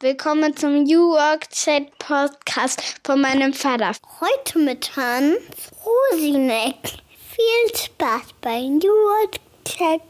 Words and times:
Willkommen 0.00 0.54
zum 0.54 0.82
New 0.82 1.12
Work 1.12 1.48
Chat 1.48 1.84
Podcast 1.98 3.00
von 3.02 3.18
meinem 3.18 3.54
Vater. 3.54 3.92
Heute 4.20 4.58
mit 4.58 4.94
Hans 4.94 5.38
Rosinek. 6.12 6.76
Viel 7.16 7.74
Spaß 7.74 8.34
bei 8.42 8.60
New 8.60 8.82
Work 8.82 9.36
Chat. 9.64 10.02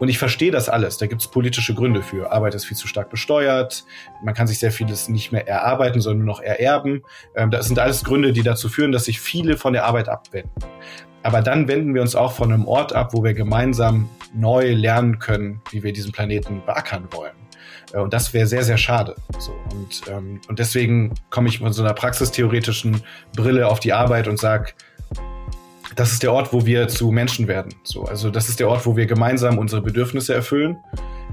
Und 0.00 0.08
ich 0.08 0.18
verstehe 0.18 0.50
das 0.50 0.68
alles. 0.68 0.98
Da 0.98 1.06
gibt 1.06 1.20
es 1.20 1.28
politische 1.28 1.74
Gründe 1.74 2.02
für. 2.02 2.32
Arbeit 2.32 2.56
ist 2.56 2.64
viel 2.64 2.76
zu 2.76 2.88
stark 2.88 3.08
besteuert. 3.08 3.84
Man 4.24 4.34
kann 4.34 4.48
sich 4.48 4.58
sehr 4.58 4.72
vieles 4.72 5.08
nicht 5.08 5.30
mehr 5.30 5.46
erarbeiten, 5.46 6.00
sondern 6.00 6.24
nur 6.24 6.34
noch 6.34 6.42
ererben. 6.42 7.04
Ähm, 7.36 7.52
das 7.52 7.68
sind 7.68 7.78
alles 7.78 8.02
Gründe, 8.02 8.32
die 8.32 8.42
dazu 8.42 8.68
führen, 8.68 8.90
dass 8.90 9.04
sich 9.04 9.20
viele 9.20 9.56
von 9.56 9.74
der 9.74 9.84
Arbeit 9.84 10.08
abwenden. 10.08 10.50
Aber 11.22 11.42
dann 11.42 11.68
wenden 11.68 11.94
wir 11.94 12.02
uns 12.02 12.16
auch 12.16 12.32
von 12.32 12.52
einem 12.52 12.66
Ort 12.66 12.94
ab, 12.94 13.12
wo 13.12 13.22
wir 13.22 13.34
gemeinsam 13.34 14.08
neu 14.34 14.72
lernen 14.72 15.18
können, 15.18 15.60
wie 15.70 15.82
wir 15.82 15.92
diesen 15.92 16.12
Planeten 16.12 16.62
beackern 16.64 17.08
wollen. 17.10 17.32
Äh, 17.92 17.98
und 17.98 18.12
das 18.12 18.32
wäre 18.32 18.46
sehr, 18.46 18.64
sehr 18.64 18.78
schade. 18.78 19.14
So, 19.38 19.52
und, 19.72 20.02
ähm, 20.08 20.40
und 20.48 20.58
deswegen 20.58 21.14
komme 21.30 21.48
ich 21.48 21.60
mit 21.60 21.74
so 21.74 21.82
einer 21.82 21.94
praxistheoretischen 21.94 23.02
Brille 23.36 23.68
auf 23.68 23.80
die 23.80 23.92
Arbeit 23.92 24.28
und 24.28 24.38
sage, 24.38 24.72
das 25.96 26.12
ist 26.12 26.22
der 26.22 26.32
Ort, 26.32 26.52
wo 26.52 26.64
wir 26.64 26.88
zu 26.88 27.10
Menschen 27.10 27.48
werden. 27.48 27.74
So, 27.82 28.04
also 28.04 28.30
das 28.30 28.48
ist 28.48 28.60
der 28.60 28.68
Ort, 28.68 28.86
wo 28.86 28.96
wir 28.96 29.06
gemeinsam 29.06 29.58
unsere 29.58 29.82
Bedürfnisse 29.82 30.32
erfüllen. 30.34 30.78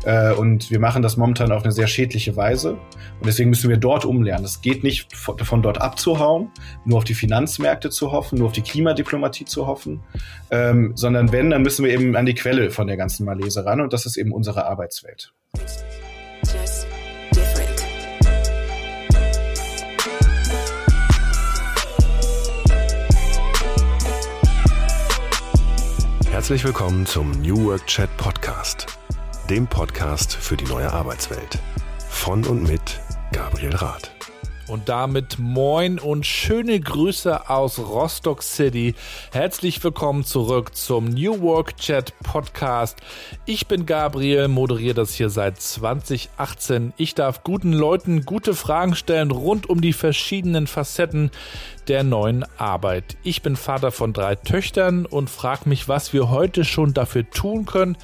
Äh, 0.05 0.33
und 0.33 0.71
wir 0.71 0.79
machen 0.79 1.01
das 1.01 1.17
momentan 1.17 1.51
auf 1.51 1.63
eine 1.63 1.71
sehr 1.71 1.87
schädliche 1.87 2.35
Weise. 2.35 2.73
Und 2.73 3.25
deswegen 3.25 3.49
müssen 3.49 3.69
wir 3.69 3.77
dort 3.77 4.05
umlernen. 4.05 4.45
Es 4.45 4.61
geht 4.61 4.83
nicht 4.83 5.15
von, 5.15 5.37
von, 5.39 5.61
dort 5.61 5.81
abzuhauen, 5.81 6.51
nur 6.85 6.99
auf 6.99 7.03
die 7.03 7.13
Finanzmärkte 7.13 7.89
zu 7.89 8.11
hoffen, 8.11 8.39
nur 8.39 8.47
auf 8.47 8.53
die 8.53 8.61
Klimadiplomatie 8.61 9.45
zu 9.45 9.67
hoffen, 9.67 10.01
ähm, 10.51 10.91
sondern 10.95 11.31
wenn, 11.31 11.49
dann 11.49 11.61
müssen 11.61 11.85
wir 11.85 11.91
eben 11.91 12.15
an 12.15 12.25
die 12.25 12.35
Quelle 12.35 12.71
von 12.71 12.87
der 12.87 12.97
ganzen 12.97 13.25
Malese 13.25 13.65
ran. 13.65 13.81
Und 13.81 13.93
das 13.93 14.05
ist 14.05 14.17
eben 14.17 14.31
unsere 14.31 14.65
Arbeitswelt. 14.65 15.33
Herzlich 26.37 26.63
willkommen 26.63 27.07
zum 27.07 27.31
New 27.41 27.65
Work 27.65 27.87
Chat 27.87 28.15
Podcast, 28.15 28.96
dem 29.49 29.65
Podcast 29.65 30.35
für 30.35 30.57
die 30.57 30.65
neue 30.65 30.91
Arbeitswelt. 30.91 31.59
Von 32.09 32.45
und 32.45 32.63
mit 32.63 32.99
Gabriel 33.31 33.75
Rath. 33.75 34.11
Und 34.67 34.89
damit 34.89 35.39
moin 35.39 35.99
und 35.99 36.25
schöne 36.25 36.77
Grüße 36.77 37.49
aus 37.49 37.79
Rostock 37.79 38.43
City. 38.43 38.93
Herzlich 39.31 39.81
willkommen 39.81 40.25
zurück 40.25 40.75
zum 40.75 41.05
New 41.05 41.39
Work 41.39 41.77
Chat 41.77 42.13
Podcast. 42.23 42.99
Ich 43.45 43.67
bin 43.67 43.85
Gabriel, 43.85 44.49
moderiere 44.49 44.95
das 44.95 45.13
hier 45.13 45.29
seit 45.29 45.61
2018. 45.61 46.91
Ich 46.97 47.15
darf 47.15 47.45
guten 47.45 47.71
Leuten 47.71 48.25
gute 48.25 48.53
Fragen 48.53 48.95
stellen 48.95 49.31
rund 49.31 49.69
um 49.69 49.79
die 49.79 49.93
verschiedenen 49.93 50.67
Facetten 50.67 51.31
der 51.87 52.03
neuen 52.03 52.43
Arbeit. 52.57 53.15
Ich 53.23 53.41
bin 53.41 53.55
Vater 53.55 53.91
von 53.91 54.11
drei 54.11 54.35
Töchtern 54.35 55.05
und 55.05 55.29
frage 55.29 55.69
mich, 55.69 55.87
was 55.87 56.11
wir 56.11 56.29
heute 56.29 56.65
schon 56.65 56.93
dafür 56.93 57.29
tun 57.29 57.65
können, 57.65 57.95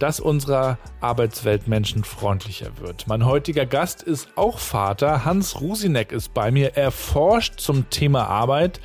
dass 0.00 0.18
unsere 0.18 0.78
Arbeitswelt 1.00 1.68
menschenfreundlicher 1.68 2.78
wird. 2.78 3.06
Mein 3.06 3.24
heutiger 3.24 3.66
Gast 3.66 4.02
ist 4.02 4.28
auch 4.34 4.58
Vater. 4.58 5.24
Hans 5.24 5.60
Rusinek 5.60 6.10
ist 6.10 6.34
bei 6.34 6.50
mir. 6.50 6.76
Er 6.76 6.90
forscht 6.90 7.60
zum 7.60 7.88
Thema 7.90 8.26
Arbeit 8.26 8.80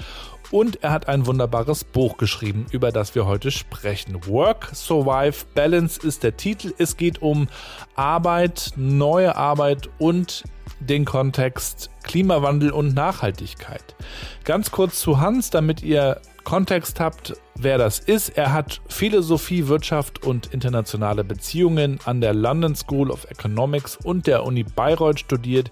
und 0.52 0.84
er 0.84 0.92
hat 0.92 1.08
ein 1.08 1.26
wunderbares 1.26 1.84
Buch 1.84 2.18
geschrieben, 2.18 2.68
über 2.72 2.92
das 2.92 3.16
wir 3.16 3.26
heute 3.26 3.50
sprechen. 3.50 4.28
Work, 4.28 4.72
Survive, 4.74 5.46
Balance 5.56 6.06
ist 6.06 6.24
der 6.24 6.38
Titel. 6.38 6.74
Es 6.78 6.98
geht 6.98 7.22
um 7.22 7.48
Arbeit, 7.96 8.74
neue 8.76 9.36
Arbeit 9.36 9.90
und 9.98 10.44
den 10.80 11.06
Kontext 11.06 11.90
Klimawandel 12.04 12.72
und 12.72 12.94
Nachhaltigkeit. 12.94 13.96
Ganz 14.44 14.72
kurz 14.72 15.00
zu 15.00 15.20
Hans, 15.20 15.50
damit 15.50 15.82
ihr 15.82 16.22
Kontext 16.46 17.00
habt, 17.00 17.34
wer 17.56 17.78
das 17.78 18.00
ist. 18.00 18.30
Er 18.38 18.54
hat 18.54 18.80
Philosophie, 18.88 19.68
Wirtschaft 19.68 20.24
und 20.24 20.54
internationale 20.54 21.24
Beziehungen 21.24 22.00
an 22.06 22.22
der 22.22 22.34
London 22.34 22.76
School 22.76 23.10
of 23.10 23.26
Economics 23.30 23.98
und 23.98 24.28
der 24.28 24.46
Uni 24.46 24.64
Bayreuth 24.64 25.20
studiert. 25.20 25.72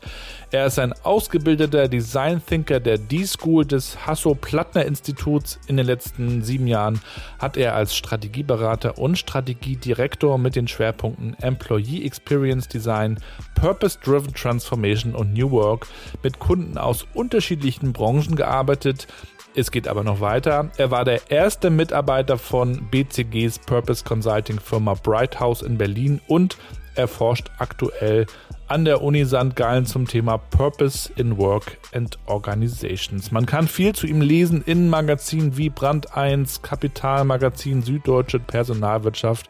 Er 0.51 0.65
ist 0.65 0.79
ein 0.79 0.93
ausgebildeter 1.03 1.87
Design 1.87 2.41
Thinker 2.45 2.79
der 2.79 2.97
D-School 2.97 3.65
des 3.65 4.05
Hasso-Plattner-Instituts. 4.05 5.59
In 5.67 5.77
den 5.77 5.85
letzten 5.85 6.43
sieben 6.43 6.67
Jahren 6.67 6.99
hat 7.39 7.55
er 7.55 7.75
als 7.75 7.95
Strategieberater 7.95 8.97
und 8.97 9.17
Strategiedirektor 9.17 10.37
mit 10.37 10.55
den 10.55 10.67
Schwerpunkten 10.67 11.35
Employee 11.39 12.03
Experience 12.03 12.67
Design, 12.67 13.19
Purpose-Driven 13.55 14.33
Transformation 14.33 15.13
und 15.13 15.33
New 15.33 15.51
Work 15.51 15.87
mit 16.23 16.39
Kunden 16.39 16.79
aus 16.79 17.05
unterschiedlichen 17.13 17.93
Branchen 17.93 18.35
gearbeitet. 18.35 19.07
Es 19.55 19.69
geht 19.69 19.87
aber 19.87 20.03
noch 20.03 20.19
weiter. 20.19 20.71
Er 20.77 20.89
war 20.89 21.05
der 21.05 21.29
erste 21.29 21.69
Mitarbeiter 21.69 22.39
von 22.39 22.87
BCGs 22.89 23.59
Purpose 23.59 24.03
Consulting 24.03 24.59
Firma 24.59 24.95
Brighthouse 24.95 25.61
in 25.61 25.77
Berlin 25.77 26.19
und 26.27 26.57
er 26.95 27.07
forscht 27.07 27.51
aktuell 27.59 28.25
an 28.67 28.85
der 28.85 29.03
Uni 29.03 29.25
St. 29.25 29.55
Gallen 29.55 29.85
zum 29.85 30.07
Thema 30.07 30.37
Purpose 30.37 31.11
in 31.15 31.37
Work 31.37 31.77
and 31.93 32.17
Organizations. 32.25 33.31
Man 33.31 33.45
kann 33.45 33.67
viel 33.67 33.93
zu 33.93 34.07
ihm 34.07 34.21
lesen 34.21 34.63
in 34.65 34.89
Magazinen 34.89 35.55
wie 35.55 35.69
Brand 35.69 36.17
1, 36.17 36.63
Kapitalmagazin, 36.63 37.83
Süddeutsche 37.83 38.39
Personalwirtschaft 38.39 39.49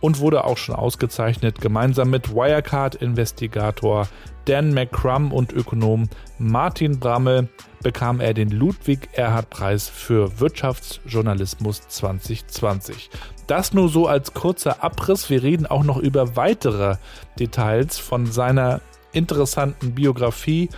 und 0.00 0.20
wurde 0.20 0.44
auch 0.44 0.56
schon 0.56 0.74
ausgezeichnet, 0.74 1.60
gemeinsam 1.60 2.08
mit 2.08 2.34
Wirecard-Investigator 2.34 4.08
Dan 4.46 4.72
McCrum 4.72 5.32
und 5.32 5.52
Ökonom 5.52 6.08
Martin 6.38 6.98
Brammel 6.98 7.48
bekam 7.82 8.20
er 8.20 8.34
den 8.34 8.50
Ludwig 8.50 9.08
Erhard 9.12 9.50
Preis 9.50 9.88
für 9.88 10.40
Wirtschaftsjournalismus 10.40 11.88
2020. 11.88 13.10
Das 13.46 13.72
nur 13.72 13.88
so 13.88 14.06
als 14.06 14.34
kurzer 14.34 14.82
Abriss. 14.84 15.30
Wir 15.30 15.42
reden 15.42 15.66
auch 15.66 15.84
noch 15.84 15.96
über 15.96 16.36
weitere 16.36 16.96
Details 17.38 17.98
von 17.98 18.26
seiner 18.26 18.80
interessanten 19.12 19.94
Biografie. 19.94 20.68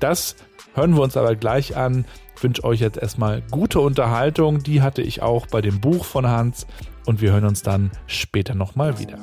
Das 0.00 0.36
hören 0.74 0.94
wir 0.94 1.02
uns 1.02 1.16
aber 1.16 1.36
gleich 1.36 1.76
an. 1.76 2.04
Ich 2.36 2.42
wünsche 2.42 2.64
euch 2.64 2.80
jetzt 2.80 2.98
erstmal 2.98 3.42
gute 3.50 3.80
Unterhaltung. 3.80 4.62
Die 4.62 4.82
hatte 4.82 5.02
ich 5.02 5.22
auch 5.22 5.46
bei 5.46 5.60
dem 5.60 5.80
Buch 5.80 6.04
von 6.04 6.26
Hans. 6.26 6.66
Und 7.06 7.20
wir 7.20 7.32
hören 7.32 7.44
uns 7.44 7.62
dann 7.62 7.92
später 8.06 8.54
nochmal 8.54 8.98
wieder. 8.98 9.18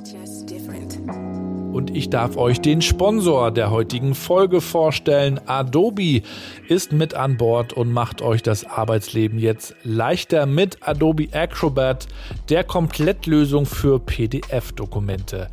Und 1.74 1.96
ich 1.96 2.12
darf 2.12 2.38
euch 2.38 2.62
den 2.62 2.84
Sponsor 2.84 3.50
der 3.50 3.72
heutigen 3.72 4.14
Folge 4.14 4.62
vorstellen. 4.62 5.40
Adobe 5.48 6.22
ist 6.68 6.92
mit 6.92 7.16
an 7.16 7.36
Bord 7.38 7.74
und 7.74 7.92
macht 7.92 8.22
euch 8.22 8.44
das 8.44 8.64
Arbeitsleben 8.64 9.40
jetzt 9.40 9.76
leichter 9.84 10.46
mit 10.46 10.88
Adobe 10.88 11.30
Acrobat, 11.32 12.06
der 12.50 12.64
Komplettlösung 12.64 13.66
für 13.66 14.00
PDF-Dokumente. 14.00 15.48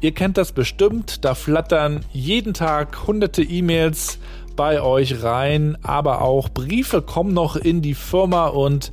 Ihr 0.00 0.12
kennt 0.12 0.36
das 0.38 0.52
bestimmt, 0.52 1.24
da 1.24 1.34
flattern 1.34 2.04
jeden 2.12 2.54
Tag 2.54 3.08
hunderte 3.08 3.42
E-Mails 3.42 4.20
bei 4.54 4.80
euch 4.80 5.24
rein, 5.24 5.76
aber 5.82 6.22
auch 6.22 6.50
Briefe 6.50 7.02
kommen 7.02 7.34
noch 7.34 7.56
in 7.56 7.82
die 7.82 7.94
Firma 7.94 8.46
und 8.46 8.92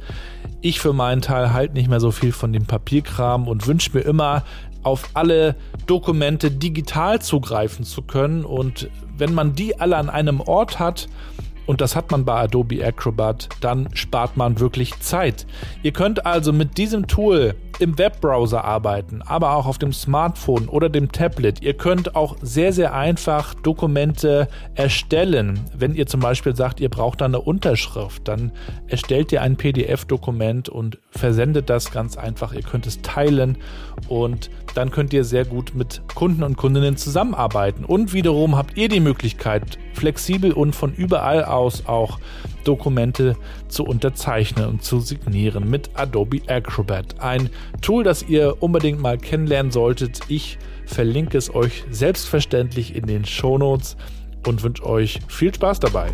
ich 0.62 0.80
für 0.80 0.94
meinen 0.94 1.22
Teil 1.22 1.54
halte 1.54 1.76
nicht 1.76 1.90
mehr 1.90 2.00
so 2.00 2.12
viel 2.12 2.32
von 2.32 2.54
dem 2.54 2.66
Papierkram 2.66 3.48
und 3.48 3.68
wünsche 3.68 3.92
mir 3.94 4.02
immer, 4.02 4.44
auf 4.84 5.10
alle 5.14 5.56
Dokumente 5.86 6.52
digital 6.52 7.22
zugreifen 7.22 7.86
zu 7.86 8.02
können. 8.02 8.46
Und 8.46 8.90
wenn 9.18 9.34
man 9.34 9.54
die 9.54 9.80
alle 9.80 9.98
an 9.98 10.10
einem 10.10 10.42
Ort 10.42 10.80
hat, 10.80 11.08
und 11.68 11.80
das 11.80 11.96
hat 11.96 12.12
man 12.12 12.26
bei 12.26 12.34
Adobe 12.34 12.86
Acrobat, 12.86 13.48
dann 13.62 13.88
spart 13.94 14.36
man 14.36 14.60
wirklich 14.60 15.00
Zeit. 15.00 15.46
Ihr 15.84 15.94
könnt 15.94 16.26
also 16.26 16.52
mit 16.52 16.78
diesem 16.78 17.08
Tool 17.08 17.56
im 17.80 17.98
Webbrowser 17.98 18.64
arbeiten, 18.64 19.22
aber 19.22 19.56
auch 19.56 19.66
auf 19.66 19.78
dem 19.78 19.94
Smartphone 19.94 20.68
oder 20.68 20.90
dem 20.90 21.12
Tablet. 21.12 21.62
Ihr 21.62 21.74
könnt 21.74 22.16
auch 22.16 22.36
sehr, 22.42 22.74
sehr 22.74 22.94
einfach 22.94 23.54
Dokumente 23.54 24.48
erstellen. 24.76 25.60
Wenn 25.76 25.96
ihr 25.96 26.08
zum 26.08 26.20
Beispiel 26.20 26.56
sagt, 26.56 26.80
ihr 26.80 26.90
braucht 26.90 27.22
da 27.22 27.26
eine 27.26 27.42
Unterschrift, 27.42 28.28
dann 28.28 28.52
erstellt 28.88 29.32
ihr 29.32 29.42
ein 29.42 29.56
PDF-Dokument 29.56 30.70
und 30.70 31.00
versendet 31.12 31.70
das 31.70 31.92
ganz 31.92 32.18
einfach. 32.18 32.54
Ihr 32.54 32.64
könnt 32.64 32.88
es 32.88 33.02
teilen 33.02 33.58
und 34.08 34.50
dann 34.76 34.92
könnt 34.92 35.14
ihr 35.14 35.24
sehr 35.24 35.46
gut 35.46 35.76
mit 35.76 36.02
Kunden 36.16 36.44
und 36.44 36.58
Kundinnen 36.58 36.98
zusammenarbeiten. 36.98 37.86
Und 37.86 38.14
wiederum 38.14 38.56
habt 38.56 38.78
ihr 38.78 38.90
die 38.90 39.00
Möglichkeit, 39.00 39.78
flexibel 39.94 40.54
und 40.54 40.76
von 40.76 40.94
überall 40.94 41.44
aus 41.46 41.86
auch 41.88 42.20
Dokumente 42.64 43.36
zu 43.68 43.84
unterzeichnen 43.84 44.68
und 44.68 44.84
zu 44.84 45.00
signieren 45.00 45.70
mit 45.70 45.90
Adobe 45.96 46.42
Acrobat. 46.48 47.20
Ein 47.20 47.50
Tool, 47.82 48.04
das 48.04 48.24
ihr 48.24 48.62
unbedingt 48.62 49.02
mal 49.02 49.18
kennenlernen 49.18 49.72
solltet. 49.72 50.20
Ich 50.28 50.58
verlinke 50.86 51.38
es 51.38 51.54
euch 51.54 51.84
selbstverständlich 51.90 52.96
in 52.96 53.06
den 53.08 53.26
Shownotes 53.26 53.98
und 54.48 54.64
wünsche 54.64 54.86
euch 54.86 55.20
viel 55.28 55.54
Spaß 55.54 55.80
dabei. 55.80 56.12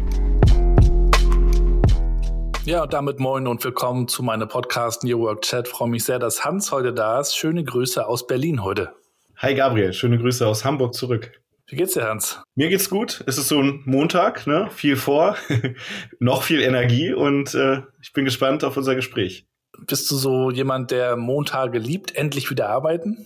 Ja, 2.65 2.83
und 2.83 2.91
damit 2.91 3.19
moin 3.19 3.47
und 3.47 3.63
willkommen 3.63 4.09
zu 4.09 4.23
meinem 4.23 4.49
Podcast 4.49 5.05
New 5.05 5.19
Work 5.19 5.43
Chat. 5.43 5.69
freue 5.69 5.89
mich 5.89 6.03
sehr, 6.03 6.19
dass 6.19 6.43
Hans 6.43 6.71
heute 6.71 6.93
da 6.93 7.21
ist. 7.21 7.35
Schöne 7.37 7.63
Grüße 7.63 8.05
aus 8.05 8.27
Berlin 8.27 8.63
heute. 8.63 8.93
Hi 9.37 9.55
Gabriel, 9.55 9.93
schöne 9.93 10.17
Grüße 10.17 10.45
aus 10.45 10.65
Hamburg 10.65 10.93
zurück. 10.93 11.31
Wie 11.69 11.75
geht's 11.75 11.95
dir, 11.95 12.07
Hans? 12.07 12.41
Mir 12.55 12.69
geht's 12.69 12.89
gut. 12.89 13.25
Es 13.27 13.37
ist 13.37 13.49
so 13.49 13.61
ein 13.61 13.81
Montag, 13.83 14.47
ne? 14.47 14.69
Viel 14.71 14.95
vor, 14.95 15.35
noch 16.19 16.43
viel 16.43 16.61
Energie 16.61 17.11
und 17.11 17.53
äh, 17.55 17.81
ich 18.01 18.13
bin 18.13 18.23
gespannt 18.23 18.63
auf 18.63 18.77
unser 18.77 18.95
Gespräch. 18.95 19.45
Bist 19.85 20.09
du 20.09 20.15
so 20.15 20.49
jemand, 20.49 20.91
der 20.91 21.17
Montage 21.17 21.77
liebt, 21.77 22.15
endlich 22.15 22.49
wieder 22.49 22.69
arbeiten? 22.69 23.25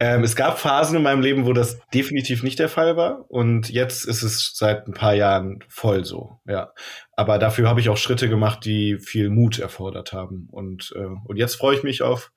Ähm, 0.00 0.24
es 0.24 0.34
gab 0.34 0.58
Phasen 0.58 0.96
in 0.96 1.02
meinem 1.02 1.20
Leben, 1.20 1.44
wo 1.44 1.52
das 1.52 1.78
definitiv 1.92 2.42
nicht 2.42 2.58
der 2.58 2.70
Fall 2.70 2.96
war. 2.96 3.30
Und 3.30 3.68
jetzt 3.68 4.06
ist 4.06 4.22
es 4.22 4.52
seit 4.54 4.88
ein 4.88 4.94
paar 4.94 5.14
Jahren 5.14 5.62
voll 5.68 6.06
so, 6.06 6.40
ja. 6.46 6.72
Aber 7.12 7.38
dafür 7.38 7.68
habe 7.68 7.80
ich 7.80 7.90
auch 7.90 7.98
Schritte 7.98 8.30
gemacht, 8.30 8.64
die 8.64 8.96
viel 8.96 9.28
Mut 9.28 9.58
erfordert 9.58 10.14
haben. 10.14 10.48
Und, 10.50 10.94
äh, 10.96 11.06
und 11.24 11.36
jetzt 11.36 11.56
freue 11.56 11.76
ich 11.76 11.82
mich 11.82 12.00
auf 12.00 12.32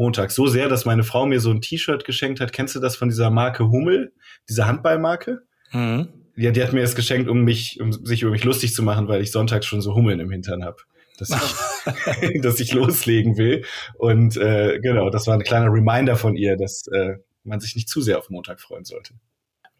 Montag. 0.00 0.30
So 0.30 0.46
sehr, 0.46 0.68
dass 0.70 0.86
meine 0.86 1.04
Frau 1.04 1.26
mir 1.26 1.40
so 1.40 1.50
ein 1.50 1.60
T-Shirt 1.60 2.06
geschenkt 2.06 2.40
hat. 2.40 2.54
Kennst 2.54 2.74
du 2.74 2.80
das 2.80 2.96
von 2.96 3.10
dieser 3.10 3.28
Marke 3.28 3.68
Hummel? 3.68 4.14
Diese 4.48 4.66
Handballmarke? 4.66 5.42
Mhm. 5.72 6.08
Ja, 6.36 6.52
die 6.52 6.62
hat 6.62 6.72
mir 6.72 6.80
das 6.80 6.94
geschenkt, 6.94 7.28
um 7.28 7.42
mich, 7.44 7.78
um 7.80 7.92
sich 7.92 8.22
über 8.22 8.30
mich 8.30 8.42
lustig 8.42 8.74
zu 8.74 8.82
machen, 8.82 9.08
weil 9.08 9.20
ich 9.20 9.30
sonntags 9.30 9.66
schon 9.66 9.82
so 9.82 9.94
Hummeln 9.94 10.18
im 10.18 10.30
Hintern 10.30 10.64
habe. 10.64 10.78
Dass 11.18 11.28
ich, 11.28 12.40
dass 12.42 12.60
ich 12.60 12.72
loslegen 12.72 13.36
will. 13.36 13.66
Und 13.98 14.38
äh, 14.38 14.80
genau, 14.80 15.10
das 15.10 15.26
war 15.26 15.34
ein 15.34 15.42
kleiner 15.42 15.70
Reminder 15.70 16.16
von 16.16 16.34
ihr, 16.34 16.56
dass 16.56 16.86
äh, 16.86 17.16
man 17.44 17.60
sich 17.60 17.76
nicht 17.76 17.90
zu 17.90 18.00
sehr 18.00 18.16
auf 18.16 18.30
Montag 18.30 18.58
freuen 18.58 18.86
sollte. 18.86 19.12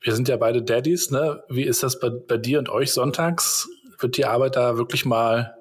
Wir 0.02 0.14
sind 0.14 0.28
ja 0.28 0.36
beide 0.36 0.62
Daddys, 0.62 1.10
ne? 1.10 1.42
Wie 1.48 1.64
ist 1.64 1.82
das 1.82 1.98
bei, 1.98 2.10
bei 2.10 2.36
dir 2.36 2.58
und 2.58 2.68
euch 2.68 2.92
sonntags? 2.92 3.70
Wird 3.98 4.18
die 4.18 4.26
Arbeit 4.26 4.56
da 4.56 4.76
wirklich 4.76 5.06
mal 5.06 5.54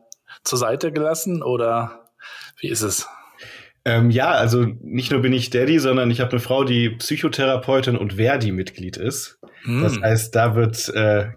zur 0.44 0.60
Seite 0.60 0.92
gelassen 0.92 1.44
oder 1.44 2.10
wie 2.60 2.68
ist 2.68 2.82
es? 2.82 3.08
Ähm, 3.86 4.12
ja, 4.12 4.31
also 4.31 4.66
nicht 4.81 5.12
nur 5.12 5.22
bin 5.22 5.34
ich 5.34 5.50
Daddy, 5.50 5.80
sondern 5.80 6.12
ich 6.12 6.20
habe 6.20 6.31
eine 6.31 6.40
Frau, 6.40 6.64
die 6.64 6.90
Psychotherapeutin 6.90 7.96
und 7.96 8.14
Verdi-Mitglied 8.14 8.98
ist. 8.98 9.40
Hm. 9.64 9.81
Das 9.81 10.00
heißt, 10.00 10.36
da 10.36 10.56
wird 10.56 10.90
äh, 10.90 11.30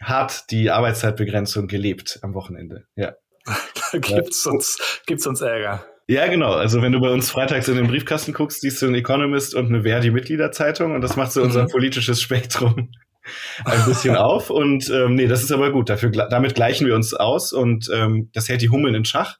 hart 0.00 0.50
die 0.50 0.70
Arbeitszeitbegrenzung 0.70 1.66
gelebt 1.66 2.20
am 2.22 2.34
Wochenende. 2.34 2.84
Ja. 2.96 3.14
da 3.92 3.98
gibt's 3.98 4.44
ja. 4.44 4.52
uns, 4.52 4.78
gibt's 5.06 5.26
uns 5.26 5.40
Ärger. 5.40 5.84
Ja, 6.06 6.26
genau. 6.26 6.52
Also 6.52 6.80
wenn 6.80 6.92
du 6.92 7.00
bei 7.00 7.10
uns 7.10 7.30
freitags 7.30 7.68
in 7.68 7.76
den 7.76 7.86
Briefkasten 7.86 8.32
guckst, 8.32 8.62
siehst 8.62 8.80
du 8.80 8.86
ein 8.86 8.94
Economist 8.94 9.54
und 9.54 9.66
eine 9.66 9.82
Verdi-Mitgliederzeitung 9.82 10.94
und 10.94 11.02
das 11.02 11.16
macht 11.16 11.32
so 11.32 11.42
unser 11.42 11.64
mhm. 11.64 11.68
politisches 11.68 12.22
Spektrum 12.22 12.90
ein 13.66 13.84
bisschen 13.84 14.16
auf. 14.16 14.48
Und 14.48 14.88
ähm, 14.88 15.16
nee, 15.16 15.26
das 15.26 15.42
ist 15.42 15.52
aber 15.52 15.70
gut. 15.70 15.90
Dafür, 15.90 16.10
damit 16.10 16.54
gleichen 16.54 16.86
wir 16.86 16.94
uns 16.94 17.12
aus 17.12 17.52
und 17.52 17.90
ähm, 17.92 18.30
das 18.32 18.48
hält 18.48 18.62
die 18.62 18.70
Hummeln 18.70 18.94
in 18.94 19.04
Schach. 19.04 19.36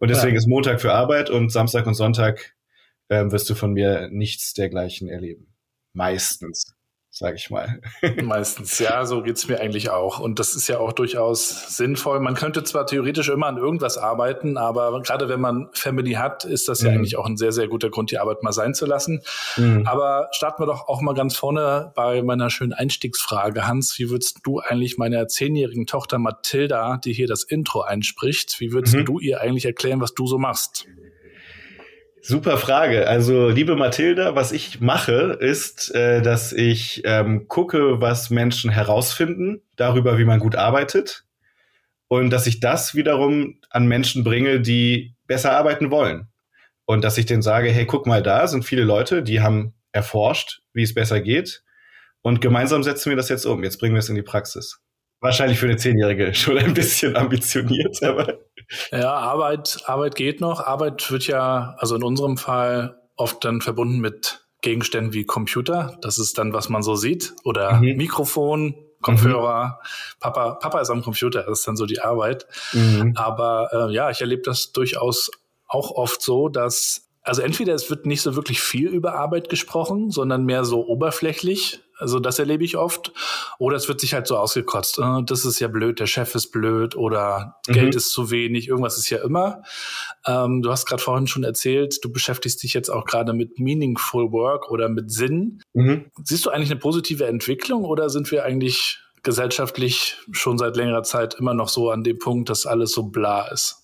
Und 0.00 0.08
deswegen 0.08 0.34
ja. 0.34 0.38
ist 0.38 0.48
Montag 0.48 0.80
für 0.80 0.92
Arbeit 0.92 1.30
und 1.30 1.52
Samstag 1.52 1.86
und 1.86 1.94
Sonntag 1.94 2.56
ähm, 3.10 3.30
wirst 3.32 3.48
du 3.50 3.54
von 3.54 3.72
mir 3.72 4.08
nichts 4.10 4.54
dergleichen 4.54 5.08
erleben. 5.08 5.54
Meistens, 5.92 6.69
sage 7.20 7.36
ich 7.36 7.50
mal. 7.50 7.82
Meistens, 8.22 8.78
ja, 8.78 9.04
so 9.04 9.22
geht's 9.22 9.46
mir 9.46 9.60
eigentlich 9.60 9.90
auch. 9.90 10.20
Und 10.20 10.38
das 10.38 10.54
ist 10.54 10.68
ja 10.68 10.78
auch 10.78 10.94
durchaus 10.94 11.76
sinnvoll. 11.76 12.18
Man 12.18 12.34
könnte 12.34 12.64
zwar 12.64 12.86
theoretisch 12.86 13.28
immer 13.28 13.46
an 13.46 13.58
irgendwas 13.58 13.98
arbeiten, 13.98 14.56
aber 14.56 15.02
gerade 15.02 15.28
wenn 15.28 15.38
man 15.38 15.68
Family 15.74 16.12
hat, 16.12 16.46
ist 16.46 16.66
das 16.66 16.80
mhm. 16.80 16.88
ja 16.88 16.94
eigentlich 16.94 17.18
auch 17.18 17.26
ein 17.26 17.36
sehr, 17.36 17.52
sehr 17.52 17.68
guter 17.68 17.90
Grund, 17.90 18.10
die 18.10 18.18
Arbeit 18.18 18.42
mal 18.42 18.52
sein 18.52 18.72
zu 18.72 18.86
lassen. 18.86 19.20
Mhm. 19.58 19.86
Aber 19.86 20.28
starten 20.32 20.62
wir 20.62 20.66
doch 20.66 20.88
auch 20.88 21.02
mal 21.02 21.12
ganz 21.12 21.36
vorne 21.36 21.92
bei 21.94 22.22
meiner 22.22 22.48
schönen 22.48 22.72
Einstiegsfrage. 22.72 23.68
Hans, 23.68 23.98
wie 23.98 24.08
würdest 24.08 24.38
du 24.44 24.60
eigentlich 24.60 24.96
meiner 24.96 25.28
zehnjährigen 25.28 25.84
Tochter 25.84 26.18
Mathilda, 26.18 26.96
die 27.04 27.12
hier 27.12 27.26
das 27.26 27.42
Intro 27.42 27.82
einspricht, 27.82 28.60
wie 28.60 28.72
würdest 28.72 28.96
mhm. 28.96 29.04
du 29.04 29.18
ihr 29.18 29.42
eigentlich 29.42 29.66
erklären, 29.66 30.00
was 30.00 30.14
du 30.14 30.26
so 30.26 30.38
machst? 30.38 30.86
Super 32.22 32.58
Frage. 32.58 33.08
Also, 33.08 33.48
liebe 33.48 33.76
Mathilda, 33.76 34.34
was 34.34 34.52
ich 34.52 34.80
mache, 34.80 35.38
ist, 35.40 35.94
äh, 35.94 36.20
dass 36.20 36.52
ich 36.52 37.02
ähm, 37.04 37.48
gucke, 37.48 38.00
was 38.00 38.30
Menschen 38.30 38.70
herausfinden 38.70 39.62
darüber, 39.76 40.18
wie 40.18 40.24
man 40.24 40.38
gut 40.38 40.54
arbeitet. 40.54 41.24
Und 42.08 42.30
dass 42.30 42.46
ich 42.46 42.60
das 42.60 42.94
wiederum 42.94 43.58
an 43.70 43.86
Menschen 43.86 44.24
bringe, 44.24 44.60
die 44.60 45.14
besser 45.26 45.52
arbeiten 45.52 45.90
wollen. 45.90 46.28
Und 46.84 47.04
dass 47.04 47.18
ich 47.18 47.26
denen 47.26 47.42
sage, 47.42 47.70
hey, 47.70 47.86
guck 47.86 48.06
mal, 48.06 48.22
da 48.22 48.46
sind 48.48 48.64
viele 48.64 48.82
Leute, 48.82 49.22
die 49.22 49.40
haben 49.40 49.74
erforscht, 49.92 50.60
wie 50.72 50.82
es 50.82 50.92
besser 50.92 51.20
geht. 51.20 51.62
Und 52.22 52.40
gemeinsam 52.40 52.82
setzen 52.82 53.10
wir 53.10 53.16
das 53.16 53.28
jetzt 53.28 53.46
um. 53.46 53.64
Jetzt 53.64 53.78
bringen 53.78 53.94
wir 53.94 54.00
es 54.00 54.08
in 54.08 54.16
die 54.16 54.22
Praxis. 54.22 54.80
Wahrscheinlich 55.20 55.58
für 55.58 55.66
eine 55.66 55.76
Zehnjährige 55.76 56.34
schon 56.34 56.58
ein 56.58 56.74
bisschen 56.74 57.16
ambitioniert, 57.16 58.02
aber. 58.02 58.40
Ja, 58.92 59.12
Arbeit, 59.14 59.82
Arbeit 59.86 60.14
geht 60.14 60.40
noch. 60.40 60.60
Arbeit 60.60 61.10
wird 61.10 61.26
ja, 61.26 61.74
also 61.78 61.96
in 61.96 62.02
unserem 62.02 62.36
Fall 62.36 63.00
oft 63.16 63.44
dann 63.44 63.60
verbunden 63.60 64.00
mit 64.00 64.46
Gegenständen 64.62 65.12
wie 65.12 65.24
Computer. 65.24 65.98
Das 66.02 66.18
ist 66.18 66.38
dann, 66.38 66.52
was 66.52 66.68
man 66.68 66.82
so 66.82 66.94
sieht. 66.96 67.34
Oder 67.44 67.74
mhm. 67.74 67.96
Mikrofon, 67.96 68.74
Kopfhörer. 69.02 69.80
Mhm. 69.80 70.20
Papa, 70.20 70.54
Papa 70.54 70.80
ist 70.80 70.90
am 70.90 71.02
Computer. 71.02 71.42
Das 71.42 71.60
ist 71.60 71.68
dann 71.68 71.76
so 71.76 71.86
die 71.86 72.00
Arbeit. 72.00 72.46
Mhm. 72.72 73.14
Aber 73.16 73.70
äh, 73.72 73.92
ja, 73.92 74.10
ich 74.10 74.20
erlebe 74.20 74.42
das 74.42 74.72
durchaus 74.72 75.30
auch 75.66 75.90
oft 75.92 76.20
so, 76.20 76.48
dass 76.48 77.09
also 77.30 77.42
entweder 77.42 77.74
es 77.74 77.88
wird 77.90 78.06
nicht 78.06 78.22
so 78.22 78.34
wirklich 78.34 78.60
viel 78.60 78.88
über 78.88 79.14
Arbeit 79.14 79.48
gesprochen, 79.48 80.10
sondern 80.10 80.44
mehr 80.44 80.64
so 80.64 80.84
oberflächlich. 80.84 81.78
Also 81.96 82.18
das 82.18 82.40
erlebe 82.40 82.64
ich 82.64 82.76
oft. 82.76 83.12
Oder 83.60 83.76
es 83.76 83.86
wird 83.86 84.00
sich 84.00 84.14
halt 84.14 84.26
so 84.26 84.36
ausgekotzt. 84.36 84.98
Äh, 84.98 85.22
das 85.24 85.44
ist 85.44 85.60
ja 85.60 85.68
blöd, 85.68 86.00
der 86.00 86.08
Chef 86.08 86.34
ist 86.34 86.48
blöd 86.48 86.96
oder 86.96 87.60
mhm. 87.68 87.72
Geld 87.72 87.94
ist 87.94 88.10
zu 88.10 88.32
wenig, 88.32 88.66
irgendwas 88.66 88.98
ist 88.98 89.10
ja 89.10 89.18
immer. 89.18 89.62
Ähm, 90.26 90.60
du 90.60 90.72
hast 90.72 90.86
gerade 90.86 91.00
vorhin 91.00 91.28
schon 91.28 91.44
erzählt, 91.44 92.04
du 92.04 92.10
beschäftigst 92.10 92.64
dich 92.64 92.74
jetzt 92.74 92.88
auch 92.88 93.04
gerade 93.04 93.32
mit 93.32 93.60
Meaningful 93.60 94.32
Work 94.32 94.68
oder 94.68 94.88
mit 94.88 95.12
Sinn. 95.12 95.62
Mhm. 95.72 96.06
Siehst 96.24 96.44
du 96.46 96.50
eigentlich 96.50 96.72
eine 96.72 96.80
positive 96.80 97.26
Entwicklung 97.26 97.84
oder 97.84 98.10
sind 98.10 98.28
wir 98.32 98.44
eigentlich 98.44 98.98
gesellschaftlich 99.22 100.16
schon 100.32 100.58
seit 100.58 100.74
längerer 100.74 101.04
Zeit 101.04 101.34
immer 101.34 101.54
noch 101.54 101.68
so 101.68 101.92
an 101.92 102.02
dem 102.02 102.18
Punkt, 102.18 102.50
dass 102.50 102.66
alles 102.66 102.90
so 102.90 103.04
bla 103.04 103.46
ist? 103.46 103.79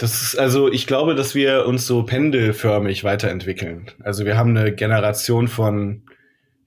Das 0.00 0.22
ist 0.22 0.38
also, 0.38 0.72
ich 0.72 0.86
glaube, 0.86 1.14
dass 1.14 1.34
wir 1.34 1.66
uns 1.66 1.86
so 1.86 2.02
pendelförmig 2.02 3.04
weiterentwickeln. 3.04 3.90
Also 4.02 4.24
wir 4.24 4.36
haben 4.36 4.56
eine 4.56 4.72
Generation 4.72 5.46
von 5.46 6.04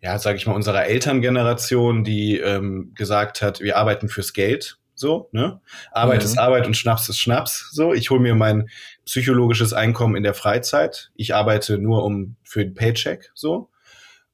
ja, 0.04 0.20
sage 0.20 0.38
ich 0.38 0.46
mal, 0.46 0.54
unserer 0.54 0.86
Elterngeneration, 0.86 2.04
die 2.04 2.38
ähm, 2.38 2.92
gesagt 2.94 3.42
hat, 3.42 3.62
wir 3.62 3.78
arbeiten 3.78 4.10
fürs 4.10 4.34
Geld. 4.34 4.78
So, 4.96 5.30
ne? 5.32 5.62
Arbeit 5.94 6.20
mhm. 6.20 6.26
ist 6.26 6.38
Arbeit 6.38 6.68
und 6.68 6.76
Schnaps 6.76 7.08
ist 7.08 7.18
Schnaps. 7.20 7.70
So, 7.72 7.94
ich 7.94 8.10
hole 8.10 8.20
mir 8.20 8.36
mein 8.36 8.70
psychologisches 9.06 9.72
Einkommen 9.72 10.18
in 10.18 10.24
der 10.24 10.34
Freizeit. 10.34 11.12
Ich 11.16 11.34
arbeite 11.34 11.78
nur 11.78 12.04
um 12.04 12.36
für 12.44 12.66
den 12.66 12.74
Paycheck. 12.74 13.32
So. 13.34 13.70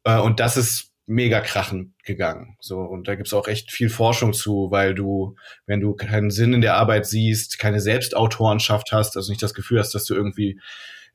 Äh, 0.03 0.17
und 0.19 0.39
das 0.39 0.57
ist 0.57 0.88
mega 1.09 1.41
krachen 1.41 1.95
gegangen. 2.03 2.55
So, 2.59 2.79
und 2.81 3.07
da 3.07 3.15
gibt's 3.15 3.33
auch 3.33 3.47
echt 3.47 3.71
viel 3.71 3.89
Forschung 3.89 4.31
zu, 4.31 4.69
weil 4.69 4.93
du, 4.93 5.35
wenn 5.65 5.81
du 5.81 5.95
keinen 5.95 6.29
Sinn 6.29 6.53
in 6.53 6.61
der 6.61 6.75
Arbeit 6.75 7.07
siehst, 7.07 7.57
keine 7.57 7.79
Selbstautorenschaft 7.79 8.91
hast, 8.91 9.17
also 9.17 9.31
nicht 9.31 9.41
das 9.41 9.55
Gefühl 9.55 9.79
hast, 9.79 9.95
dass 9.95 10.05
du 10.05 10.13
irgendwie 10.13 10.61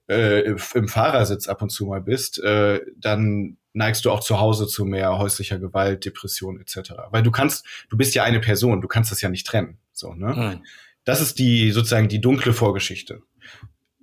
äh, 0.09 0.41
im 0.75 0.89
Fahrersitz 0.89 1.47
ab 1.47 1.63
und 1.63 1.71
zu 1.71 1.87
mal 1.87 2.01
bist, 2.01 2.43
äh, 2.43 2.81
dann 2.97 3.57
neigst 3.73 4.05
du 4.05 4.11
auch 4.11 4.21
zu 4.21 4.41
Hause 4.41 4.67
zu 4.67 4.85
mehr 4.85 5.17
häuslicher 5.17 5.61
Gewalt, 5.61 6.05
Depression 6.05 6.61
etc. 6.61 6.93
Weil 7.11 7.23
du 7.23 7.31
kannst, 7.31 7.65
du 7.89 7.97
bist 7.97 8.17
ja 8.17 8.25
eine 8.25 8.41
Person, 8.41 8.81
du 8.81 8.89
kannst 8.89 9.13
das 9.13 9.21
ja 9.21 9.29
nicht 9.29 9.47
trennen. 9.47 9.79
So, 9.93 10.13
ne? 10.13 10.57
Mhm. 10.57 10.65
Das 11.05 11.21
ist 11.21 11.39
die 11.39 11.71
sozusagen 11.71 12.09
die 12.09 12.21
dunkle 12.21 12.53
Vorgeschichte. 12.53 13.21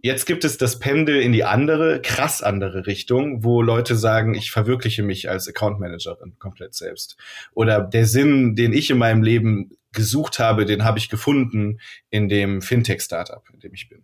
Jetzt 0.04 0.26
gibt 0.26 0.44
es 0.44 0.58
das 0.58 0.80
Pendel 0.80 1.22
in 1.22 1.32
die 1.32 1.44
andere, 1.44 2.02
krass 2.02 2.42
andere 2.42 2.88
Richtung, 2.88 3.44
wo 3.44 3.62
Leute 3.62 3.96
sagen, 3.96 4.34
ich 4.34 4.50
verwirkliche 4.50 5.04
mich 5.04 5.30
als 5.30 5.48
Account 5.48 5.80
Managerin 5.80 6.38
komplett 6.40 6.74
selbst. 6.74 7.18
Oder 7.54 7.82
der 7.82 8.08
Sinn, 8.08 8.56
den 8.56 8.74
ich 8.74 8.90
in 8.90 8.98
meinem 8.98 9.22
Leben 9.22 9.78
gesucht 9.92 10.40
habe, 10.40 10.66
den 10.66 10.84
habe 10.84 10.98
ich 10.98 11.10
gefunden 11.10 11.80
in 12.10 12.30
dem 12.30 12.62
Fintech-Startup, 12.62 13.44
in 13.54 13.60
dem 13.60 13.74
ich 13.76 13.90
bin. 13.90 14.04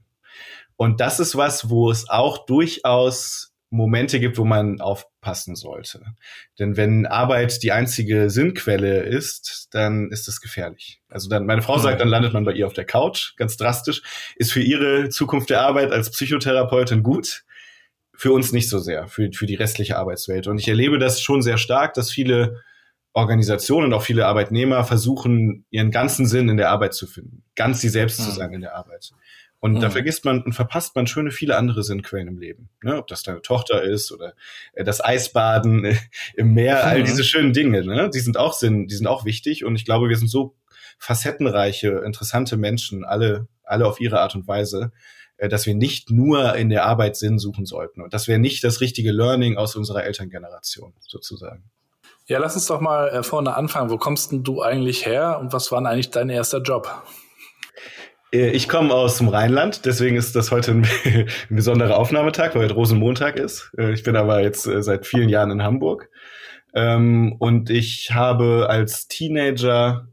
Und 0.75 0.99
das 0.99 1.19
ist 1.19 1.35
was, 1.35 1.69
wo 1.69 1.89
es 1.89 2.07
auch 2.07 2.45
durchaus 2.45 3.55
Momente 3.69 4.19
gibt, 4.19 4.37
wo 4.37 4.45
man 4.45 4.79
aufpassen 4.79 5.55
sollte. 5.55 6.01
Denn 6.57 6.77
wenn 6.77 7.05
Arbeit 7.05 7.63
die 7.63 7.71
einzige 7.71 8.29
Sinnquelle 8.29 9.01
ist, 9.01 9.67
dann 9.71 10.09
ist 10.09 10.27
das 10.27 10.39
gefährlich. 10.39 11.01
Also 11.09 11.27
dann, 11.29 11.45
meine 11.45 11.61
Frau 11.61 11.77
sagt, 11.77 11.99
dann 11.99 12.07
landet 12.07 12.33
man 12.33 12.45
bei 12.45 12.53
ihr 12.53 12.65
auf 12.65 12.73
der 12.73 12.85
Couch, 12.85 13.35
ganz 13.35 13.57
drastisch. 13.57 14.01
Ist 14.37 14.53
für 14.53 14.61
ihre 14.61 15.09
Zukunft 15.09 15.49
der 15.49 15.61
Arbeit 15.61 15.91
als 15.91 16.11
Psychotherapeutin 16.11 17.03
gut, 17.03 17.43
für 18.13 18.31
uns 18.31 18.51
nicht 18.51 18.69
so 18.69 18.79
sehr, 18.79 19.07
für, 19.07 19.31
für 19.31 19.45
die 19.45 19.55
restliche 19.55 19.97
Arbeitswelt. 19.97 20.47
Und 20.47 20.59
ich 20.59 20.67
erlebe 20.67 20.97
das 20.97 21.21
schon 21.21 21.41
sehr 21.41 21.57
stark, 21.57 21.93
dass 21.93 22.09
viele 22.09 22.63
Organisationen 23.13 23.87
und 23.87 23.93
auch 23.93 24.03
viele 24.03 24.27
Arbeitnehmer 24.27 24.83
versuchen, 24.83 25.65
ihren 25.71 25.91
ganzen 25.91 26.25
Sinn 26.25 26.49
in 26.49 26.57
der 26.57 26.69
Arbeit 26.69 26.93
zu 26.93 27.07
finden, 27.07 27.43
ganz 27.55 27.81
sie 27.81 27.89
selbst 27.89 28.17
zu 28.17 28.31
sein 28.31 28.53
in 28.53 28.61
der 28.61 28.75
Arbeit. 28.75 29.11
Und 29.59 29.73
mhm. 29.73 29.79
da 29.79 29.89
vergisst 29.89 30.23
man 30.23 30.43
und 30.43 30.53
verpasst 30.53 30.95
man 30.95 31.07
schöne 31.07 31.31
viele 31.31 31.57
andere 31.57 31.83
Sinnquellen 31.83 32.27
im 32.27 32.37
Leben. 32.37 32.69
Ne? 32.83 32.97
Ob 32.97 33.07
das 33.07 33.23
deine 33.23 33.41
Tochter 33.41 33.81
ist 33.81 34.11
oder 34.11 34.33
äh, 34.73 34.83
das 34.83 35.03
Eisbaden 35.03 35.85
äh, 35.85 35.95
im 36.35 36.53
Meer, 36.53 36.85
all 36.85 37.03
diese 37.03 37.23
schönen 37.23 37.53
Dinge, 37.53 37.83
ne? 37.83 38.09
die 38.13 38.19
sind 38.19 38.37
auch 38.37 38.53
Sinn, 38.53 38.87
die 38.87 38.95
sind 38.95 39.07
auch 39.07 39.25
wichtig. 39.25 39.65
Und 39.65 39.75
ich 39.75 39.85
glaube, 39.85 40.09
wir 40.09 40.17
sind 40.17 40.29
so 40.29 40.55
facettenreiche, 40.99 42.03
interessante 42.05 42.57
Menschen, 42.57 43.03
alle, 43.03 43.47
alle 43.63 43.87
auf 43.87 43.99
ihre 43.99 44.19
Art 44.19 44.35
und 44.35 44.47
Weise, 44.47 44.91
äh, 45.37 45.49
dass 45.49 45.65
wir 45.65 45.73
nicht 45.73 46.11
nur 46.11 46.55
in 46.55 46.69
der 46.69 46.85
Arbeit 46.85 47.15
Sinn 47.15 47.39
suchen 47.39 47.65
sollten. 47.65 48.01
Und 48.01 48.13
das 48.13 48.27
wäre 48.27 48.39
nicht 48.39 48.63
das 48.63 48.79
richtige 48.79 49.11
Learning 49.11 49.57
aus 49.57 49.75
unserer 49.75 50.03
Elterngeneration 50.03 50.93
sozusagen. 50.99 51.63
Ja, 52.27 52.39
lass 52.39 52.55
uns 52.55 52.67
doch 52.67 52.81
mal 52.81 53.23
vorne 53.23 53.55
anfangen. 53.55 53.89
Wo 53.89 53.97
kommst 53.97 54.31
denn 54.31 54.43
du 54.43 54.61
eigentlich 54.61 55.05
her 55.05 55.39
und 55.39 55.53
was 55.53 55.71
war 55.71 55.79
denn 55.79 55.87
eigentlich 55.87 56.11
dein 56.11 56.29
erster 56.29 56.61
Job? 56.61 57.03
Äh, 58.31 58.49
ich 58.51 58.67
komme 58.67 58.93
aus 58.93 59.17
dem 59.17 59.27
Rheinland, 59.27 59.85
deswegen 59.85 60.17
ist 60.17 60.35
das 60.35 60.51
heute 60.51 60.71
ein, 60.71 60.87
ein 61.05 61.55
besonderer 61.55 61.97
Aufnahmetag, 61.97 62.55
weil 62.55 62.63
heute 62.63 62.73
Rosenmontag 62.73 63.37
ist. 63.37 63.71
Äh, 63.77 63.93
ich 63.93 64.03
bin 64.03 64.15
aber 64.15 64.41
jetzt 64.41 64.63
seit 64.63 65.05
vielen 65.05 65.29
Jahren 65.29 65.51
in 65.51 65.63
Hamburg. 65.63 66.09
Ähm, 66.73 67.35
und 67.39 67.69
ich 67.69 68.11
habe 68.13 68.67
als 68.69 69.07
Teenager, 69.07 70.07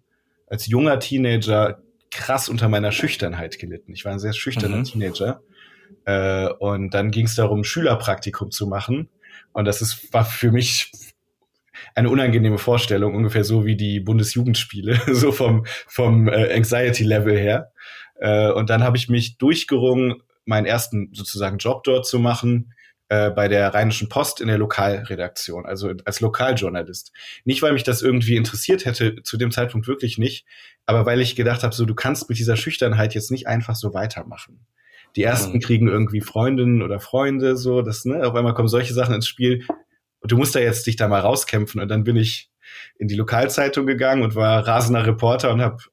als 0.47 0.67
junger 0.67 0.99
Teenager 0.99 1.83
krass 2.11 2.49
unter 2.49 2.69
meiner 2.69 2.93
Schüchternheit 2.93 3.59
gelitten. 3.59 3.93
Ich 3.93 4.05
war 4.05 4.13
ein 4.13 4.21
sehr 4.21 4.33
schüchterner 4.33 4.77
mhm. 4.77 4.85
Teenager. 4.85 5.41
Und 6.59 6.91
dann 6.95 7.11
ging 7.11 7.27
es 7.27 7.35
darum, 7.35 7.65
Schülerpraktikum 7.65 8.51
zu 8.51 8.67
machen. 8.67 9.09
Und 9.53 9.65
das 9.65 9.81
ist, 9.83 10.13
war 10.13 10.25
für 10.25 10.53
mich 10.53 10.93
eine 11.95 12.11
unangenehme 12.11 12.59
Vorstellung, 12.59 13.15
ungefähr 13.15 13.45
so 13.45 13.65
wie 13.65 13.77
die 13.77 14.01
Bundesjugendspiele, 14.01 15.01
so 15.13 15.33
vom, 15.33 15.65
vom 15.87 16.29
äh, 16.29 16.55
Anxiety-Level 16.55 17.37
her. 17.37 17.73
Äh, 18.17 18.51
und 18.51 18.71
dann 18.71 18.83
habe 18.83 18.97
ich 18.97 19.09
mich 19.09 19.39
durchgerungen, 19.39 20.23
meinen 20.45 20.67
ersten 20.67 21.11
sozusagen 21.13 21.59
Job 21.59 21.85
dort 21.85 22.07
zu 22.07 22.19
machen, 22.19 22.75
äh, 23.09 23.31
bei 23.31 23.49
der 23.49 23.75
Rheinischen 23.75 24.09
Post 24.09 24.41
in 24.41 24.49
der 24.49 24.59
Lokalredaktion, 24.59 25.67
also 25.67 25.93
als 26.05 26.21
Lokaljournalist. 26.21 27.13
Nicht, 27.45 27.63
weil 27.63 27.73
mich 27.73 27.83
das 27.83 28.03
irgendwie 28.03 28.37
interessiert 28.37 28.87
hätte, 28.87 29.23
zu 29.23 29.37
dem 29.37 29.51
Zeitpunkt 29.51 29.87
wirklich 29.87 30.19
nicht, 30.19 30.47
aber 30.87 31.07
weil 31.07 31.21
ich 31.21 31.37
gedacht 31.37 31.63
habe, 31.63 31.75
so 31.75 31.85
du 31.85 31.95
kannst 31.95 32.29
mit 32.29 32.39
dieser 32.39 32.57
Schüchternheit 32.57 33.15
jetzt 33.15 33.31
nicht 33.31 33.47
einfach 33.47 33.75
so 33.75 33.95
weitermachen. 33.95 34.67
Die 35.17 35.23
ersten 35.23 35.55
mhm. 35.55 35.61
kriegen 35.61 35.89
irgendwie 35.89 36.21
Freundinnen 36.21 36.83
oder 36.83 36.99
Freunde, 36.99 37.57
so, 37.57 37.83
das, 37.83 38.05
ne, 38.05 38.27
auf 38.27 38.35
einmal 38.35 38.55
kommen 38.55 38.69
solche 38.69 38.95
Sachen 38.95 39.15
ins 39.15 39.29
Spiel. 39.29 39.65
Und 40.21 40.33
du 40.33 40.37
musst 40.37 40.55
da 40.55 40.61
jetzt 40.61 40.87
dich 40.87 40.97
da 40.97 41.07
mal 41.07 41.21
rauskämpfen. 41.21 41.81
Und 41.81 41.89
dann 41.89 42.05
bin 42.05 42.17
ich 42.17 42.51
in 42.99 43.09
die 43.09 43.15
Lokalzeitung 43.15 43.87
gegangen 43.87 44.23
und 44.23 44.35
war 44.35 44.67
rasender 44.67 45.07
Reporter 45.07 45.53
und 45.53 45.61
habe 45.61 45.85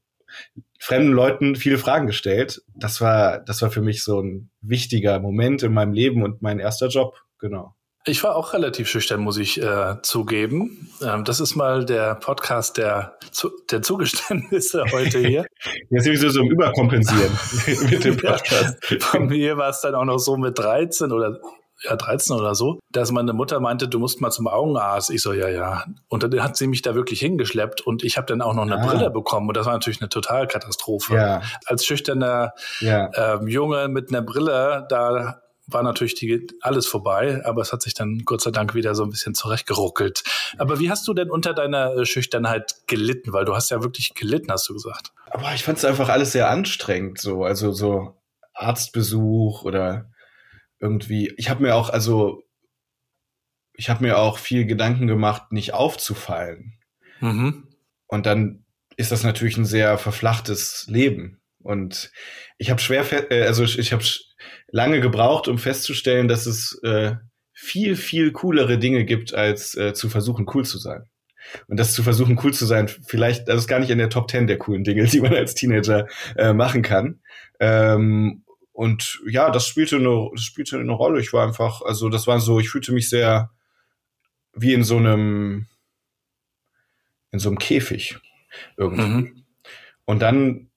fremden 0.81 1.11
Leuten 1.11 1.55
viele 1.55 1.77
Fragen 1.77 2.07
gestellt. 2.07 2.63
Das 2.75 3.01
war, 3.01 3.39
das 3.39 3.61
war 3.61 3.69
für 3.69 3.81
mich 3.81 4.03
so 4.03 4.19
ein 4.19 4.49
wichtiger 4.61 5.19
Moment 5.19 5.61
in 5.61 5.73
meinem 5.73 5.93
Leben 5.93 6.23
und 6.23 6.41
mein 6.41 6.59
erster 6.59 6.87
Job, 6.87 7.21
genau. 7.37 7.75
Ich 8.03 8.23
war 8.23 8.35
auch 8.35 8.53
relativ 8.53 8.89
schüchtern, 8.89 9.21
muss 9.21 9.37
ich 9.37 9.61
äh, 9.61 10.01
zugeben. 10.01 10.89
Ähm, 11.03 11.23
das 11.23 11.39
ist 11.39 11.55
mal 11.55 11.85
der 11.85 12.15
Podcast 12.15 12.77
der, 12.77 13.15
zu, 13.29 13.51
der 13.69 13.83
Zugeständnisse 13.83 14.83
heute 14.91 15.19
hier. 15.19 15.45
Jetzt 15.91 16.07
ich 16.07 16.19
so 16.19 16.41
im 16.41 16.49
Überkompensieren 16.49 17.31
mit 17.91 18.03
dem 18.03 18.17
Podcast. 18.17 18.79
Ja, 18.89 18.97
bei 19.13 19.19
mir 19.19 19.57
war 19.57 19.69
es 19.69 19.81
dann 19.81 19.93
auch 19.93 20.05
noch 20.05 20.17
so 20.17 20.35
mit 20.35 20.57
13 20.57 21.11
oder 21.11 21.39
ja, 21.83 21.95
13 21.95 22.35
oder 22.35 22.55
so, 22.55 22.79
dass 22.91 23.11
meine 23.11 23.33
Mutter 23.33 23.59
meinte, 23.59 23.87
du 23.87 23.99
musst 23.99 24.21
mal 24.21 24.31
zum 24.31 24.47
Augenarzt. 24.47 25.09
Ich 25.09 25.21
so, 25.21 25.33
ja, 25.33 25.49
ja. 25.49 25.85
Und 26.09 26.23
dann 26.23 26.43
hat 26.43 26.57
sie 26.57 26.67
mich 26.67 26.81
da 26.81 26.95
wirklich 26.95 27.19
hingeschleppt 27.19 27.81
und 27.81 28.03
ich 28.03 28.17
habe 28.17 28.27
dann 28.27 28.41
auch 28.41 28.53
noch 28.53 28.63
eine 28.63 28.81
ah. 28.81 28.85
Brille 28.85 29.09
bekommen 29.09 29.47
und 29.47 29.57
das 29.57 29.65
war 29.65 29.73
natürlich 29.73 30.01
eine 30.01 30.09
Totalkatastrophe. 30.09 31.15
Ja. 31.15 31.41
Als 31.65 31.85
schüchterner 31.85 32.53
ja. 32.79 33.09
ähm, 33.15 33.47
Junge 33.47 33.87
mit 33.87 34.09
einer 34.09 34.21
Brille, 34.21 34.85
da 34.89 35.41
war 35.67 35.83
natürlich 35.83 36.15
die, 36.15 36.47
alles 36.61 36.85
vorbei, 36.85 37.41
aber 37.45 37.61
es 37.61 37.71
hat 37.71 37.81
sich 37.81 37.93
dann 37.93 38.23
Gott 38.25 38.41
sei 38.41 38.51
Dank 38.51 38.75
wieder 38.75 38.93
so 38.95 39.03
ein 39.03 39.09
bisschen 39.09 39.33
zurechtgeruckelt. 39.33 40.23
Aber 40.57 40.79
wie 40.79 40.89
hast 40.89 41.07
du 41.07 41.13
denn 41.13 41.29
unter 41.29 41.53
deiner 41.53 41.95
äh, 41.95 42.05
Schüchternheit 42.05 42.75
gelitten? 42.87 43.33
Weil 43.33 43.45
du 43.45 43.55
hast 43.55 43.71
ja 43.71 43.81
wirklich 43.81 44.13
gelitten, 44.13 44.51
hast 44.51 44.67
du 44.69 44.73
gesagt. 44.73 45.13
Aber 45.29 45.53
ich 45.53 45.63
fand 45.63 45.77
es 45.77 45.85
einfach 45.85 46.09
alles 46.09 46.33
sehr 46.33 46.49
anstrengend, 46.49 47.19
so 47.19 47.43
also 47.43 47.71
so 47.71 48.15
Arztbesuch 48.53 49.63
oder 49.63 50.10
irgendwie, 50.81 51.33
ich 51.37 51.49
habe 51.49 51.63
mir 51.63 51.75
auch, 51.75 51.89
also 51.89 52.43
ich 53.73 53.89
habe 53.89 54.03
mir 54.03 54.17
auch 54.17 54.37
viel 54.37 54.65
Gedanken 54.65 55.07
gemacht, 55.07 55.51
nicht 55.51 55.73
aufzufallen. 55.73 56.79
Mhm. 57.19 57.67
Und 58.07 58.25
dann 58.25 58.65
ist 58.97 59.11
das 59.11 59.23
natürlich 59.23 59.57
ein 59.57 59.65
sehr 59.65 59.97
verflachtes 59.97 60.85
Leben. 60.89 61.39
Und 61.59 62.11
ich 62.57 62.69
habe 62.69 62.81
schwer, 62.81 63.31
äh, 63.31 63.43
also 63.43 63.63
ich 63.63 63.93
habe 63.93 64.03
lange 64.67 64.99
gebraucht, 64.99 65.47
um 65.47 65.57
festzustellen, 65.57 66.27
dass 66.27 66.45
es 66.45 66.79
äh, 66.83 67.15
viel, 67.53 67.95
viel 67.95 68.31
coolere 68.31 68.77
Dinge 68.79 69.05
gibt, 69.05 69.33
als 69.33 69.75
äh, 69.75 69.93
zu 69.93 70.09
versuchen, 70.09 70.47
cool 70.53 70.65
zu 70.65 70.79
sein. 70.79 71.03
Und 71.67 71.79
das 71.79 71.93
zu 71.93 72.03
versuchen, 72.03 72.39
cool 72.43 72.53
zu 72.53 72.65
sein, 72.65 72.87
vielleicht, 72.87 73.47
das 73.47 73.57
ist 73.57 73.67
gar 73.67 73.79
nicht 73.79 73.89
in 73.89 73.97
der 73.97 74.09
Top 74.09 74.27
Ten 74.27 74.47
der 74.47 74.57
coolen 74.57 74.83
Dinge, 74.83 75.03
die 75.11 75.21
man 75.21 75.33
als 75.33 75.53
Teenager 75.53 76.07
äh, 76.35 76.53
machen 76.53 76.81
kann. 76.81 77.21
Ähm, 77.59 78.43
und 78.73 79.21
ja, 79.27 79.49
das 79.49 79.67
spielte 79.67 79.97
eine, 79.97 80.29
das 80.33 80.43
spielte 80.43 80.79
eine 80.79 80.91
Rolle. 80.91 81.19
Ich 81.19 81.33
war 81.33 81.45
einfach, 81.45 81.81
also 81.81 82.09
das 82.09 82.27
war 82.27 82.39
so, 82.39 82.59
ich 82.59 82.69
fühlte 82.69 82.93
mich 82.93 83.09
sehr 83.09 83.51
wie 84.53 84.73
in 84.73 84.83
so 84.83 84.97
einem, 84.97 85.67
in 87.31 87.39
so 87.39 87.49
einem 87.49 87.59
Käfig 87.59 88.17
irgendwie. 88.77 89.01
Mhm. 89.01 89.45
Und 90.05 90.21
dann, 90.21 90.69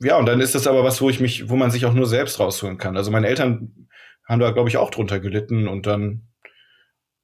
ja, 0.00 0.16
und 0.16 0.26
dann 0.26 0.40
ist 0.40 0.54
das 0.54 0.66
aber 0.66 0.84
was, 0.84 1.00
wo 1.00 1.08
ich 1.08 1.20
mich, 1.20 1.48
wo 1.48 1.56
man 1.56 1.70
sich 1.70 1.86
auch 1.86 1.94
nur 1.94 2.06
selbst 2.06 2.40
rausholen 2.40 2.78
kann. 2.78 2.96
Also 2.96 3.10
meine 3.10 3.28
Eltern 3.28 3.88
haben 4.26 4.40
da, 4.40 4.50
glaube 4.50 4.68
ich, 4.68 4.76
auch 4.76 4.90
drunter 4.90 5.20
gelitten 5.20 5.68
und 5.68 5.86
dann 5.86 6.28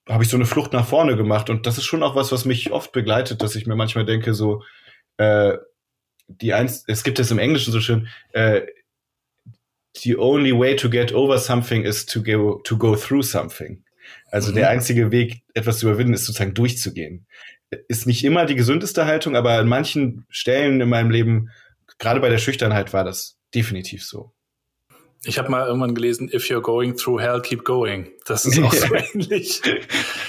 habe 0.08 0.24
ich 0.24 0.30
so 0.30 0.36
eine 0.36 0.46
Flucht 0.46 0.72
nach 0.72 0.86
vorne 0.86 1.16
gemacht. 1.16 1.50
Und 1.50 1.66
das 1.66 1.76
ist 1.76 1.84
schon 1.84 2.02
auch 2.02 2.14
was, 2.14 2.32
was 2.32 2.44
mich 2.44 2.72
oft 2.72 2.92
begleitet, 2.92 3.42
dass 3.42 3.54
ich 3.54 3.66
mir 3.66 3.76
manchmal 3.76 4.06
denke, 4.06 4.32
so, 4.32 4.62
äh, 5.18 5.58
die 6.28 6.54
eins, 6.54 6.84
es 6.86 7.04
gibt 7.04 7.18
es 7.18 7.30
im 7.30 7.38
Englischen 7.38 7.72
so 7.72 7.80
schön, 7.80 8.08
äh, 8.32 8.62
the 9.96 10.16
only 10.16 10.52
way 10.52 10.76
to 10.76 10.88
get 10.88 11.12
over 11.12 11.38
something 11.38 11.84
is 11.84 12.06
to 12.06 12.22
go, 12.22 12.60
to 12.64 12.76
go 12.76 12.96
through 12.96 13.22
something. 13.22 13.82
Also 14.30 14.50
mhm. 14.50 14.56
der 14.56 14.70
einzige 14.70 15.10
Weg, 15.10 15.42
etwas 15.54 15.78
zu 15.78 15.86
überwinden, 15.86 16.14
ist 16.14 16.26
sozusagen 16.26 16.54
durchzugehen. 16.54 17.26
Ist 17.88 18.06
nicht 18.06 18.24
immer 18.24 18.46
die 18.46 18.54
gesündeste 18.54 19.04
Haltung, 19.04 19.36
aber 19.36 19.52
an 19.52 19.68
manchen 19.68 20.24
Stellen 20.30 20.80
in 20.80 20.88
meinem 20.88 21.10
Leben, 21.10 21.50
gerade 21.98 22.20
bei 22.20 22.28
der 22.28 22.38
Schüchternheit, 22.38 22.92
war 22.92 23.04
das 23.04 23.38
definitiv 23.54 24.04
so. 24.04 24.32
Ich 25.24 25.36
habe 25.36 25.50
mal 25.50 25.66
irgendwann 25.66 25.96
gelesen, 25.96 26.30
if 26.32 26.44
you're 26.44 26.62
going 26.62 26.96
through 26.96 27.20
hell, 27.20 27.40
keep 27.40 27.64
going. 27.64 28.08
Das 28.26 28.46
ist 28.46 28.62
auch 28.62 28.72
so 28.72 28.94
ähnlich. 28.94 29.60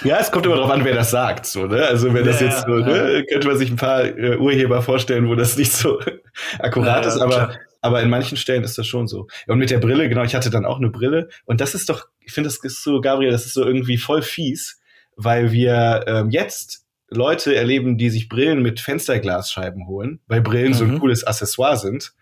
Ja, 0.04 0.18
es 0.20 0.32
kommt 0.32 0.48
immer 0.48 0.56
darauf 0.56 0.72
an, 0.72 0.84
wer 0.84 0.96
das 0.96 1.12
sagt. 1.12 1.46
So, 1.46 1.68
ne? 1.68 1.86
Also 1.86 2.12
wenn 2.14 2.26
das 2.26 2.42
ja, 2.42 2.48
jetzt 2.48 2.66
so, 2.66 2.80
ja. 2.80 2.88
ne, 2.88 3.26
könnte 3.30 3.48
man 3.48 3.58
sich 3.58 3.70
ein 3.70 3.76
paar 3.76 4.04
äh, 4.04 4.38
Urheber 4.38 4.82
vorstellen, 4.82 5.30
wo 5.30 5.36
das 5.36 5.58
nicht 5.58 5.72
so 5.72 6.00
akkurat 6.60 7.04
ja, 7.04 7.12
ist, 7.12 7.20
aber 7.20 7.34
klar. 7.34 7.60
Aber 7.82 8.02
in 8.02 8.10
manchen 8.10 8.38
Stellen 8.38 8.64
ist 8.64 8.78
das 8.78 8.88
schon 8.88 9.08
so. 9.08 9.28
Und 9.48 9.60
mit 9.60 9.70
der 9.70 9.80
Brille, 9.80 10.10
genau, 10.10 10.24
ich 10.24 10.36
hatte 10.36 10.50
dann 10.50 10.66
auch 10.66 10.78
eine 10.78 10.90
Brille. 10.90 11.30
Und 11.46 11.62
das 11.62 11.76
ist 11.76 11.90
doch, 11.90 12.08
ich 12.20 12.34
finde, 12.34 12.50
das 12.50 12.58
ist 12.58 12.84
so, 12.84 13.02
Gabriel, 13.02 13.32
das 13.32 13.46
ist 13.46 13.54
so 13.54 13.64
irgendwie 13.64 13.98
voll 13.98 14.22
fies, 14.22 14.82
weil 15.16 15.52
wir 15.52 16.04
ähm, 16.08 16.30
jetzt 16.30 16.86
Leute 17.10 17.56
erleben, 17.56 17.98
die 17.98 18.10
sich 18.10 18.30
Brillen 18.30 18.62
mit 18.62 18.80
Fensterglasscheiben 18.80 19.88
holen, 19.88 20.20
weil 20.28 20.42
Brillen 20.42 20.70
mhm. 20.70 20.74
so 20.74 20.84
ein 20.84 20.92
mhm. 20.92 21.00
cooles 21.00 21.24
Accessoire 21.24 21.78
sind. 21.78 22.14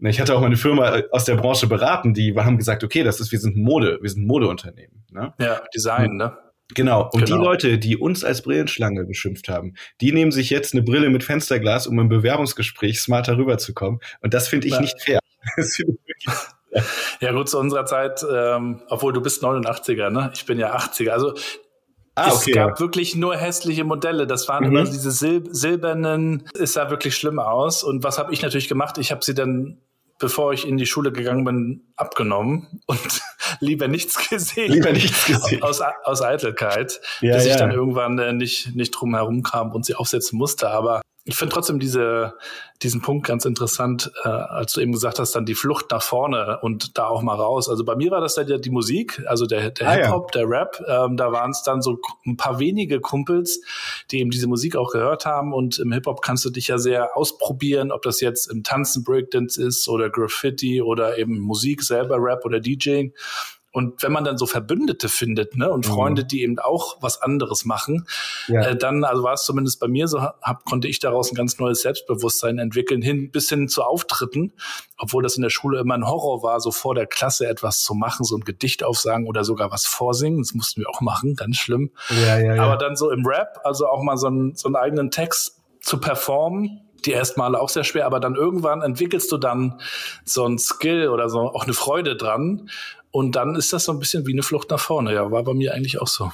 Ich 0.00 0.20
hatte 0.20 0.34
auch 0.36 0.40
mal 0.40 0.46
eine 0.46 0.56
Firma 0.56 1.02
aus 1.10 1.24
der 1.24 1.34
Branche 1.34 1.66
beraten, 1.66 2.14
die 2.14 2.32
haben 2.36 2.56
gesagt, 2.56 2.84
okay, 2.84 3.02
das 3.02 3.18
ist, 3.18 3.32
wir 3.32 3.40
sind 3.40 3.56
Mode, 3.56 3.98
wir 4.00 4.08
sind 4.08 4.26
Modeunternehmen. 4.26 5.04
Ne? 5.10 5.34
Ja, 5.40 5.60
Design, 5.74 6.16
ne? 6.16 6.36
Genau. 6.74 7.08
Und 7.12 7.24
genau. 7.24 7.38
die 7.38 7.44
Leute, 7.44 7.78
die 7.78 7.96
uns 7.96 8.24
als 8.24 8.42
Brillenschlange 8.42 9.04
beschimpft 9.04 9.48
haben, 9.48 9.74
die 10.00 10.12
nehmen 10.12 10.32
sich 10.32 10.50
jetzt 10.50 10.74
eine 10.74 10.82
Brille 10.82 11.08
mit 11.08 11.24
Fensterglas, 11.24 11.86
um 11.86 11.98
im 11.98 12.08
Bewerbungsgespräch 12.08 13.00
smarter 13.00 13.36
rüberzukommen. 13.38 14.00
Und 14.20 14.34
das 14.34 14.48
finde 14.48 14.66
ich 14.68 14.74
ja. 14.74 14.80
nicht 14.82 15.02
fair. 15.02 15.20
ja 17.20 17.32
gut, 17.32 17.48
zu 17.48 17.58
unserer 17.58 17.86
Zeit, 17.86 18.24
ähm, 18.30 18.82
obwohl 18.88 19.12
du 19.12 19.22
bist 19.22 19.42
89er, 19.42 20.10
ne? 20.10 20.30
Ich 20.34 20.44
bin 20.44 20.58
ja 20.58 20.76
80er. 20.76 21.10
Also 21.10 21.34
Ah, 22.18 22.32
okay. 22.32 22.50
Es 22.50 22.56
gab 22.56 22.80
wirklich 22.80 23.14
nur 23.14 23.36
hässliche 23.36 23.84
Modelle. 23.84 24.26
Das 24.26 24.48
waren 24.48 24.64
mhm. 24.64 24.76
immer 24.76 24.84
diese 24.84 25.12
Sil 25.14 25.46
silbernen. 25.52 26.48
Es 26.58 26.72
sah 26.72 26.90
wirklich 26.90 27.16
schlimm 27.16 27.38
aus. 27.38 27.84
Und 27.84 28.02
was 28.02 28.18
habe 28.18 28.32
ich 28.32 28.42
natürlich 28.42 28.68
gemacht? 28.68 28.98
Ich 28.98 29.12
habe 29.12 29.24
sie 29.24 29.34
dann 29.34 29.78
bevor 30.18 30.52
ich 30.52 30.66
in 30.66 30.76
die 30.76 30.86
Schule 30.86 31.12
gegangen 31.12 31.44
bin, 31.44 31.92
abgenommen 31.96 32.80
und 32.86 33.22
lieber 33.60 33.88
nichts 33.88 34.28
gesehen. 34.28 34.72
Lieber 34.72 34.92
nichts 34.92 35.26
gesehen. 35.26 35.62
Aus, 35.62 35.80
aus 35.80 36.22
Eitelkeit, 36.22 37.00
ja, 37.20 37.36
bis 37.36 37.46
ja. 37.46 37.52
ich 37.52 37.58
dann 37.58 37.70
irgendwann 37.70 38.18
äh, 38.18 38.32
nicht, 38.32 38.74
nicht 38.74 38.90
drum 38.90 39.14
herum 39.14 39.42
kam 39.42 39.72
und 39.72 39.84
sie 39.84 39.94
aufsetzen 39.94 40.38
musste. 40.38 40.70
Aber 40.70 41.00
ich 41.28 41.36
finde 41.36 41.52
trotzdem 41.52 41.78
diese, 41.78 42.32
diesen 42.80 43.02
Punkt 43.02 43.26
ganz 43.26 43.44
interessant, 43.44 44.10
äh, 44.24 44.28
als 44.28 44.72
du 44.72 44.80
eben 44.80 44.92
gesagt 44.92 45.18
hast, 45.18 45.32
dann 45.32 45.44
die 45.44 45.54
Flucht 45.54 45.90
nach 45.90 46.02
vorne 46.02 46.58
und 46.62 46.96
da 46.96 47.06
auch 47.06 47.20
mal 47.20 47.34
raus. 47.34 47.68
Also 47.68 47.84
bei 47.84 47.94
mir 47.96 48.10
war 48.10 48.22
das 48.22 48.34
dann 48.34 48.48
ja 48.48 48.56
die 48.56 48.70
Musik, 48.70 49.22
also 49.26 49.44
der, 49.44 49.70
der 49.70 49.88
ah, 49.88 49.92
Hip-Hop, 49.92 50.34
ja. 50.34 50.40
der 50.40 50.48
Rap. 50.48 50.82
Ähm, 50.88 51.18
da 51.18 51.30
waren 51.30 51.50
es 51.50 51.62
dann 51.62 51.82
so 51.82 51.98
ein 52.24 52.38
paar 52.38 52.58
wenige 52.60 53.00
Kumpels, 53.00 53.60
die 54.10 54.20
eben 54.20 54.30
diese 54.30 54.46
Musik 54.46 54.74
auch 54.74 54.90
gehört 54.90 55.26
haben. 55.26 55.52
Und 55.52 55.78
im 55.78 55.92
Hip-Hop 55.92 56.22
kannst 56.22 56.46
du 56.46 56.50
dich 56.50 56.68
ja 56.68 56.78
sehr 56.78 57.14
ausprobieren, 57.14 57.92
ob 57.92 58.00
das 58.00 58.22
jetzt 58.22 58.50
im 58.50 58.64
Tanzen 58.64 59.04
Breakdance 59.04 59.62
ist 59.62 59.86
oder 59.86 60.08
Graffiti 60.08 60.80
oder 60.80 61.18
eben 61.18 61.40
Musik 61.40 61.82
selber, 61.82 62.16
Rap 62.18 62.46
oder 62.46 62.58
DJing. 62.58 63.12
Und 63.78 64.02
wenn 64.02 64.10
man 64.10 64.24
dann 64.24 64.38
so 64.38 64.46
Verbündete 64.46 65.08
findet, 65.08 65.56
ne, 65.56 65.70
und 65.70 65.86
mhm. 65.86 65.92
Freunde, 65.92 66.24
die 66.24 66.42
eben 66.42 66.58
auch 66.58 66.96
was 67.00 67.22
anderes 67.22 67.64
machen, 67.64 68.08
ja. 68.48 68.62
äh, 68.62 68.76
dann, 68.76 69.04
also 69.04 69.22
war 69.22 69.34
es 69.34 69.44
zumindest 69.44 69.78
bei 69.78 69.86
mir 69.86 70.08
so, 70.08 70.20
hab, 70.20 70.64
konnte 70.64 70.88
ich 70.88 70.98
daraus 70.98 71.30
ein 71.30 71.36
ganz 71.36 71.60
neues 71.60 71.82
Selbstbewusstsein 71.82 72.58
entwickeln, 72.58 73.02
hin 73.02 73.30
bis 73.30 73.48
hin 73.48 73.68
zu 73.68 73.84
Auftritten, 73.84 74.52
obwohl 74.96 75.22
das 75.22 75.36
in 75.36 75.42
der 75.42 75.50
Schule 75.50 75.78
immer 75.78 75.94
ein 75.94 76.08
Horror 76.08 76.42
war, 76.42 76.58
so 76.58 76.72
vor 76.72 76.96
der 76.96 77.06
Klasse 77.06 77.46
etwas 77.46 77.82
zu 77.82 77.94
machen, 77.94 78.24
so 78.24 78.34
ein 78.34 78.42
Gedicht 78.42 78.82
aufsagen 78.82 79.28
oder 79.28 79.44
sogar 79.44 79.70
was 79.70 79.86
vorsingen. 79.86 80.40
Das 80.40 80.54
mussten 80.54 80.80
wir 80.80 80.90
auch 80.90 81.00
machen, 81.00 81.36
ganz 81.36 81.58
schlimm. 81.58 81.92
Ja, 82.26 82.36
ja. 82.36 82.60
Aber 82.60 82.78
dann 82.78 82.96
so 82.96 83.12
im 83.12 83.24
Rap, 83.24 83.60
also 83.62 83.86
auch 83.86 84.02
mal 84.02 84.16
so, 84.16 84.26
ein, 84.26 84.56
so 84.56 84.66
einen 84.66 84.74
eigenen 84.74 85.12
Text 85.12 85.62
zu 85.82 86.00
performen, 86.00 86.80
die 87.04 87.12
ersten 87.12 87.40
Male 87.40 87.60
auch 87.60 87.68
sehr 87.68 87.84
schwer, 87.84 88.06
aber 88.06 88.20
dann 88.20 88.34
irgendwann 88.34 88.82
entwickelst 88.82 89.30
du 89.30 89.38
dann 89.38 89.80
so 90.24 90.44
ein 90.44 90.58
Skill 90.58 91.08
oder 91.08 91.28
so 91.28 91.40
auch 91.40 91.64
eine 91.64 91.72
Freude 91.72 92.16
dran. 92.16 92.70
Und 93.10 93.36
dann 93.36 93.54
ist 93.54 93.72
das 93.72 93.84
so 93.84 93.92
ein 93.92 93.98
bisschen 93.98 94.26
wie 94.26 94.32
eine 94.32 94.42
Flucht 94.42 94.70
nach 94.70 94.80
vorne. 94.80 95.14
Ja, 95.14 95.30
war 95.30 95.42
bei 95.44 95.54
mir 95.54 95.74
eigentlich 95.74 96.00
auch 96.00 96.06
so. 96.06 96.30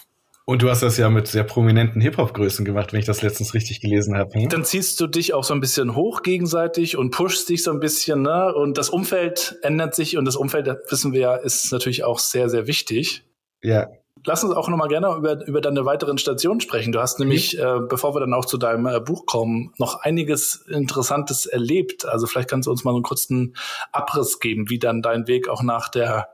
Und 0.46 0.60
du 0.60 0.68
hast 0.68 0.82
das 0.82 0.98
ja 0.98 1.08
mit 1.08 1.26
sehr 1.26 1.44
prominenten 1.44 2.02
Hip-Hop-Größen 2.02 2.66
gemacht, 2.66 2.92
wenn 2.92 3.00
ich 3.00 3.06
das 3.06 3.22
letztens 3.22 3.54
richtig 3.54 3.80
gelesen 3.80 4.16
habe. 4.16 4.34
Hm? 4.34 4.50
Dann 4.50 4.64
ziehst 4.64 5.00
du 5.00 5.06
dich 5.06 5.32
auch 5.32 5.44
so 5.44 5.54
ein 5.54 5.60
bisschen 5.60 5.96
hoch 5.96 6.22
gegenseitig 6.22 6.98
und 6.98 7.10
pushst 7.10 7.48
dich 7.48 7.62
so 7.62 7.70
ein 7.70 7.80
bisschen, 7.80 8.22
ne? 8.22 8.54
Und 8.54 8.76
das 8.76 8.90
Umfeld 8.90 9.56
ändert 9.62 9.94
sich 9.94 10.18
und 10.18 10.26
das 10.26 10.36
Umfeld, 10.36 10.68
wissen 10.90 11.12
wir 11.12 11.20
ja, 11.20 11.34
ist 11.36 11.72
natürlich 11.72 12.04
auch 12.04 12.18
sehr, 12.18 12.50
sehr 12.50 12.66
wichtig. 12.66 13.24
Ja 13.62 13.88
lass 14.26 14.44
uns 14.44 14.54
auch 14.54 14.68
nochmal 14.68 14.88
gerne 14.88 15.14
über, 15.16 15.46
über 15.46 15.60
deine 15.60 15.84
weiteren 15.84 16.18
Stationen 16.18 16.60
sprechen. 16.60 16.92
Du 16.92 17.00
hast 17.00 17.18
nämlich, 17.18 17.56
mhm. 17.56 17.62
äh, 17.62 17.80
bevor 17.88 18.14
wir 18.14 18.20
dann 18.20 18.34
auch 18.34 18.44
zu 18.44 18.58
deinem 18.58 18.86
äh, 18.86 19.00
Buch 19.00 19.26
kommen, 19.26 19.72
noch 19.78 20.00
einiges 20.00 20.64
Interessantes 20.68 21.46
erlebt. 21.46 22.06
Also 22.06 22.26
vielleicht 22.26 22.50
kannst 22.50 22.66
du 22.66 22.70
uns 22.70 22.84
mal 22.84 22.92
so 22.92 22.96
einen 22.96 23.04
kurzen 23.04 23.56
Abriss 23.92 24.40
geben, 24.40 24.70
wie 24.70 24.78
dann 24.78 25.02
dein 25.02 25.26
Weg 25.26 25.48
auch 25.48 25.62
nach 25.62 25.88
der, 25.88 26.28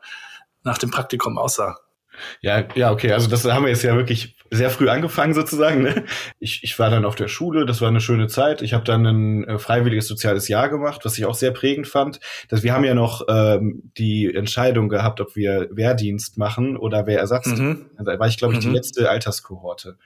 nach 0.62 0.78
dem 0.78 0.90
Praktikum 0.90 1.38
aussah. 1.38 1.78
Ja, 2.40 2.64
ja, 2.74 2.92
okay. 2.92 3.12
Also 3.12 3.28
das 3.28 3.44
haben 3.44 3.64
wir 3.64 3.70
jetzt 3.70 3.82
ja 3.82 3.94
wirklich 3.96 4.36
sehr 4.50 4.70
früh 4.70 4.88
angefangen 4.88 5.34
sozusagen. 5.34 5.82
Ne? 5.82 6.04
Ich, 6.40 6.62
ich 6.62 6.78
war 6.78 6.90
dann 6.90 7.04
auf 7.04 7.14
der 7.14 7.28
Schule, 7.28 7.66
das 7.66 7.80
war 7.80 7.88
eine 7.88 8.00
schöne 8.00 8.26
Zeit. 8.26 8.62
Ich 8.62 8.74
habe 8.74 8.84
dann 8.84 9.06
ein 9.06 9.44
äh, 9.44 9.58
freiwilliges 9.58 10.08
soziales 10.08 10.48
Jahr 10.48 10.68
gemacht, 10.68 11.02
was 11.04 11.16
ich 11.16 11.24
auch 11.24 11.34
sehr 11.34 11.52
prägend 11.52 11.86
fand. 11.86 12.20
Dass 12.48 12.62
wir 12.62 12.72
haben 12.72 12.84
ja 12.84 12.94
noch 12.94 13.26
ähm, 13.28 13.90
die 13.96 14.32
Entscheidung 14.34 14.88
gehabt, 14.88 15.20
ob 15.20 15.36
wir 15.36 15.68
Wehrdienst 15.70 16.36
machen 16.36 16.76
oder 16.76 17.06
Wehrersatzdienst. 17.06 17.62
Mhm. 17.62 17.86
Da 18.04 18.18
war 18.18 18.28
ich, 18.28 18.38
glaube 18.38 18.54
ich, 18.54 18.60
mhm. 18.60 18.70
die 18.70 18.76
letzte 18.76 19.08
Alterskohorte 19.08 19.96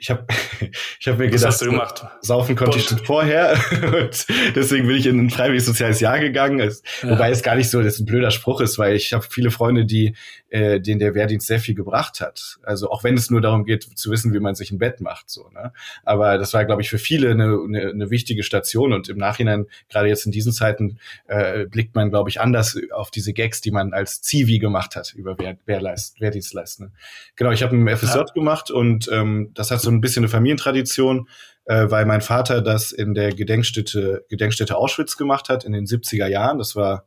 ich 0.00 0.10
habe 0.10 0.26
ich 1.00 1.08
hab 1.08 1.18
mir 1.18 1.26
Was 1.26 1.32
gedacht, 1.32 1.46
hast 1.46 1.62
du 1.62 1.66
gemacht? 1.66 2.04
saufen 2.22 2.56
konnte 2.56 2.72
Bund. 2.72 2.82
ich 2.82 2.88
schon 2.88 3.04
vorher 3.04 3.52
und 3.82 4.26
deswegen 4.56 4.86
bin 4.86 4.96
ich 4.96 5.06
in 5.06 5.18
ein 5.18 5.30
freiwilliges 5.30 5.66
soziales 5.66 6.00
Jahr 6.00 6.18
gegangen. 6.18 6.60
Es, 6.60 6.82
ja. 7.02 7.10
Wobei 7.10 7.30
es 7.30 7.42
gar 7.42 7.54
nicht 7.54 7.70
so, 7.70 7.82
dass 7.82 7.98
ein 7.98 8.06
blöder 8.06 8.30
Spruch 8.30 8.60
ist, 8.60 8.78
weil 8.78 8.96
ich 8.96 9.12
habe 9.12 9.24
viele 9.28 9.50
Freunde, 9.50 9.84
die 9.84 10.16
äh, 10.48 10.80
denen 10.80 10.98
der 10.98 11.14
Wehrdienst 11.14 11.46
sehr 11.46 11.60
viel 11.60 11.74
gebracht 11.74 12.20
hat. 12.20 12.58
Also 12.62 12.90
auch 12.90 13.04
wenn 13.04 13.14
es 13.14 13.30
nur 13.30 13.40
darum 13.40 13.64
geht, 13.64 13.79
zu 13.80 14.10
wissen, 14.10 14.32
wie 14.32 14.40
man 14.40 14.54
sich 14.54 14.70
ein 14.70 14.78
Bett 14.78 15.00
macht, 15.00 15.30
so. 15.30 15.48
Ne? 15.50 15.72
Aber 16.04 16.38
das 16.38 16.54
war, 16.54 16.64
glaube 16.64 16.82
ich, 16.82 16.90
für 16.90 16.98
viele 16.98 17.30
eine, 17.30 17.58
eine, 17.64 17.90
eine 17.90 18.10
wichtige 18.10 18.42
Station 18.42 18.92
und 18.92 19.08
im 19.08 19.18
Nachhinein, 19.18 19.66
gerade 19.88 20.08
jetzt 20.08 20.26
in 20.26 20.32
diesen 20.32 20.52
Zeiten, 20.52 20.98
äh, 21.26 21.66
blickt 21.66 21.94
man, 21.94 22.10
glaube 22.10 22.30
ich, 22.30 22.40
anders 22.40 22.78
auf 22.92 23.10
diese 23.10 23.32
Gags, 23.32 23.60
die 23.60 23.70
man 23.70 23.92
als 23.92 24.22
Zivi 24.22 24.58
gemacht 24.58 24.96
hat 24.96 25.14
über 25.14 25.38
Wehr, 25.38 25.56
Wehrleist, 25.66 26.20
Wehrdienstleist. 26.20 26.80
Ne? 26.80 26.92
Genau, 27.36 27.50
ich 27.50 27.62
habe 27.62 27.76
ein 27.76 27.96
FSJ 27.96 28.18
ja. 28.18 28.24
gemacht 28.34 28.70
und 28.70 29.08
ähm, 29.12 29.50
das 29.54 29.70
hat 29.70 29.80
so 29.80 29.90
ein 29.90 30.00
bisschen 30.00 30.24
eine 30.24 30.28
Familientradition, 30.28 31.28
äh, 31.64 31.90
weil 31.90 32.06
mein 32.06 32.20
Vater 32.20 32.62
das 32.62 32.92
in 32.92 33.14
der 33.14 33.32
Gedenkstätte, 33.32 34.24
Gedenkstätte 34.28 34.76
Auschwitz 34.76 35.16
gemacht 35.16 35.48
hat 35.48 35.64
in 35.64 35.72
den 35.72 35.86
70er 35.86 36.26
Jahren. 36.26 36.58
Das 36.58 36.76
war 36.76 37.04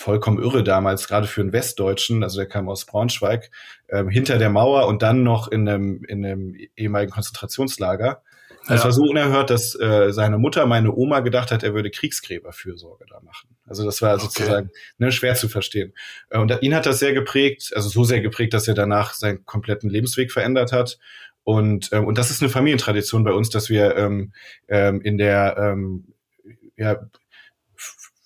vollkommen 0.00 0.42
irre 0.42 0.64
damals, 0.64 1.06
gerade 1.06 1.26
für 1.26 1.42
einen 1.42 1.52
Westdeutschen, 1.52 2.22
also 2.22 2.38
der 2.38 2.48
kam 2.48 2.68
aus 2.68 2.86
Braunschweig, 2.86 3.50
ähm, 3.90 4.08
hinter 4.08 4.38
der 4.38 4.48
Mauer 4.48 4.86
und 4.86 5.02
dann 5.02 5.22
noch 5.22 5.48
in 5.48 5.68
einem, 5.68 6.02
in 6.04 6.24
einem 6.24 6.56
ehemaligen 6.76 7.12
Konzentrationslager. 7.12 8.22
Ja. 8.68 8.74
Es 8.74 8.84
war 8.84 8.92
so 8.92 9.02
unerhört, 9.02 9.50
dass 9.50 9.78
äh, 9.78 10.12
seine 10.12 10.38
Mutter, 10.38 10.64
meine 10.66 10.94
Oma, 10.94 11.20
gedacht 11.20 11.50
hat, 11.50 11.62
er 11.62 11.74
würde 11.74 11.90
Kriegsgräberfürsorge 11.90 13.04
da 13.08 13.20
machen. 13.20 13.56
Also 13.66 13.84
das 13.84 14.00
war 14.00 14.14
okay. 14.14 14.24
sozusagen 14.24 14.70
ne, 14.98 15.12
schwer 15.12 15.34
zu 15.34 15.48
verstehen. 15.48 15.92
Äh, 16.30 16.38
und 16.38 16.56
ihn 16.62 16.74
hat 16.74 16.86
das 16.86 16.98
sehr 16.98 17.12
geprägt, 17.12 17.72
also 17.74 17.88
so 17.90 18.04
sehr 18.04 18.22
geprägt, 18.22 18.54
dass 18.54 18.68
er 18.68 18.74
danach 18.74 19.12
seinen 19.12 19.44
kompletten 19.44 19.90
Lebensweg 19.90 20.32
verändert 20.32 20.72
hat. 20.72 20.98
Und, 21.44 21.90
ähm, 21.92 22.06
und 22.06 22.16
das 22.16 22.30
ist 22.30 22.42
eine 22.42 22.50
Familientradition 22.50 23.24
bei 23.24 23.32
uns, 23.32 23.50
dass 23.50 23.68
wir 23.68 23.96
ähm, 23.96 24.32
ähm, 24.68 25.02
in 25.02 25.18
der 25.18 25.56
ähm, 25.58 26.14
ja, 26.76 26.96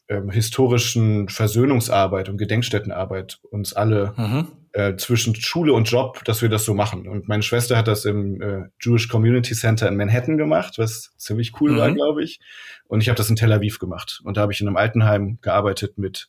ähm, 0.08 0.30
historischen 0.30 1.28
Versöhnungsarbeit 1.28 2.28
und 2.28 2.36
Gedenkstättenarbeit 2.36 3.38
uns 3.50 3.72
alle 3.72 4.14
mhm. 4.16 4.48
äh, 4.72 4.96
zwischen 4.96 5.34
Schule 5.34 5.72
und 5.72 5.90
Job, 5.90 6.22
dass 6.24 6.42
wir 6.42 6.48
das 6.48 6.64
so 6.64 6.74
machen. 6.74 7.08
Und 7.08 7.28
meine 7.28 7.42
Schwester 7.42 7.76
hat 7.76 7.88
das 7.88 8.04
im 8.04 8.40
äh, 8.40 8.64
Jewish 8.80 9.08
Community 9.08 9.54
Center 9.54 9.88
in 9.88 9.96
Manhattan 9.96 10.36
gemacht, 10.36 10.74
was 10.76 11.14
ziemlich 11.16 11.58
cool 11.60 11.72
mhm. 11.72 11.76
war, 11.78 11.92
glaube 11.92 12.22
ich. 12.22 12.40
Und 12.86 13.00
ich 13.00 13.08
habe 13.08 13.16
das 13.16 13.30
in 13.30 13.36
Tel 13.36 13.52
Aviv 13.52 13.78
gemacht. 13.78 14.20
Und 14.24 14.36
da 14.36 14.42
habe 14.42 14.52
ich 14.52 14.60
in 14.60 14.68
einem 14.68 14.76
Altenheim 14.76 15.38
gearbeitet 15.40 15.96
mit 15.96 16.28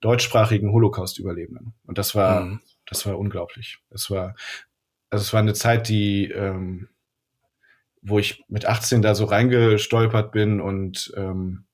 deutschsprachigen 0.00 0.72
Holocaust-Überlebenden. 0.72 1.74
Und 1.86 1.98
das 1.98 2.14
war, 2.14 2.40
mhm. 2.40 2.60
das 2.86 3.06
war 3.06 3.18
unglaublich. 3.18 3.78
Es 3.90 4.10
war, 4.10 4.34
also 5.10 5.22
es 5.22 5.32
war 5.32 5.40
eine 5.40 5.54
Zeit, 5.54 5.88
die, 5.88 6.28
ähm, 6.30 6.88
wo 8.02 8.18
ich 8.18 8.44
mit 8.48 8.66
18 8.66 9.00
da 9.00 9.14
so 9.14 9.26
reingestolpert 9.26 10.32
bin 10.32 10.60
und 10.60 11.12
ähm, 11.16 11.66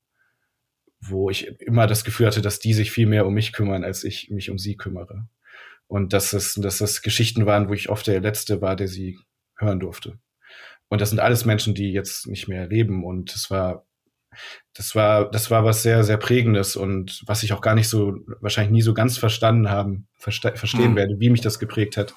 wo 1.01 1.31
ich 1.31 1.47
immer 1.61 1.87
das 1.87 2.05
Gefühl 2.05 2.27
hatte, 2.27 2.43
dass 2.43 2.59
die 2.59 2.75
sich 2.75 2.91
viel 2.91 3.07
mehr 3.07 3.27
um 3.27 3.35
mich 3.35 3.53
kümmern, 3.53 3.85
als 3.85 4.05
ich 4.05 4.31
mich 4.31 4.51
um 4.51 4.59
sie 4.59 4.77
kümmere. 4.77 5.29
Und 5.87 6.13
dass 6.13 6.33
es, 6.33 6.55
dass 6.55 6.79
das 6.79 7.03
Geschichten 7.03 7.47
waren, 7.47 7.69
wo 7.69 7.73
ich 7.73 7.89
oft 7.89 8.07
der 8.07 8.21
Letzte 8.21 8.61
war, 8.61 8.77
der 8.77 8.89
sie 8.89 9.19
hören 9.57 9.81
durfte. 9.81 10.19
Und 10.89 11.01
das 11.01 11.11
sind 11.11 11.21
alles 11.21 11.45
Menschen, 11.45 11.75
die 11.75 11.93
jetzt 11.93 12.27
nicht 12.27 12.49
mehr 12.49 12.67
leben. 12.67 13.05
Und 13.05 13.35
es 13.35 13.51
war, 13.51 13.87
das 14.75 14.95
war, 14.95 15.31
das 15.31 15.51
war 15.51 15.65
was 15.65 15.83
sehr, 15.83 16.05
sehr 16.05 16.19
prägendes 16.19 16.77
und 16.77 17.23
was 17.27 17.43
ich 17.43 17.53
auch 17.53 17.61
gar 17.61 17.75
nicht 17.75 17.89
so, 17.89 18.17
wahrscheinlich 18.41 18.73
nie 18.73 18.83
so 18.83 18.95
ganz 18.95 19.19
verstanden 19.19 19.71
haben, 19.71 20.09
verste 20.17 20.57
verstehen 20.57 20.93
mhm. 20.93 20.97
werde, 20.97 21.15
wie 21.19 21.31
mich 21.31 21.41
das 21.41 21.59
geprägt 21.59 21.97
hat. 21.97 22.15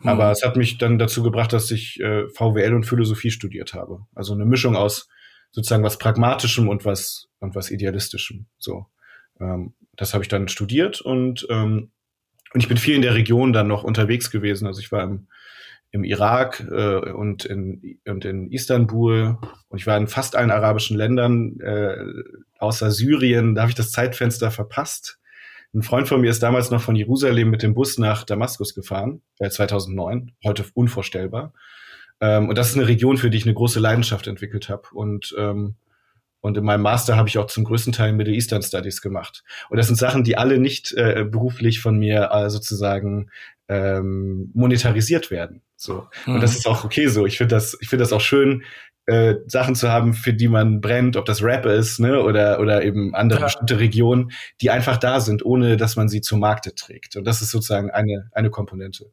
Mhm. 0.00 0.08
Aber 0.08 0.30
es 0.30 0.42
hat 0.42 0.56
mich 0.56 0.78
dann 0.78 0.98
dazu 0.98 1.22
gebracht, 1.22 1.52
dass 1.52 1.70
ich 1.70 2.00
äh, 2.00 2.28
VWL 2.28 2.74
und 2.74 2.84
Philosophie 2.84 3.30
studiert 3.30 3.74
habe. 3.74 4.00
Also 4.14 4.34
eine 4.34 4.44
Mischung 4.44 4.76
aus 4.76 5.08
sozusagen 5.50 5.84
was 5.84 5.98
Pragmatischem 5.98 6.68
und 6.68 6.84
was 6.84 7.28
und 7.40 7.54
was 7.54 7.70
Idealistischem. 7.70 8.46
So, 8.58 8.86
ähm, 9.40 9.74
das 9.96 10.14
habe 10.14 10.24
ich 10.24 10.28
dann 10.28 10.48
studiert 10.48 11.00
und 11.00 11.46
ähm, 11.50 11.90
und 12.54 12.62
ich 12.62 12.68
bin 12.68 12.78
viel 12.78 12.94
in 12.94 13.02
der 13.02 13.14
Region 13.14 13.52
dann 13.52 13.68
noch 13.68 13.84
unterwegs 13.84 14.30
gewesen. 14.30 14.66
Also 14.66 14.80
ich 14.80 14.90
war 14.90 15.02
im, 15.02 15.28
im 15.90 16.04
Irak 16.04 16.66
äh, 16.70 17.12
und 17.12 17.44
in 17.44 18.00
und 18.06 18.24
in 18.24 18.50
Istanbul 18.50 19.38
und 19.68 19.78
ich 19.78 19.86
war 19.86 19.96
in 19.96 20.08
fast 20.08 20.34
allen 20.34 20.50
arabischen 20.50 20.96
Ländern 20.96 21.60
äh, 21.60 21.96
außer 22.58 22.90
Syrien. 22.90 23.54
Da 23.54 23.62
habe 23.62 23.70
ich 23.70 23.76
das 23.76 23.90
Zeitfenster 23.90 24.50
verpasst. 24.50 25.18
Ein 25.74 25.82
Freund 25.82 26.08
von 26.08 26.22
mir 26.22 26.30
ist 26.30 26.42
damals 26.42 26.70
noch 26.70 26.80
von 26.80 26.96
Jerusalem 26.96 27.50
mit 27.50 27.62
dem 27.62 27.74
Bus 27.74 27.98
nach 27.98 28.24
Damaskus 28.24 28.74
gefahren, 28.74 29.20
äh, 29.38 29.50
2009, 29.50 30.32
heute 30.44 30.64
unvorstellbar. 30.72 31.52
Ähm, 32.20 32.48
und 32.48 32.58
das 32.58 32.70
ist 32.70 32.76
eine 32.76 32.88
Region, 32.88 33.16
für 33.16 33.30
die 33.30 33.38
ich 33.38 33.44
eine 33.44 33.54
große 33.54 33.80
Leidenschaft 33.80 34.26
entwickelt 34.26 34.68
habe. 34.68 34.88
Und 34.92 35.34
ähm, 35.38 35.76
und 36.40 36.56
in 36.56 36.64
meinem 36.64 36.82
Master 36.82 37.16
habe 37.16 37.28
ich 37.28 37.38
auch 37.38 37.46
zum 37.46 37.64
größten 37.64 37.92
Teil 37.92 38.12
Middle 38.12 38.34
Eastern 38.34 38.62
Studies 38.62 39.02
gemacht. 39.02 39.42
Und 39.70 39.76
das 39.76 39.88
sind 39.88 39.96
Sachen, 39.96 40.22
die 40.22 40.38
alle 40.38 40.58
nicht 40.58 40.92
äh, 40.92 41.24
beruflich 41.28 41.80
von 41.80 41.98
mir 41.98 42.30
äh, 42.32 42.48
sozusagen 42.48 43.30
ähm, 43.68 44.50
monetarisiert 44.54 45.30
werden. 45.30 45.62
So. 45.76 46.06
Mhm. 46.26 46.36
Und 46.36 46.40
das 46.42 46.54
ist 46.54 46.66
auch 46.66 46.84
okay 46.84 47.08
so. 47.08 47.26
Ich 47.26 47.38
finde 47.38 47.56
das, 47.56 47.76
ich 47.80 47.88
finde 47.88 48.04
das 48.04 48.12
auch 48.12 48.20
schön, 48.20 48.62
äh, 49.08 49.36
Sachen 49.46 49.74
zu 49.74 49.90
haben, 49.90 50.12
für 50.12 50.34
die 50.34 50.48
man 50.48 50.82
brennt, 50.82 51.16
ob 51.16 51.24
das 51.24 51.42
Rap 51.42 51.64
ist, 51.64 51.98
ne, 51.98 52.22
oder, 52.22 52.60
oder 52.60 52.84
eben 52.84 53.14
andere 53.14 53.40
ja. 53.40 53.46
bestimmte 53.46 53.78
Regionen, 53.78 54.32
die 54.60 54.68
einfach 54.68 54.98
da 54.98 55.20
sind, 55.20 55.42
ohne 55.42 55.78
dass 55.78 55.96
man 55.96 56.10
sie 56.10 56.20
zum 56.20 56.40
Markte 56.40 56.74
trägt. 56.74 57.16
Und 57.16 57.24
das 57.24 57.40
ist 57.40 57.50
sozusagen 57.50 57.90
eine, 57.90 58.28
eine 58.32 58.50
Komponente. 58.50 59.06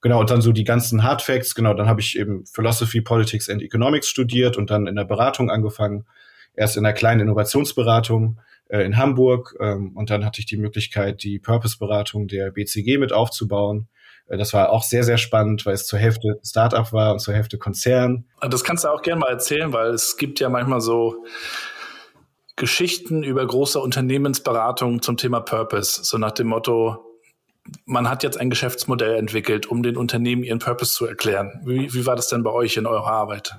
Genau, 0.00 0.20
und 0.20 0.30
dann 0.30 0.40
so 0.40 0.52
die 0.52 0.64
ganzen 0.64 1.02
Hard 1.02 1.20
Facts, 1.20 1.54
genau, 1.54 1.74
dann 1.74 1.86
habe 1.86 2.00
ich 2.00 2.18
eben 2.18 2.46
Philosophy, 2.46 3.02
Politics 3.02 3.50
and 3.50 3.60
Economics 3.60 4.08
studiert 4.08 4.56
und 4.56 4.70
dann 4.70 4.86
in 4.86 4.96
der 4.96 5.04
Beratung 5.04 5.50
angefangen. 5.50 6.06
Erst 6.54 6.78
in 6.78 6.86
einer 6.86 6.94
kleinen 6.94 7.20
Innovationsberatung 7.20 8.40
äh, 8.68 8.80
in 8.86 8.96
Hamburg 8.96 9.54
ähm, 9.60 9.94
und 9.94 10.08
dann 10.08 10.24
hatte 10.24 10.40
ich 10.40 10.46
die 10.46 10.56
Möglichkeit, 10.56 11.22
die 11.22 11.38
Purpose-Beratung 11.38 12.26
der 12.26 12.52
BCG 12.52 12.96
mit 12.96 13.12
aufzubauen. 13.12 13.88
Das 14.38 14.54
war 14.54 14.70
auch 14.70 14.82
sehr, 14.82 15.04
sehr 15.04 15.18
spannend, 15.18 15.66
weil 15.66 15.74
es 15.74 15.86
zur 15.86 15.98
Hälfte 15.98 16.40
Startup 16.42 16.90
war 16.92 17.12
und 17.12 17.18
zur 17.18 17.34
Hälfte 17.34 17.58
Konzern. 17.58 18.24
Das 18.40 18.64
kannst 18.64 18.84
du 18.84 18.88
auch 18.88 19.02
gerne 19.02 19.20
mal 19.20 19.30
erzählen, 19.30 19.72
weil 19.72 19.90
es 19.90 20.16
gibt 20.16 20.40
ja 20.40 20.48
manchmal 20.48 20.80
so 20.80 21.24
Geschichten 22.56 23.22
über 23.22 23.46
große 23.46 23.78
Unternehmensberatungen 23.78 25.02
zum 25.02 25.16
Thema 25.16 25.40
Purpose, 25.40 26.04
so 26.04 26.18
nach 26.18 26.32
dem 26.32 26.48
Motto, 26.48 27.04
man 27.84 28.08
hat 28.08 28.22
jetzt 28.22 28.38
ein 28.38 28.50
Geschäftsmodell 28.50 29.16
entwickelt, 29.16 29.66
um 29.66 29.82
den 29.82 29.96
Unternehmen 29.96 30.42
ihren 30.42 30.58
Purpose 30.58 30.94
zu 30.94 31.06
erklären. 31.06 31.62
Wie, 31.64 31.92
wie 31.92 32.06
war 32.06 32.16
das 32.16 32.28
denn 32.28 32.42
bei 32.42 32.50
euch 32.50 32.76
in 32.76 32.86
eurer 32.86 33.10
Arbeit? 33.10 33.56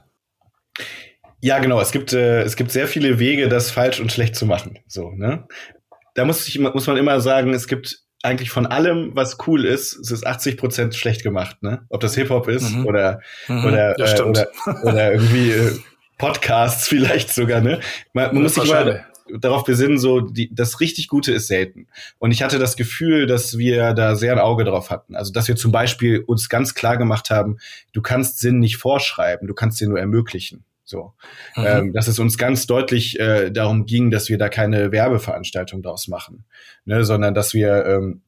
Ja, 1.39 1.59
genau. 1.59 1.79
Es 1.81 1.91
gibt, 1.91 2.13
äh, 2.13 2.41
es 2.43 2.55
gibt 2.55 2.71
sehr 2.71 2.87
viele 2.87 3.19
Wege, 3.19 3.49
das 3.49 3.71
falsch 3.71 3.99
und 3.99 4.11
schlecht 4.11 4.35
zu 4.35 4.45
machen. 4.45 4.79
So, 4.87 5.11
ne? 5.11 5.47
Da 6.15 6.25
muss, 6.25 6.47
ich, 6.47 6.59
muss 6.59 6.87
man 6.87 6.97
immer 6.97 7.19
sagen, 7.19 7.53
es 7.53 7.67
gibt 7.67 7.99
eigentlich 8.23 8.49
von 8.49 8.65
allem, 8.65 9.11
was 9.13 9.37
cool 9.47 9.65
ist, 9.65 9.93
es 9.99 10.09
ist 10.09 10.25
80 10.25 10.57
Prozent 10.57 10.95
schlecht 10.95 11.23
gemacht, 11.23 11.61
ne? 11.61 11.85
Ob 11.89 12.01
das 12.01 12.15
Hip-Hop 12.15 12.47
ist 12.47 12.71
mhm. 12.71 12.85
oder, 12.85 13.21
mhm, 13.47 13.65
oder, 13.65 13.99
äh, 13.99 14.21
oder, 14.21 14.47
oder 14.83 15.11
irgendwie 15.11 15.51
äh, 15.51 15.77
Podcasts 16.17 16.87
vielleicht 16.87 17.33
sogar, 17.33 17.61
ne? 17.61 17.81
Man, 18.13 18.33
man 18.33 18.43
muss 18.43 18.55
sich 18.55 18.69
mal 18.69 19.05
darauf 19.39 19.63
besinnen, 19.65 19.97
so 19.97 20.21
die, 20.21 20.53
das 20.53 20.79
richtig 20.79 21.07
Gute 21.07 21.33
ist 21.33 21.47
selten. 21.47 21.87
Und 22.17 22.31
ich 22.31 22.43
hatte 22.43 22.59
das 22.59 22.75
Gefühl, 22.75 23.25
dass 23.25 23.57
wir 23.57 23.93
da 23.93 24.15
sehr 24.15 24.33
ein 24.33 24.39
Auge 24.39 24.63
drauf 24.63 24.89
hatten. 24.89 25.15
Also 25.15 25.31
dass 25.31 25.47
wir 25.47 25.55
zum 25.55 25.71
Beispiel 25.71 26.19
uns 26.19 26.49
ganz 26.49 26.73
klar 26.73 26.97
gemacht 26.97 27.29
haben, 27.29 27.57
du 27.93 28.01
kannst 28.01 28.39
Sinn 28.39 28.59
nicht 28.59 28.77
vorschreiben, 28.77 29.47
du 29.47 29.53
kannst 29.53 29.79
den 29.81 29.89
nur 29.89 29.99
ermöglichen. 29.99 30.63
So, 30.85 31.13
mhm. 31.55 31.63
ähm, 31.65 31.93
dass 31.93 32.07
es 32.07 32.19
uns 32.19 32.37
ganz 32.37 32.67
deutlich 32.67 33.19
äh, 33.19 33.51
darum 33.51 33.85
ging, 33.85 34.11
dass 34.11 34.29
wir 34.29 34.37
da 34.37 34.49
keine 34.49 34.91
Werbeveranstaltung 34.91 35.81
draus 35.81 36.07
machen, 36.07 36.45
ne, 36.85 37.05
sondern 37.05 37.33
dass 37.33 37.53
wir, 37.53 37.85
ähm, 37.85 38.21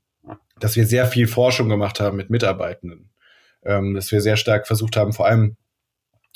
dass 0.60 0.76
wir 0.76 0.86
sehr 0.86 1.06
viel 1.06 1.28
Forschung 1.28 1.68
gemacht 1.68 2.00
haben 2.00 2.16
mit 2.16 2.30
Mitarbeitenden, 2.30 3.10
ähm, 3.64 3.94
dass 3.94 4.12
wir 4.12 4.22
sehr 4.22 4.38
stark 4.38 4.68
versucht 4.68 4.96
haben, 4.96 5.12
vor 5.12 5.28
allem 5.28 5.58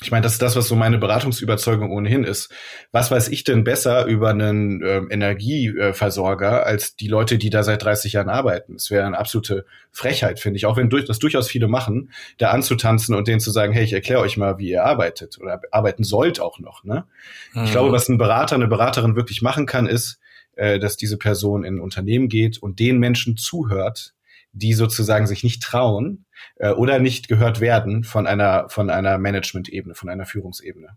ich 0.02 0.10
meine, 0.10 0.22
das 0.22 0.32
ist 0.32 0.42
das, 0.42 0.56
was 0.56 0.66
so 0.66 0.76
meine 0.76 0.96
Beratungsüberzeugung 0.96 1.90
ohnehin 1.90 2.24
ist. 2.24 2.50
Was 2.90 3.10
weiß 3.10 3.28
ich 3.28 3.44
denn 3.44 3.64
besser 3.64 4.06
über 4.06 4.30
einen 4.30 4.82
äh, 4.82 5.02
Energieversorger 5.10 6.64
als 6.64 6.96
die 6.96 7.08
Leute, 7.08 7.36
die 7.36 7.50
da 7.50 7.62
seit 7.62 7.82
30 7.84 8.14
Jahren 8.14 8.30
arbeiten? 8.30 8.76
Es 8.76 8.90
wäre 8.90 9.06
eine 9.06 9.18
absolute 9.18 9.66
Frechheit, 9.92 10.40
finde 10.40 10.56
ich, 10.56 10.64
auch 10.64 10.78
wenn 10.78 10.88
durch, 10.88 11.04
das 11.04 11.18
durchaus 11.18 11.48
viele 11.48 11.68
machen, 11.68 12.12
da 12.38 12.50
anzutanzen 12.50 13.14
und 13.14 13.28
denen 13.28 13.40
zu 13.40 13.50
sagen, 13.50 13.74
hey, 13.74 13.84
ich 13.84 13.92
erkläre 13.92 14.20
euch 14.20 14.38
mal, 14.38 14.58
wie 14.58 14.70
ihr 14.70 14.84
arbeitet 14.84 15.38
oder 15.38 15.60
arbeiten 15.70 16.02
sollt 16.02 16.40
auch 16.40 16.60
noch. 16.60 16.82
Ne? 16.82 17.04
Mhm. 17.52 17.64
Ich 17.64 17.72
glaube, 17.72 17.92
was 17.92 18.08
ein 18.08 18.16
Berater, 18.16 18.54
eine 18.54 18.68
Beraterin 18.68 19.16
wirklich 19.16 19.42
machen 19.42 19.66
kann, 19.66 19.86
ist, 19.86 20.18
äh, 20.56 20.78
dass 20.78 20.96
diese 20.96 21.18
Person 21.18 21.62
in 21.62 21.76
ein 21.76 21.80
Unternehmen 21.80 22.30
geht 22.30 22.56
und 22.56 22.78
den 22.78 22.98
Menschen 22.98 23.36
zuhört, 23.36 24.14
die 24.52 24.72
sozusagen 24.72 25.26
sich 25.26 25.44
nicht 25.44 25.62
trauen 25.62 26.26
äh, 26.56 26.70
oder 26.70 26.98
nicht 26.98 27.28
gehört 27.28 27.60
werden 27.60 28.04
von 28.04 28.26
einer 28.26 28.68
von 28.68 28.90
einer 28.90 29.18
Management-Ebene, 29.18 29.94
von 29.94 30.08
einer 30.08 30.26
Führungsebene. 30.26 30.88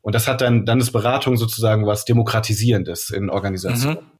Und 0.00 0.14
das 0.14 0.28
hat 0.28 0.40
dann 0.40 0.66
dann 0.66 0.80
ist 0.80 0.92
Beratung 0.92 1.36
sozusagen 1.36 1.86
was 1.86 2.04
demokratisierendes 2.04 3.10
in 3.10 3.30
Organisationen. 3.30 4.00
Mhm. 4.00 4.12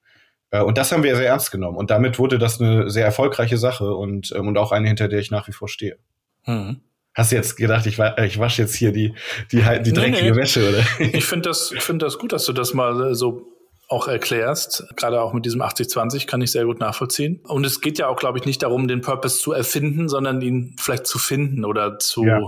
Äh, 0.52 0.62
und 0.62 0.78
das 0.78 0.92
haben 0.92 1.02
wir 1.02 1.16
sehr 1.16 1.26
ernst 1.26 1.50
genommen. 1.50 1.76
Und 1.76 1.90
damit 1.90 2.18
wurde 2.20 2.38
das 2.38 2.60
eine 2.60 2.88
sehr 2.90 3.04
erfolgreiche 3.04 3.58
Sache 3.58 3.94
und, 3.94 4.32
ähm, 4.36 4.46
und 4.46 4.58
auch 4.58 4.70
eine, 4.70 4.86
hinter 4.86 5.08
der 5.08 5.18
ich 5.18 5.32
nach 5.32 5.48
wie 5.48 5.52
vor 5.52 5.68
stehe. 5.68 5.98
Mhm. 6.46 6.82
Hast 7.14 7.32
du 7.32 7.36
jetzt 7.36 7.56
gedacht, 7.56 7.86
ich, 7.86 7.98
ich 7.98 8.38
wasche 8.38 8.62
jetzt 8.62 8.74
hier 8.74 8.92
die, 8.92 9.14
die, 9.50 9.62
die 9.84 9.92
dreckige 9.92 10.22
nee, 10.22 10.30
nee. 10.30 10.36
Wäsche, 10.36 10.66
oder? 10.68 10.82
Ich 10.98 11.26
finde 11.26 11.50
das, 11.50 11.72
ich 11.72 11.82
finde 11.82 12.06
das 12.06 12.18
gut, 12.18 12.32
dass 12.32 12.46
du 12.46 12.54
das 12.54 12.72
mal 12.72 13.14
so 13.14 13.51
auch 13.92 14.08
erklärst. 14.08 14.84
Gerade 14.96 15.20
auch 15.20 15.32
mit 15.32 15.44
diesem 15.44 15.62
80-20 15.62 16.26
kann 16.26 16.40
ich 16.40 16.50
sehr 16.50 16.64
gut 16.64 16.80
nachvollziehen. 16.80 17.40
Und 17.44 17.64
es 17.64 17.80
geht 17.80 17.98
ja 17.98 18.08
auch, 18.08 18.16
glaube 18.16 18.38
ich, 18.38 18.46
nicht 18.46 18.62
darum, 18.62 18.88
den 18.88 19.02
Purpose 19.02 19.38
zu 19.38 19.52
erfinden, 19.52 20.08
sondern 20.08 20.40
ihn 20.40 20.74
vielleicht 20.80 21.06
zu 21.06 21.18
finden 21.18 21.64
oder 21.64 21.98
zu. 21.98 22.24
Ja, 22.24 22.40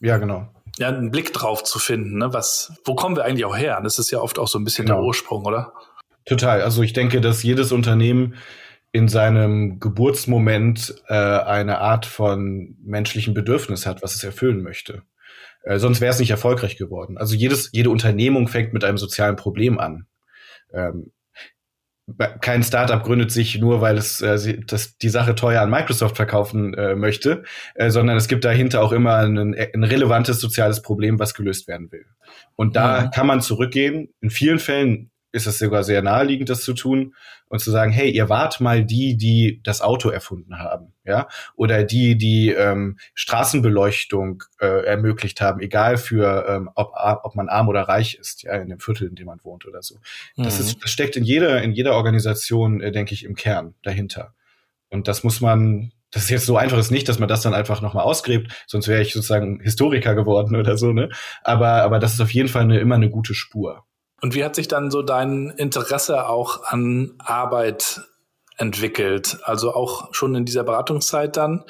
ja 0.00 0.18
genau. 0.18 0.48
Ja, 0.78 0.88
einen 0.88 1.10
Blick 1.10 1.32
drauf 1.32 1.64
zu 1.64 1.78
finden. 1.78 2.18
Ne? 2.18 2.32
Was, 2.32 2.72
wo 2.84 2.94
kommen 2.94 3.16
wir 3.16 3.24
eigentlich 3.24 3.44
auch 3.44 3.56
her? 3.56 3.80
Das 3.82 3.98
ist 3.98 4.10
ja 4.10 4.20
oft 4.20 4.38
auch 4.38 4.48
so 4.48 4.58
ein 4.58 4.64
bisschen 4.64 4.86
genau. 4.86 4.98
der 4.98 5.06
Ursprung, 5.06 5.44
oder? 5.44 5.72
Total. 6.26 6.62
Also 6.62 6.82
ich 6.82 6.92
denke, 6.92 7.20
dass 7.20 7.42
jedes 7.42 7.72
Unternehmen 7.72 8.34
in 8.92 9.08
seinem 9.08 9.80
Geburtsmoment 9.80 10.94
äh, 11.08 11.14
eine 11.14 11.78
Art 11.78 12.06
von 12.06 12.76
menschlichen 12.82 13.34
Bedürfnis 13.34 13.86
hat, 13.86 14.02
was 14.02 14.14
es 14.14 14.22
erfüllen 14.22 14.62
möchte. 14.62 15.02
Äh, 15.62 15.78
sonst 15.78 16.00
wäre 16.00 16.12
es 16.12 16.18
nicht 16.18 16.30
erfolgreich 16.30 16.76
geworden. 16.76 17.18
Also 17.18 17.34
jedes, 17.34 17.70
jede 17.72 17.90
Unternehmung 17.90 18.48
fängt 18.48 18.72
mit 18.72 18.84
einem 18.84 18.98
sozialen 18.98 19.36
Problem 19.36 19.78
an 19.78 20.06
ähm, 20.74 21.12
kein 22.40 22.62
Startup 22.62 23.02
gründet 23.02 23.30
sich 23.30 23.58
nur, 23.58 23.80
weil 23.80 23.96
es 23.96 24.20
äh, 24.20 24.58
das, 24.66 24.98
die 24.98 25.08
Sache 25.08 25.34
teuer 25.34 25.62
an 25.62 25.70
Microsoft 25.70 26.16
verkaufen 26.16 26.74
äh, 26.74 26.94
möchte, 26.94 27.44
äh, 27.74 27.90
sondern 27.90 28.16
es 28.16 28.28
gibt 28.28 28.44
dahinter 28.44 28.82
auch 28.82 28.92
immer 28.92 29.16
ein, 29.16 29.54
ein 29.54 29.84
relevantes 29.84 30.38
soziales 30.38 30.82
Problem, 30.82 31.18
was 31.18 31.34
gelöst 31.34 31.66
werden 31.66 31.90
will. 31.90 32.04
Und 32.56 32.76
da 32.76 33.02
mhm. 33.02 33.10
kann 33.10 33.26
man 33.26 33.40
zurückgehen. 33.40 34.12
In 34.20 34.30
vielen 34.30 34.58
Fällen 34.58 35.10
ist 35.34 35.46
es 35.46 35.58
sogar 35.58 35.82
sehr 35.82 36.00
naheliegend, 36.00 36.48
das 36.48 36.62
zu 36.62 36.74
tun 36.74 37.14
und 37.48 37.58
zu 37.58 37.70
sagen, 37.70 37.90
hey, 37.90 38.10
ihr 38.10 38.28
wart 38.28 38.60
mal 38.60 38.84
die, 38.84 39.16
die 39.16 39.60
das 39.64 39.82
Auto 39.82 40.08
erfunden 40.08 40.58
haben, 40.58 40.92
ja, 41.04 41.28
oder 41.56 41.82
die, 41.82 42.16
die 42.16 42.50
ähm, 42.50 42.98
Straßenbeleuchtung 43.14 44.44
äh, 44.60 44.84
ermöglicht 44.86 45.40
haben, 45.40 45.60
egal 45.60 45.96
für 45.96 46.46
ähm, 46.48 46.70
ob, 46.76 46.92
ob 47.22 47.34
man 47.34 47.48
arm 47.48 47.68
oder 47.68 47.82
reich 47.82 48.14
ist, 48.14 48.44
ja, 48.44 48.54
in 48.54 48.68
dem 48.68 48.78
Viertel, 48.78 49.08
in 49.08 49.16
dem 49.16 49.26
man 49.26 49.40
wohnt 49.42 49.66
oder 49.66 49.82
so. 49.82 49.96
Das, 50.36 50.60
ist, 50.60 50.76
mhm. 50.76 50.80
das 50.82 50.90
steckt 50.90 51.16
in 51.16 51.24
jeder 51.24 51.62
in 51.62 51.72
jeder 51.72 51.94
Organisation, 51.94 52.80
äh, 52.80 52.92
denke 52.92 53.12
ich, 53.12 53.24
im 53.24 53.34
Kern 53.34 53.74
dahinter. 53.82 54.34
Und 54.88 55.08
das 55.08 55.24
muss 55.24 55.40
man 55.40 55.90
das 56.12 56.24
ist 56.24 56.30
jetzt 56.30 56.46
so 56.46 56.56
einfach 56.56 56.78
ist 56.78 56.92
nicht, 56.92 57.08
dass 57.08 57.18
man 57.18 57.28
das 57.28 57.42
dann 57.42 57.54
einfach 57.54 57.80
nochmal 57.82 58.04
ausgräbt, 58.04 58.64
sonst 58.68 58.86
wäre 58.86 59.02
ich 59.02 59.12
sozusagen 59.12 59.58
Historiker 59.60 60.14
geworden 60.14 60.54
oder 60.54 60.78
so, 60.78 60.92
ne? 60.92 61.08
Aber, 61.42 61.82
aber 61.82 61.98
das 61.98 62.14
ist 62.14 62.20
auf 62.20 62.30
jeden 62.30 62.48
Fall 62.48 62.62
eine, 62.62 62.78
immer 62.78 62.94
eine 62.94 63.10
gute 63.10 63.34
Spur. 63.34 63.84
Und 64.20 64.34
wie 64.34 64.44
hat 64.44 64.54
sich 64.54 64.68
dann 64.68 64.90
so 64.90 65.02
dein 65.02 65.50
Interesse 65.50 66.28
auch 66.28 66.64
an 66.64 67.14
Arbeit 67.18 68.00
entwickelt? 68.56 69.38
Also 69.42 69.74
auch 69.74 70.14
schon 70.14 70.34
in 70.34 70.44
dieser 70.44 70.64
Beratungszeit 70.64 71.36
dann? 71.36 71.64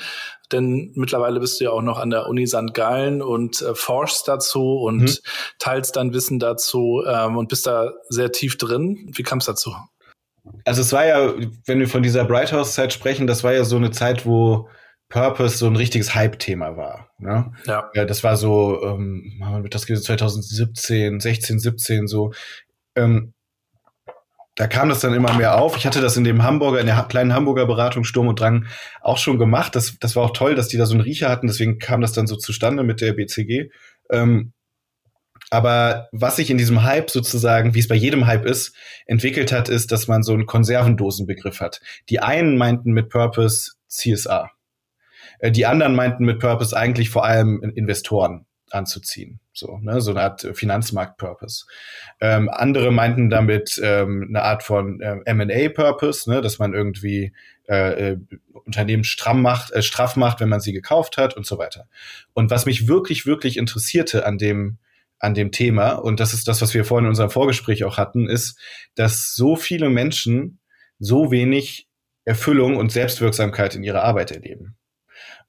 Denn 0.52 0.92
mittlerweile 0.94 1.40
bist 1.40 1.58
du 1.58 1.64
ja 1.64 1.70
auch 1.70 1.82
noch 1.82 1.98
an 1.98 2.10
der 2.10 2.26
Uni 2.28 2.46
St. 2.46 2.74
Gallen 2.74 3.22
und 3.22 3.62
äh, 3.62 3.74
forschst 3.74 4.28
dazu 4.28 4.76
und 4.78 5.02
mhm. 5.02 5.16
teilst 5.58 5.96
dein 5.96 6.12
Wissen 6.12 6.38
dazu 6.38 7.02
ähm, 7.06 7.36
und 7.38 7.48
bist 7.48 7.66
da 7.66 7.92
sehr 8.08 8.30
tief 8.30 8.58
drin. 8.58 9.10
Wie 9.14 9.22
kam 9.22 9.38
es 9.38 9.46
dazu? 9.46 9.74
Also 10.64 10.82
es 10.82 10.92
war 10.92 11.06
ja, 11.06 11.32
wenn 11.64 11.80
wir 11.80 11.88
von 11.88 12.02
dieser 12.02 12.24
Bright 12.24 12.52
House 12.52 12.74
Zeit 12.74 12.92
sprechen, 12.92 13.26
das 13.26 13.42
war 13.42 13.54
ja 13.54 13.64
so 13.64 13.76
eine 13.76 13.90
Zeit, 13.90 14.26
wo 14.26 14.68
Purpose 15.14 15.58
so 15.58 15.68
ein 15.68 15.76
richtiges 15.76 16.16
Hype-Thema 16.16 16.76
war. 16.76 17.08
Ne? 17.18 17.52
Ja. 17.66 17.88
ja. 17.94 18.04
Das 18.04 18.24
war 18.24 18.36
so, 18.36 18.82
ähm, 18.82 19.40
das 19.70 19.82
2017, 19.82 21.20
16, 21.20 21.60
17 21.60 22.08
so. 22.08 22.32
Ähm, 22.96 23.32
da 24.56 24.66
kam 24.66 24.88
das 24.88 24.98
dann 24.98 25.14
immer 25.14 25.32
mehr 25.34 25.56
auf. 25.56 25.76
Ich 25.76 25.86
hatte 25.86 26.00
das 26.00 26.16
in 26.16 26.24
dem 26.24 26.42
Hamburger, 26.42 26.80
in 26.80 26.86
der 26.86 27.00
kleinen 27.08 27.32
Hamburger 27.32 27.64
Beratung 27.64 28.02
Sturm 28.02 28.26
und 28.26 28.40
Drang 28.40 28.66
auch 29.02 29.18
schon 29.18 29.38
gemacht. 29.38 29.76
Das, 29.76 29.96
das 30.00 30.16
war 30.16 30.24
auch 30.24 30.32
toll, 30.32 30.56
dass 30.56 30.66
die 30.66 30.78
da 30.78 30.86
so 30.86 30.94
einen 30.94 31.02
Riecher 31.02 31.28
hatten. 31.28 31.46
Deswegen 31.46 31.78
kam 31.78 32.00
das 32.00 32.12
dann 32.12 32.26
so 32.26 32.34
zustande 32.34 32.82
mit 32.82 33.00
der 33.00 33.12
BCG. 33.12 33.70
Ähm, 34.10 34.52
aber 35.50 36.08
was 36.10 36.34
sich 36.34 36.50
in 36.50 36.58
diesem 36.58 36.82
Hype 36.82 37.08
sozusagen, 37.10 37.76
wie 37.76 37.78
es 37.80 37.86
bei 37.86 37.94
jedem 37.94 38.26
Hype 38.26 38.46
ist, 38.46 38.74
entwickelt 39.06 39.52
hat, 39.52 39.68
ist, 39.68 39.92
dass 39.92 40.08
man 40.08 40.24
so 40.24 40.32
einen 40.32 40.46
Konservendosenbegriff 40.46 41.60
hat. 41.60 41.80
Die 42.08 42.18
einen 42.18 42.58
meinten 42.58 42.90
mit 42.90 43.10
Purpose 43.10 43.74
CSA. 43.86 44.50
Äh, 45.38 45.50
die 45.50 45.66
anderen 45.66 45.94
meinten 45.94 46.24
mit 46.24 46.38
Purpose 46.38 46.76
eigentlich 46.76 47.10
vor 47.10 47.24
allem 47.24 47.62
Investoren 47.74 48.46
anzuziehen. 48.70 49.40
So, 49.52 49.78
ne, 49.82 50.00
so 50.00 50.10
eine 50.10 50.22
Art 50.22 50.48
Finanzmarkt-Purpose. 50.52 51.66
Ähm, 52.20 52.48
andere 52.50 52.90
meinten 52.90 53.30
damit 53.30 53.80
ähm, 53.82 54.26
eine 54.28 54.42
Art 54.42 54.62
von 54.64 55.00
äh, 55.00 55.16
M&A-Purpose, 55.24 56.28
ne, 56.28 56.40
dass 56.40 56.58
man 56.58 56.74
irgendwie 56.74 57.32
äh, 57.68 58.10
äh, 58.10 58.18
Unternehmen 58.52 59.04
stramm 59.04 59.42
macht, 59.42 59.70
äh, 59.72 59.82
straff 59.82 60.16
macht, 60.16 60.40
wenn 60.40 60.48
man 60.48 60.60
sie 60.60 60.72
gekauft 60.72 61.16
hat 61.16 61.36
und 61.36 61.46
so 61.46 61.56
weiter. 61.56 61.86
Und 62.32 62.50
was 62.50 62.66
mich 62.66 62.88
wirklich, 62.88 63.26
wirklich 63.26 63.56
interessierte 63.56 64.26
an 64.26 64.38
dem, 64.38 64.78
an 65.18 65.34
dem 65.34 65.52
Thema, 65.52 65.92
und 65.92 66.20
das 66.20 66.34
ist 66.34 66.48
das, 66.48 66.60
was 66.60 66.74
wir 66.74 66.84
vorhin 66.84 67.06
in 67.06 67.10
unserem 67.10 67.30
Vorgespräch 67.30 67.84
auch 67.84 67.96
hatten, 67.96 68.28
ist, 68.28 68.58
dass 68.96 69.34
so 69.34 69.56
viele 69.56 69.88
Menschen 69.88 70.58
so 70.98 71.30
wenig 71.30 71.88
Erfüllung 72.24 72.76
und 72.76 72.90
Selbstwirksamkeit 72.90 73.74
in 73.76 73.84
ihrer 73.84 74.02
Arbeit 74.02 74.32
erleben. 74.32 74.76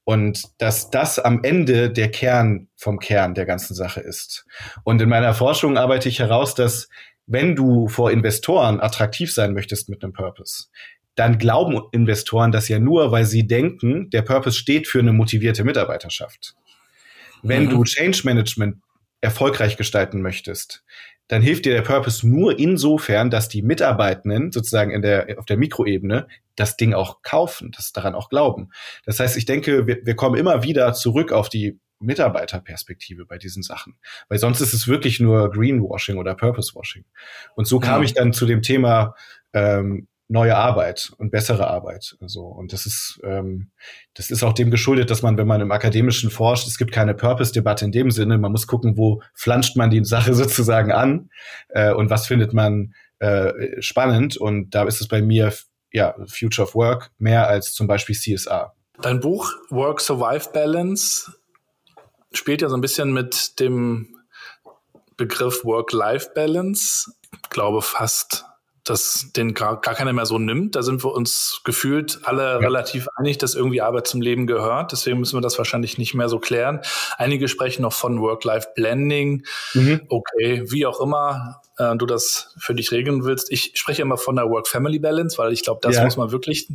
Und 0.08 0.44
dass 0.58 0.90
das 0.90 1.18
am 1.18 1.42
Ende 1.42 1.90
der 1.90 2.12
Kern 2.12 2.68
vom 2.76 3.00
Kern 3.00 3.34
der 3.34 3.44
ganzen 3.44 3.74
Sache 3.74 4.00
ist. 4.00 4.46
Und 4.84 5.02
in 5.02 5.08
meiner 5.08 5.34
Forschung 5.34 5.76
arbeite 5.76 6.08
ich 6.08 6.20
heraus, 6.20 6.54
dass 6.54 6.88
wenn 7.26 7.56
du 7.56 7.88
vor 7.88 8.12
Investoren 8.12 8.80
attraktiv 8.80 9.34
sein 9.34 9.52
möchtest 9.52 9.88
mit 9.88 10.04
einem 10.04 10.12
Purpose, 10.12 10.66
dann 11.16 11.38
glauben 11.38 11.80
Investoren 11.90 12.52
das 12.52 12.68
ja 12.68 12.78
nur, 12.78 13.10
weil 13.10 13.24
sie 13.24 13.48
denken, 13.48 14.08
der 14.10 14.22
Purpose 14.22 14.56
steht 14.56 14.86
für 14.86 15.00
eine 15.00 15.12
motivierte 15.12 15.64
Mitarbeiterschaft. 15.64 16.54
Wenn 17.42 17.64
mhm. 17.64 17.70
du 17.70 17.84
Change 17.84 18.20
Management 18.24 18.76
erfolgreich 19.20 19.76
gestalten 19.76 20.22
möchtest, 20.22 20.84
dann 21.28 21.42
hilft 21.42 21.64
dir 21.64 21.72
der 21.74 21.82
Purpose 21.82 22.26
nur 22.26 22.58
insofern, 22.58 23.30
dass 23.30 23.48
die 23.48 23.62
Mitarbeitenden 23.62 24.52
sozusagen 24.52 24.90
in 24.90 25.02
der, 25.02 25.38
auf 25.38 25.46
der 25.46 25.56
Mikroebene 25.56 26.28
das 26.54 26.76
Ding 26.76 26.94
auch 26.94 27.22
kaufen, 27.22 27.72
das 27.72 27.92
daran 27.92 28.14
auch 28.14 28.28
glauben. 28.28 28.70
Das 29.04 29.20
heißt, 29.20 29.36
ich 29.36 29.44
denke, 29.44 29.86
wir, 29.86 29.98
wir 30.04 30.16
kommen 30.16 30.36
immer 30.36 30.62
wieder 30.62 30.92
zurück 30.94 31.32
auf 31.32 31.48
die 31.48 31.78
Mitarbeiterperspektive 31.98 33.24
bei 33.24 33.38
diesen 33.38 33.62
Sachen. 33.62 33.96
Weil 34.28 34.38
sonst 34.38 34.60
ist 34.60 34.74
es 34.74 34.86
wirklich 34.86 35.20
nur 35.20 35.50
Greenwashing 35.50 36.18
oder 36.18 36.34
Purposewashing. 36.34 37.04
Und 37.54 37.66
so 37.66 37.80
kam 37.80 38.02
ja. 38.02 38.04
ich 38.04 38.14
dann 38.14 38.32
zu 38.32 38.46
dem 38.46 38.62
Thema 38.62 39.14
ähm, 39.52 40.08
neue 40.28 40.56
Arbeit 40.56 41.12
und 41.18 41.30
bessere 41.30 41.68
Arbeit. 41.68 42.16
So 42.20 42.46
und 42.46 42.72
das 42.72 42.86
ist 42.86 43.20
ähm, 43.22 43.70
das 44.14 44.30
ist 44.30 44.42
auch 44.42 44.52
dem 44.52 44.70
geschuldet, 44.70 45.10
dass 45.10 45.22
man, 45.22 45.36
wenn 45.38 45.46
man 45.46 45.60
im 45.60 45.70
Akademischen 45.70 46.30
forscht, 46.30 46.66
es 46.66 46.78
gibt 46.78 46.92
keine 46.92 47.14
Purpose-Debatte 47.14 47.84
in 47.84 47.92
dem 47.92 48.10
Sinne. 48.10 48.38
Man 48.38 48.52
muss 48.52 48.66
gucken, 48.66 48.96
wo 48.96 49.22
flanscht 49.34 49.76
man 49.76 49.90
die 49.90 50.04
Sache 50.04 50.34
sozusagen 50.34 50.92
an 50.92 51.30
äh, 51.68 51.92
und 51.92 52.10
was 52.10 52.26
findet 52.26 52.52
man 52.52 52.94
äh, 53.18 53.80
spannend. 53.80 54.36
Und 54.36 54.70
da 54.70 54.84
ist 54.84 55.00
es 55.00 55.08
bei 55.08 55.22
mir 55.22 55.52
ja, 55.92 56.14
Future 56.26 56.66
of 56.66 56.74
Work 56.74 57.10
mehr 57.18 57.48
als 57.48 57.72
zum 57.72 57.86
Beispiel 57.86 58.14
CSR. 58.14 58.74
Dein 59.00 59.20
Buch 59.20 59.52
Work 59.70 60.00
Survive 60.00 60.50
Balance 60.52 61.32
spielt 62.32 62.62
ja 62.62 62.68
so 62.68 62.76
ein 62.76 62.80
bisschen 62.80 63.12
mit 63.12 63.60
dem 63.60 64.16
Begriff 65.16 65.64
Work-Life-Balance. 65.64 67.12
Ich 67.32 67.50
glaube 67.50 67.80
fast, 67.82 68.44
dass 68.86 69.30
den 69.34 69.52
gar, 69.52 69.80
gar 69.80 69.94
keiner 69.94 70.12
mehr 70.12 70.26
so 70.26 70.38
nimmt. 70.38 70.76
Da 70.76 70.82
sind 70.82 71.02
wir 71.04 71.12
uns 71.12 71.60
gefühlt 71.64 72.20
alle 72.22 72.42
ja. 72.42 72.58
relativ 72.58 73.08
einig, 73.16 73.38
dass 73.38 73.56
irgendwie 73.56 73.80
Arbeit 73.80 74.06
zum 74.06 74.20
Leben 74.20 74.46
gehört. 74.46 74.92
Deswegen 74.92 75.18
müssen 75.18 75.36
wir 75.36 75.40
das 75.40 75.58
wahrscheinlich 75.58 75.98
nicht 75.98 76.14
mehr 76.14 76.28
so 76.28 76.38
klären. 76.38 76.78
Einige 77.18 77.48
sprechen 77.48 77.82
noch 77.82 77.92
von 77.92 78.20
Work-Life-Blending. 78.20 79.44
Mhm. 79.74 80.02
Okay, 80.08 80.62
wie 80.66 80.86
auch 80.86 81.00
immer 81.00 81.60
äh, 81.78 81.96
du 81.96 82.06
das 82.06 82.54
für 82.58 82.76
dich 82.76 82.92
regeln 82.92 83.24
willst. 83.24 83.50
Ich 83.50 83.72
spreche 83.74 84.02
immer 84.02 84.18
von 84.18 84.36
der 84.36 84.48
Work-Family-Balance, 84.48 85.36
weil 85.38 85.52
ich 85.52 85.64
glaube, 85.64 85.80
das 85.82 85.96
ja. 85.96 86.04
muss 86.04 86.16
man 86.16 86.30
wirklich 86.30 86.68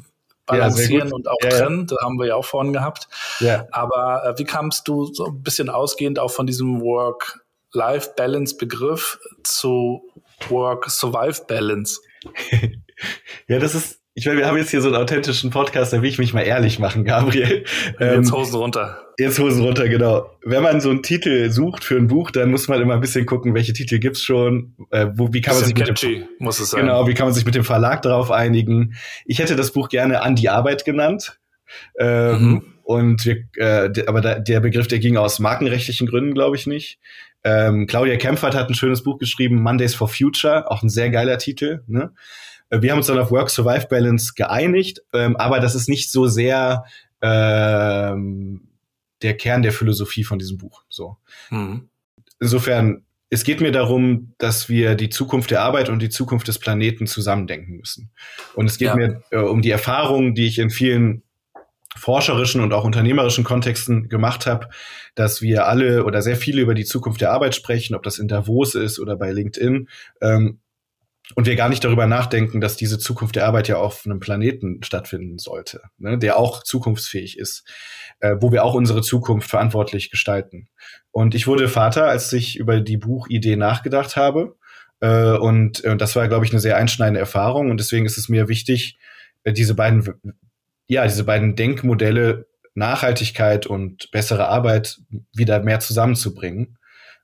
balancieren 0.46 1.08
ja, 1.08 1.16
und 1.16 1.30
auch 1.30 1.38
ja, 1.42 1.50
trennen. 1.50 1.88
Das 1.88 1.98
haben 2.04 2.20
wir 2.20 2.28
ja 2.28 2.36
auch 2.36 2.46
vorhin 2.46 2.74
gehabt. 2.74 3.08
Ja. 3.40 3.66
Aber 3.72 4.26
äh, 4.26 4.38
wie 4.38 4.44
kamst 4.44 4.90
du 4.90 5.06
so 5.06 5.28
ein 5.28 5.42
bisschen 5.42 5.70
ausgehend 5.70 6.20
auch 6.20 6.32
von 6.32 6.46
diesem 6.46 6.82
Work-Life-Balance-Begriff 6.82 9.18
zu 9.44 10.12
Work-Survive-Balance? 10.50 12.00
ja, 13.48 13.60
das 13.60 13.76
ist 13.76 14.02
ich 14.14 14.26
meine, 14.26 14.40
wir 14.40 14.48
haben 14.48 14.58
jetzt 14.58 14.72
hier 14.72 14.82
so 14.82 14.90
einen 14.90 14.98
authentischen 14.98 15.52
Podcast, 15.52 15.94
da 15.94 16.02
will 16.02 16.10
ich 16.10 16.18
mich 16.18 16.34
mal 16.34 16.42
ehrlich 16.42 16.80
machen, 16.80 17.06
Gabriel. 17.06 17.64
Jetzt 17.98 18.02
ähm, 18.02 18.32
Hosen 18.32 18.56
runter. 18.56 19.02
Jetzt 19.18 19.40
Hosen 19.40 19.64
runter, 19.64 19.88
genau. 19.88 20.30
Wenn 20.44 20.62
man 20.62 20.82
so 20.82 20.90
einen 20.90 21.02
Titel 21.02 21.50
sucht 21.50 21.86
für 21.86 21.96
ein 21.96 22.08
Buch, 22.08 22.30
dann 22.30 22.52
muss 22.52 22.68
man 22.68 22.82
immer 22.82 22.94
ein 22.94 23.00
bisschen 23.00 23.26
gucken, 23.26 23.54
welche 23.54 23.72
Titel 23.72 24.00
gibt's 24.00 24.22
schon, 24.22 24.76
äh, 24.90 25.08
wo, 25.14 25.32
wie 25.32 25.40
kann 25.40 25.56
man 25.56 25.64
sich 25.64 25.76
mit 25.76 26.02
dem, 26.02 26.28
muss 26.40 26.60
es 26.60 26.72
sein. 26.72 26.82
Genau, 26.82 27.08
wie 27.08 27.14
kann 27.14 27.28
man 27.28 27.34
sich 27.34 27.46
mit 27.46 27.56
dem 27.56 27.64
Verlag 27.64 28.02
darauf 28.02 28.32
einigen. 28.32 28.96
Ich 29.26 29.40
hätte 29.40 29.56
das 29.56 29.72
Buch 29.72 29.88
gerne 29.88 30.22
an 30.22 30.36
die 30.36 30.50
Arbeit 30.50 30.84
genannt. 30.84 31.40
Ähm, 31.98 32.42
mhm. 32.42 32.64
Und 32.84 33.26
wir, 33.26 33.46
äh, 33.56 33.90
aber 34.08 34.20
da, 34.20 34.40
der 34.40 34.60
Begriff, 34.60 34.90
der 34.90 35.00
ging 35.00 35.16
aus 35.16 35.40
markenrechtlichen 35.40 36.08
Gründen, 36.08 36.34
glaube 36.34 36.58
ich 36.58 36.68
nicht. 36.68 37.00
Ähm, 37.44 37.88
Claudia 37.88 38.18
Kempfert 38.18 38.56
hat 38.56 38.70
ein 38.70 38.76
schönes 38.76 39.04
Buch 39.04 39.18
geschrieben, 39.18 39.62
Mondays 39.62 39.96
for 39.96 40.08
Future, 40.08 40.70
auch 40.70 40.84
ein 40.84 40.90
sehr 40.90 41.10
geiler 41.10 41.38
Titel. 41.38 41.84
Ne? 41.88 42.12
Äh, 42.70 42.82
wir 42.82 42.92
haben 42.92 43.00
uns 43.00 43.08
dann 43.08 43.20
auf 43.20 43.32
Work-Survive-Balance 43.32 44.34
geeinigt, 44.36 45.02
ähm, 45.14 45.36
aber 45.38 45.60
das 45.60 45.76
ist 45.76 45.90
nicht 45.90 46.12
so 46.12 46.28
sehr 46.28 46.86
ähm, 47.22 48.68
der 49.22 49.38
Kern 49.38 49.62
der 49.62 49.72
Philosophie 49.72 50.24
von 50.24 50.40
diesem 50.40 50.58
Buch. 50.58 50.84
So. 50.90 51.18
Mhm. 51.50 51.90
Insofern, 52.40 53.04
es 53.30 53.44
geht 53.44 53.62
mir 53.62 53.72
darum, 53.72 54.34
dass 54.38 54.68
wir 54.68 54.96
die 54.96 55.10
Zukunft 55.10 55.52
der 55.52 55.62
Arbeit 55.62 55.90
und 55.90 56.00
die 56.00 56.10
Zukunft 56.10 56.48
des 56.48 56.60
Planeten 56.60 57.08
zusammendenken 57.08 57.78
müssen. 57.78 58.12
Und 58.56 58.66
es 58.66 58.78
geht 58.78 58.90
ja. 58.90 58.96
mir 58.96 59.24
äh, 59.32 59.38
um 59.38 59.62
die 59.62 59.70
Erfahrungen, 59.70 60.36
die 60.36 60.48
ich 60.48 60.60
in 60.60 60.70
vielen 60.70 61.24
forscherischen 61.98 62.62
und 62.62 62.74
auch 62.74 62.84
unternehmerischen 62.84 63.44
Kontexten 63.44 64.08
gemacht 64.10 64.46
habe, 64.46 64.70
dass 65.16 65.42
wir 65.42 65.68
alle 65.68 66.06
oder 66.06 66.22
sehr 66.22 66.38
viele 66.38 66.62
über 66.62 66.74
die 66.74 66.86
Zukunft 66.86 67.22
der 67.22 67.32
Arbeit 67.32 67.56
sprechen, 67.56 67.96
ob 67.96 68.04
das 68.04 68.18
in 68.18 68.28
Davos 68.28 68.76
ist 68.76 69.00
oder 69.00 69.18
bei 69.18 69.32
LinkedIn. 69.32 69.90
Ähm, 70.22 70.60
und 71.36 71.46
wir 71.46 71.56
gar 71.56 71.70
nicht 71.70 71.84
darüber 71.84 72.08
nachdenken, 72.08 72.60
dass 72.60 72.76
diese 72.76 73.00
Zukunft 73.00 73.36
der 73.36 73.46
Arbeit 73.46 73.68
ja 73.68 73.78
auf 73.78 74.06
einem 74.06 74.20
Planeten 74.20 74.84
stattfinden 74.84 75.38
sollte, 75.38 75.82
ne, 75.98 76.18
der 76.18 76.38
auch 76.38 76.64
zukunftsfähig 76.64 77.38
ist, 77.38 77.64
äh, 78.20 78.36
wo 78.40 78.52
wir 78.52 78.64
auch 78.66 78.74
unsere 78.74 79.02
Zukunft 79.02 79.50
verantwortlich 79.50 80.12
gestalten. 80.12 80.68
Und 81.12 81.36
ich 81.36 81.48
wurde 81.48 81.70
Vater, 81.70 82.06
als 82.06 82.32
ich 82.34 82.58
über 82.58 82.82
die 82.82 82.98
Buchidee 82.98 83.56
nachgedacht 83.56 84.16
habe. 84.16 84.56
Äh, 85.00 85.38
und 85.38 85.84
äh, 85.84 85.96
das 85.96 86.16
war, 86.16 86.28
glaube 86.28 86.46
ich, 86.46 86.52
eine 86.52 86.60
sehr 86.60 86.78
einschneidende 86.78 87.20
Erfahrung. 87.20 87.70
Und 87.70 87.80
deswegen 87.80 88.06
ist 88.06 88.18
es 88.18 88.28
mir 88.28 88.48
wichtig, 88.50 88.98
äh, 89.44 89.54
diese 89.54 89.76
beiden, 89.76 90.22
ja, 90.92 91.06
diese 91.06 91.24
beiden 91.24 91.56
Denkmodelle 91.56 92.48
Nachhaltigkeit 92.74 93.66
und 93.66 94.12
bessere 94.12 94.50
Arbeit 94.50 95.00
wieder 95.34 95.62
mehr 95.64 95.80
zusammenzubringen. 95.80 96.78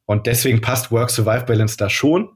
Und 0.05 0.25
deswegen 0.25 0.61
passt 0.61 0.89
Work-Survive-Balance 0.89 1.75
da 1.75 1.89
schon. 1.89 2.29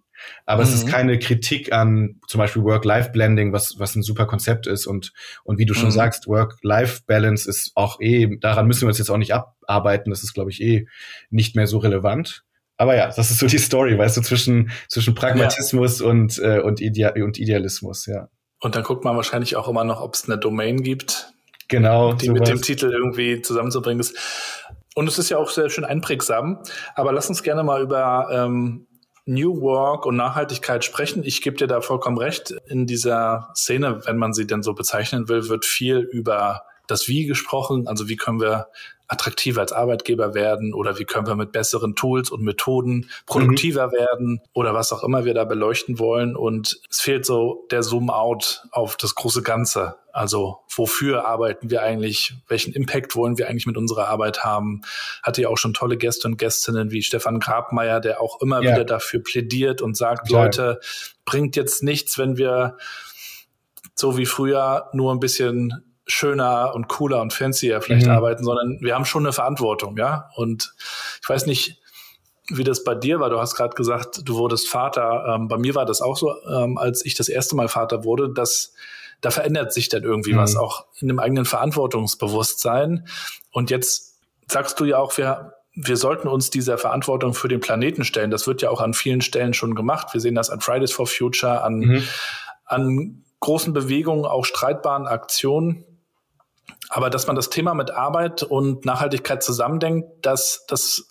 Aber 0.46 0.63
mhm. 0.63 0.67
es 0.67 0.76
ist 0.76 0.86
mhm. 0.88 0.91
keine 0.91 1.20
Kritik 1.20 1.72
an 1.72 2.20
zum 2.28 2.39
Beispiel 2.39 2.63
Work-Life-Blending, 2.63 3.54
was, 3.54 3.80
was 3.80 3.96
ein 3.96 4.04
super 4.04 4.26
Konzept 4.26 4.67
ist. 4.67 4.88
Und, 4.88 5.13
und 5.46 5.58
wie 5.58 5.65
du 5.65 5.74
schon 5.74 5.86
mhm. 5.86 5.94
sagst, 5.94 6.28
Work-Life-Balance 6.28 7.50
ist 7.50 7.72
auch 7.76 8.02
eh, 8.02 8.38
daran 8.41 8.67
müssen 8.67 8.82
wir 8.82 8.89
uns 8.89 8.98
jetzt 8.98 9.10
auch 9.10 9.17
nicht 9.17 9.34
abarbeiten. 9.34 10.10
Das 10.10 10.24
ist, 10.24 10.34
glaube 10.34 10.52
ich, 10.52 10.62
eh 10.62 10.86
nicht 11.30 11.56
mehr 11.56 11.65
so 11.65 11.78
relevant. 11.78 12.44
Aber 12.76 12.98
ja, 12.98 13.08
das 13.08 13.32
ist 13.32 13.39
so 13.39 13.48
die 13.48 13.58
Story, 13.58 13.98
weißt 13.98 14.17
du, 14.17 14.22
zwischen, 14.22 14.72
zwischen 14.89 15.15
Pragmatismus 15.15 16.02
ja. 16.02 16.08
und, 16.08 16.39
äh, 16.39 16.60
und, 16.60 16.82
Idea 16.82 17.13
und 17.13 17.39
Idealismus, 17.39 18.06
ja. 18.06 18.28
Und 18.62 18.76
dann 18.76 18.84
guckt 18.84 19.04
man 19.04 19.15
wahrscheinlich 19.15 19.56
auch 19.56 19.67
immer 19.67 19.84
noch, 19.84 20.02
ob 20.02 20.13
es 20.13 20.26
eine 20.26 20.38
Domain 20.38 20.84
gibt. 20.84 21.34
Genau. 21.67 22.13
Die 22.13 22.28
sowas. 22.28 22.39
mit 22.39 22.47
dem 22.47 22.62
Titel 22.62 22.91
irgendwie 22.91 23.41
zusammenzubringen 23.41 24.00
ist. 24.00 24.15
Und 24.95 25.08
es 25.08 25.17
ist 25.17 25.30
ja 25.30 25.38
auch 25.38 25.50
sehr 25.50 25.69
schön 25.69 25.86
einprägsam. 25.86 26.60
Aber 26.95 27.12
lass 27.12 27.30
uns 27.30 27.43
gerne 27.43 27.63
mal 27.63 27.82
über 27.82 28.30
ähm, 28.32 28.88
New 29.26 29.62
Work 29.62 30.06
und 30.06 30.15
Nachhaltigkeit 30.15 30.84
sprechen. 30.84 31.24
Ich 31.24 31.41
gebe 31.41 31.58
dir 31.58 31.67
da 31.67 31.82
vollkommen 31.82 32.17
recht. 32.17 32.54
In 32.67 32.88
dieser 32.88 33.50
Szene, 33.56 34.02
wenn 34.06 34.17
man 34.17 34.34
sie 34.34 34.47
denn 34.47 34.63
so 34.63 34.74
bezeichnen 34.74 35.30
will, 35.30 35.50
wird 35.50 35.65
viel 35.65 35.97
über 36.00 36.63
das 36.91 37.08
Wie 37.08 37.25
gesprochen. 37.25 37.88
Also 37.88 38.08
wie 38.08 38.17
können 38.17 38.39
wir 38.39 38.67
attraktiver 39.12 39.60
als 39.60 39.73
Arbeitgeber 39.73 40.34
werden 40.34 40.73
oder 40.73 40.97
wie 40.97 41.04
können 41.04 41.27
wir 41.27 41.36
mit 41.36 41.51
besseren 41.51 41.95
Tools 41.95 42.32
und 42.32 42.43
Methoden 42.43 43.10
produktiver 43.25 43.88
mhm. 43.88 43.91
werden 43.91 44.41
oder 44.54 44.73
was 44.73 44.93
auch 44.93 45.04
immer 45.04 45.25
wir 45.25 45.34
da 45.34 45.43
beleuchten 45.43 45.99
wollen. 45.99 46.38
Und 46.38 46.80
es 46.89 47.01
fehlt 47.01 47.25
so 47.25 47.67
der 47.71 47.84
Zoom-out 47.84 48.63
auf 48.71 48.95
das 48.95 49.13
große 49.15 49.43
Ganze. 49.43 49.95
Also 50.13 50.60
wofür 50.73 51.25
arbeiten 51.25 51.69
wir 51.69 51.82
eigentlich? 51.82 52.36
Welchen 52.47 52.71
Impact 52.71 53.17
wollen 53.17 53.38
wir 53.38 53.49
eigentlich 53.49 53.65
mit 53.65 53.75
unserer 53.75 54.08
Arbeit 54.08 54.45
haben? 54.45 54.82
Hatte 55.23 55.41
ja 55.41 55.49
auch 55.49 55.58
schon 55.58 55.73
tolle 55.73 55.97
Gäste 55.97 56.30
und 56.30 56.38
Gästinnen 56.38 56.91
wie 56.91 57.04
Stefan 57.04 57.41
Grabmeier, 57.41 57.99
der 57.99 58.21
auch 58.21 58.41
immer 58.41 58.63
ja. 58.63 58.71
wieder 58.71 58.86
dafür 58.86 59.21
plädiert 59.21 59.82
und 59.82 59.97
sagt, 59.97 60.30
ja. 60.30 60.41
Leute, 60.41 60.80
bringt 61.25 61.58
jetzt 61.58 61.84
nichts, 61.84 62.17
wenn 62.17 62.38
wir 62.38 62.77
so 63.93 64.17
wie 64.17 64.25
früher 64.25 64.89
nur 64.93 65.13
ein 65.13 65.19
bisschen 65.19 65.90
schöner 66.07 66.73
und 66.73 66.87
cooler 66.87 67.21
und 67.21 67.33
fancier 67.33 67.81
vielleicht 67.81 68.07
mhm. 68.07 68.13
arbeiten, 68.13 68.43
sondern 68.43 68.79
wir 68.81 68.95
haben 68.95 69.05
schon 69.05 69.25
eine 69.25 69.33
Verantwortung, 69.33 69.97
ja. 69.97 70.29
Und 70.35 70.73
ich 71.21 71.29
weiß 71.29 71.45
nicht, 71.45 71.81
wie 72.49 72.63
das 72.63 72.83
bei 72.83 72.95
dir 72.95 73.19
war. 73.19 73.29
Du 73.29 73.39
hast 73.39 73.55
gerade 73.55 73.75
gesagt, 73.75 74.21
du 74.25 74.35
wurdest 74.35 74.67
Vater. 74.67 75.35
Ähm, 75.35 75.47
bei 75.47 75.57
mir 75.57 75.75
war 75.75 75.85
das 75.85 76.01
auch 76.01 76.17
so, 76.17 76.33
ähm, 76.49 76.77
als 76.77 77.05
ich 77.05 77.15
das 77.15 77.29
erste 77.29 77.55
Mal 77.55 77.67
Vater 77.67 78.03
wurde, 78.03 78.33
dass 78.33 78.73
da 79.21 79.29
verändert 79.29 79.71
sich 79.71 79.87
dann 79.87 80.03
irgendwie 80.03 80.33
mhm. 80.33 80.37
was, 80.37 80.55
auch 80.55 80.85
in 80.99 81.07
dem 81.07 81.19
eigenen 81.19 81.45
Verantwortungsbewusstsein. 81.45 83.07
Und 83.51 83.69
jetzt 83.69 84.19
sagst 84.47 84.79
du 84.79 84.85
ja 84.85 84.97
auch, 84.97 85.15
wir, 85.17 85.53
wir 85.75 85.95
sollten 85.95 86.27
uns 86.27 86.49
dieser 86.49 86.77
Verantwortung 86.77 87.33
für 87.33 87.47
den 87.47 87.59
Planeten 87.59 88.03
stellen. 88.03 88.31
Das 88.31 88.47
wird 88.47 88.61
ja 88.61 88.69
auch 88.69 88.81
an 88.81 88.93
vielen 88.93 89.21
Stellen 89.21 89.53
schon 89.53 89.75
gemacht. 89.75 90.13
Wir 90.13 90.21
sehen 90.21 90.35
das 90.35 90.49
an 90.49 90.59
Fridays 90.59 90.91
for 90.91 91.07
Future, 91.07 91.63
an, 91.63 91.79
mhm. 91.79 92.03
an 92.65 93.23
großen 93.39 93.73
Bewegungen, 93.73 94.25
auch 94.25 94.45
streitbaren 94.45 95.07
Aktionen. 95.07 95.85
Aber 96.89 97.10
dass 97.10 97.27
man 97.27 97.36
das 97.36 97.49
Thema 97.49 97.73
mit 97.73 97.91
Arbeit 97.91 98.43
und 98.43 98.86
Nachhaltigkeit 98.86 99.43
zusammendenkt, 99.43 100.07
das, 100.21 100.65
das 100.67 101.07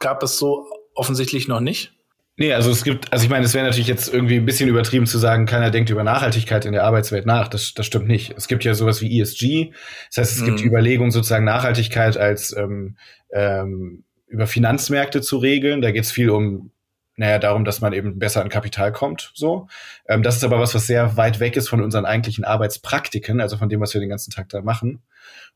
gab 0.00 0.22
es 0.22 0.38
so 0.38 0.66
offensichtlich 0.94 1.48
noch 1.48 1.60
nicht. 1.60 1.92
Nee, 2.36 2.52
also 2.52 2.70
es 2.72 2.82
gibt, 2.82 3.12
also 3.12 3.24
ich 3.24 3.30
meine, 3.30 3.44
es 3.44 3.54
wäre 3.54 3.64
natürlich 3.64 3.86
jetzt 3.86 4.12
irgendwie 4.12 4.36
ein 4.36 4.44
bisschen 4.44 4.68
übertrieben 4.68 5.06
zu 5.06 5.18
sagen, 5.18 5.46
keiner 5.46 5.70
denkt 5.70 5.90
über 5.90 6.02
Nachhaltigkeit 6.02 6.64
in 6.64 6.72
der 6.72 6.82
Arbeitswelt 6.82 7.26
nach. 7.26 7.46
Das, 7.46 7.74
das 7.74 7.86
stimmt 7.86 8.08
nicht. 8.08 8.34
Es 8.36 8.48
gibt 8.48 8.64
ja 8.64 8.74
sowas 8.74 9.00
wie 9.00 9.20
ESG. 9.20 9.70
Das 10.08 10.16
heißt, 10.16 10.36
es 10.36 10.40
mhm. 10.40 10.46
gibt 10.46 10.60
die 10.60 10.66
Überlegung, 10.66 11.12
sozusagen 11.12 11.44
Nachhaltigkeit 11.44 12.16
als 12.16 12.56
ähm, 12.56 12.96
ähm, 13.32 14.02
über 14.26 14.48
Finanzmärkte 14.48 15.20
zu 15.20 15.38
regeln. 15.38 15.80
Da 15.80 15.92
geht 15.92 16.04
es 16.04 16.10
viel 16.10 16.30
um 16.30 16.72
naja, 17.16 17.38
darum, 17.38 17.64
dass 17.64 17.80
man 17.80 17.92
eben 17.92 18.18
besser 18.18 18.42
an 18.42 18.48
Kapital 18.48 18.92
kommt. 18.92 19.30
So, 19.34 19.68
ähm, 20.08 20.22
das 20.22 20.36
ist 20.36 20.44
aber 20.44 20.58
was, 20.58 20.74
was 20.74 20.86
sehr 20.86 21.16
weit 21.16 21.40
weg 21.40 21.56
ist 21.56 21.68
von 21.68 21.82
unseren 21.82 22.04
eigentlichen 22.04 22.44
Arbeitspraktiken, 22.44 23.40
also 23.40 23.56
von 23.56 23.68
dem, 23.68 23.80
was 23.80 23.94
wir 23.94 24.00
den 24.00 24.10
ganzen 24.10 24.30
Tag 24.30 24.48
da 24.48 24.62
machen. 24.62 25.02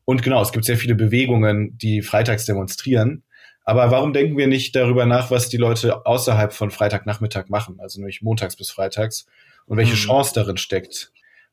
Und 0.05 0.23
genau, 0.23 0.41
es 0.41 0.51
gibt 0.51 0.65
sehr 0.65 0.77
viele 0.77 0.95
Bewegungen, 0.95 1.77
die 1.77 2.01
freitags 2.01 2.45
demonstrieren. 2.45 3.23
Aber 3.63 3.91
warum 3.91 4.13
denken 4.13 4.37
wir 4.37 4.47
nicht 4.47 4.75
darüber 4.75 5.05
nach, 5.05 5.29
was 5.31 5.49
die 5.49 5.57
Leute 5.57 6.05
außerhalb 6.05 6.53
von 6.53 6.71
Freitagnachmittag 6.71 7.49
machen, 7.49 7.79
also 7.79 7.99
nämlich 7.99 8.21
montags 8.21 8.55
bis 8.55 8.71
freitags, 8.71 9.27
und 9.67 9.77
welche 9.77 9.93
mhm. 9.93 9.97
Chance 9.97 10.31
darin 10.33 10.57
steckt, 10.57 11.11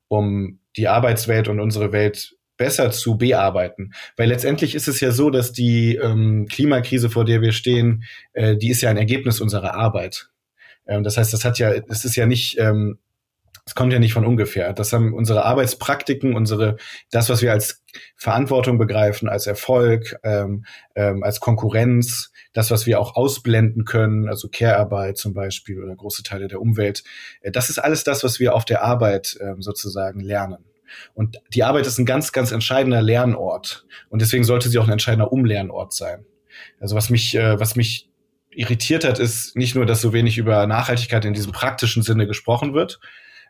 um 0.09 0.61
die 0.77 0.89
Arbeitswelt 0.89 1.49
und 1.49 1.61
unsere 1.61 1.93
Welt 1.93 2.37
besser 2.57 2.91
zu 2.91 3.17
bearbeiten. 3.17 3.93
Weil 4.17 4.29
letztendlich 4.29 4.75
ist 4.75 4.89
es 4.89 5.01
ja 5.01 5.11
so, 5.11 5.31
dass 5.31 5.53
die 5.53 5.97
ähm, 5.97 6.47
Klimakrise, 6.51 7.11
vor 7.11 7.25
der 7.25 7.41
wir 7.41 7.53
stehen, 7.53 8.05
äh, 8.33 8.57
die 8.57 8.71
ist 8.71 8.83
ja 8.83 8.91
ein 8.91 8.97
Ergebnis 8.97 9.41
unserer 9.41 9.75
Arbeit. 9.75 10.29
Ähm, 10.87 11.03
das 11.03 11.17
heißt, 11.17 11.33
das 11.33 11.45
hat 11.45 11.59
ja, 11.59 11.73
es 11.73 12.05
ist 12.05 12.17
ja 12.17 12.27
nicht, 12.27 12.59
ähm, 12.59 12.99
Das 13.67 13.75
kommt 13.75 13.93
ja 13.93 13.99
nicht 13.99 14.13
von 14.13 14.25
ungefähr. 14.25 14.73
Das 14.73 14.93
haben 14.93 15.13
unsere 15.13 15.45
Arbeitspraktiken, 15.45 16.37
unsere, 16.37 16.77
das, 17.11 17.29
was 17.29 17.43
wir 17.43 17.51
als 17.51 17.83
Verantwortung 18.15 18.79
begreifen, 18.79 19.29
als 19.29 19.49
Erfolg, 19.49 20.17
ähm, 20.23 20.65
ähm, 20.95 21.25
als 21.25 21.41
Konkurrenz, 21.41 22.31
das, 22.53 22.71
was 22.71 22.87
wir 22.87 23.01
auch 23.01 23.17
ausblenden 23.17 23.85
können, 23.85 24.29
also 24.29 24.49
Care-Arbeit 24.49 25.19
zum 25.19 25.35
Beispiel 25.35 25.83
oder 25.83 25.97
große 25.97 26.23
Teile 26.23 26.47
der 26.47 26.61
Umwelt. 26.61 27.03
Äh, 27.41 27.51
das 27.51 27.69
ist 27.69 27.79
alles 27.79 28.05
das, 28.05 28.23
was 28.23 28.39
wir 28.39 28.55
auf 28.55 28.65
der 28.65 28.83
Arbeit 28.83 29.37
ähm, 29.41 29.61
sozusagen 29.63 30.21
lernen. 30.21 30.65
Und 31.15 31.39
die 31.55 31.65
Arbeit 31.65 31.87
ist 31.87 31.99
ein 31.99 32.07
ganz, 32.07 32.33
ganz 32.33 32.53
entscheidender 32.53 33.03
Lernort. 33.03 33.87
Und 34.09 34.23
deswegen 34.23 34.45
sollte 34.45 34.69
sie 34.69 34.79
auch 34.79 34.87
ein 34.87 34.93
entscheidender 34.93 35.33
Umlernort 35.33 35.93
sein. 35.93 36.25
Also 36.81 36.97
was 36.97 37.11
mich, 37.11 37.35
äh, 37.35 37.59
was 37.59 37.77
mich 37.77 38.09
irritiert 38.51 39.05
hat, 39.05 39.19
ist 39.19 39.57
nicht 39.57 39.75
nur, 39.75 39.87
dass 39.87 40.01
so 40.01 40.13
wenig 40.13 40.39
über 40.39 40.67
Nachhaltigkeit 40.67 41.25
in 41.25 41.35
diesem 41.35 41.53
praktischen 41.53 42.03
Sinne 42.03 42.27
gesprochen 42.27 42.75
wird, 42.75 43.01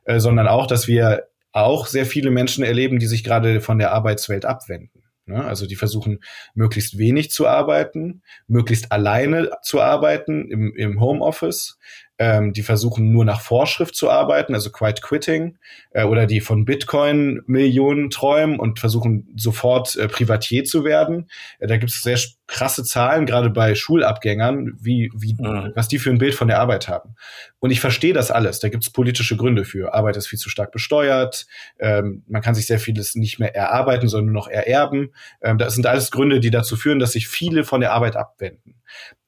äh, 0.05 0.19
sondern 0.19 0.49
auch, 0.49 0.67
dass 0.67 0.89
wir 0.89 1.29
auch 1.53 1.87
sehr 1.87 2.07
viele 2.07 2.31
Menschen 2.31 2.65
erleben, 2.65 2.99
die 2.99 3.07
sich 3.07 3.25
gerade 3.25 3.61
von 3.61 3.79
der 3.79 3.93
Arbeitswelt 3.93 4.45
abwenden. 4.45 5.03
Ne? 5.27 5.45
Also 5.45 5.67
die 5.67 5.77
versuchen 5.77 6.21
möglichst 6.55 6.99
wenig 6.99 7.31
zu 7.31 7.47
arbeiten, 7.47 8.23
möglichst 8.47 8.93
alleine 8.93 9.51
zu 9.63 9.81
arbeiten 9.81 10.51
im, 10.51 10.75
im 10.77 11.01
Homeoffice, 11.01 11.79
ähm, 12.19 12.53
die 12.53 12.63
versuchen 12.63 13.13
nur 13.13 13.25
nach 13.25 13.41
Vorschrift 13.41 13.95
zu 13.95 14.11
arbeiten, 14.11 14.55
also 14.55 14.71
Quiet 14.71 15.03
Quitting, 15.03 15.59
äh, 15.91 16.05
oder 16.05 16.27
die 16.27 16.41
von 16.41 16.65
Bitcoin 16.65 17.43
Millionen 17.47 18.11
träumen 18.11 18.59
und 18.59 18.79
versuchen 18.79 19.29
sofort 19.37 19.97
äh, 19.97 20.09
Privatier 20.09 20.65
zu 20.65 20.85
werden. 20.85 21.29
Äh, 21.59 21.67
da 21.67 21.77
gibt 21.77 21.93
es 21.93 22.03
sehr 22.03 22.19
krasse 22.47 22.85
Zahlen, 22.85 23.27
gerade 23.27 23.51
bei 23.51 23.75
Schulabgängern, 23.75 24.75
wie, 24.81 25.11
wie, 25.15 25.35
mhm. 25.35 25.73
was 25.75 25.89
die 25.89 25.99
für 25.99 26.11
ein 26.11 26.19
Bild 26.19 26.35
von 26.35 26.49
der 26.49 26.61
Arbeit 26.61 26.89
haben. 26.89 27.17
Und 27.59 27.71
ich 27.71 27.81
verstehe 27.81 28.13
das 28.13 28.31
alles. 28.31 28.61
Da 28.61 28.69
gibt 28.69 28.85
es 28.85 28.91
politische 28.91 29.37
Gründe 29.37 29.65
für. 29.65 29.95
Arbeit 29.95 30.17
ist 30.17 30.29
viel 30.29 30.39
zu 30.39 30.49
stark 30.49 30.71
besteuert. 30.71 31.47
Ähm, 31.79 32.23
man 32.29 32.43
kann 32.43 32.55
sich 32.55 32.67
sehr 32.67 32.79
vieles 32.79 33.15
nicht 33.15 33.39
mehr 33.39 33.55
erarbeiten, 33.55 34.09
sondern 34.09 34.33
nur 34.33 34.43
noch 34.43 34.49
ererben. 34.49 35.13
Ähm, 35.43 35.59
das 35.59 35.75
sind 35.75 35.87
alles 35.87 36.11
Gründe, 36.11 36.41
die 36.41 36.51
dazu 36.51 36.77
führen, 36.77 36.99
dass 36.99 37.13
sich 37.13 37.29
viele 37.29 37.65
von 37.65 37.81
der 37.81 37.93
Arbeit 37.93 38.17
abwenden. 38.17 38.77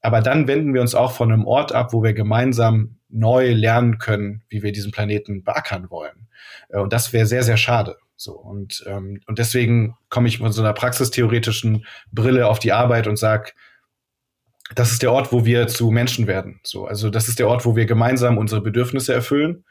Aber 0.00 0.20
dann 0.20 0.46
wenden 0.46 0.74
wir 0.74 0.80
uns 0.80 0.94
auch 0.94 1.12
von 1.12 1.32
einem 1.32 1.46
Ort 1.46 1.72
ab, 1.72 1.92
wo 1.92 2.02
wir 2.02 2.12
gemeinsam 2.12 2.98
neu 3.08 3.52
lernen 3.52 3.98
können, 3.98 4.42
wie 4.48 4.62
wir 4.62 4.72
diesen 4.72 4.92
Planeten 4.92 5.42
beackern 5.42 5.90
wollen. 5.90 6.28
Äh, 6.68 6.78
und 6.78 6.92
das 6.92 7.12
wäre 7.12 7.26
sehr, 7.26 7.42
sehr 7.42 7.56
schade. 7.56 7.96
So 8.16 8.32
und 8.32 8.84
ähm, 8.86 9.20
und 9.26 9.38
deswegen 9.38 9.96
komme 10.08 10.26
ich 10.26 10.38
von 10.38 10.50
so 10.50 10.60
einer 10.60 10.72
praxistheoretischen 10.72 11.86
Brille 12.10 12.48
auf 12.48 12.58
die 12.58 12.72
Arbeit 12.72 13.06
und 13.06 13.16
sag, 13.16 13.54
das 14.74 14.90
ist 14.90 15.02
der 15.02 15.12
Ort, 15.12 15.32
wo 15.32 15.44
wir 15.44 15.68
zu 15.68 15.90
Menschen 15.90 16.26
werden. 16.26 16.60
So, 16.64 16.86
also 16.86 17.10
das 17.10 17.28
ist 17.28 17.38
der 17.38 17.48
Ort, 17.48 17.64
wo 17.64 17.76
wir 17.76 17.86
gemeinsam 17.86 18.36
unsere 18.36 18.60
Bedürfnisse 18.60 19.14
erfüllen 19.14 19.64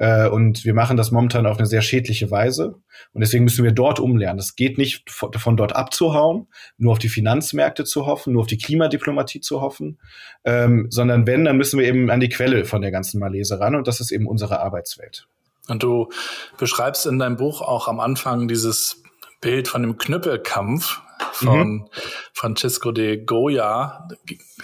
äh, 0.00 0.28
und 0.28 0.64
wir 0.64 0.72
machen 0.72 0.96
das 0.96 1.10
momentan 1.10 1.44
auf 1.44 1.58
eine 1.58 1.66
sehr 1.66 1.82
schädliche 1.82 2.30
Weise. 2.30 2.76
Und 3.12 3.20
deswegen 3.20 3.44
müssen 3.44 3.64
wir 3.64 3.72
dort 3.72 4.00
umlernen. 4.00 4.38
Es 4.38 4.56
geht 4.56 4.78
nicht 4.78 5.10
von, 5.10 5.56
dort 5.58 5.76
abzuhauen, 5.76 6.48
nur 6.78 6.92
auf 6.92 6.98
die 6.98 7.10
Finanzmärkte 7.10 7.84
zu 7.84 8.06
hoffen, 8.06 8.32
nur 8.32 8.42
auf 8.42 8.48
die 8.48 8.56
Klimadiplomatie 8.56 9.42
zu 9.42 9.60
hoffen, 9.60 9.98
ähm, 10.44 10.86
sondern 10.88 11.26
wenn, 11.26 11.44
dann 11.44 11.58
müssen 11.58 11.78
wir 11.78 11.86
eben 11.86 12.10
an 12.10 12.20
die 12.20 12.30
Quelle 12.30 12.64
von 12.64 12.80
der 12.80 12.90
ganzen 12.90 13.20
Malese 13.20 13.60
ran. 13.60 13.74
Und 13.74 13.86
das 13.86 14.00
ist 14.00 14.10
eben 14.10 14.26
unsere 14.26 14.60
Arbeitswelt. 14.60 15.28
Und 15.68 15.82
du 15.82 16.08
beschreibst 16.56 17.04
in 17.04 17.18
deinem 17.18 17.36
Buch 17.36 17.60
auch 17.60 17.86
am 17.86 18.00
Anfang 18.00 18.48
dieses 18.48 18.99
Bild 19.40 19.68
von 19.68 19.82
dem 19.82 19.96
Knüppelkampf, 19.98 21.00
von 21.32 21.68
mhm. 21.68 21.88
Francisco 22.32 22.92
de 22.92 23.24
Goya. 23.24 24.08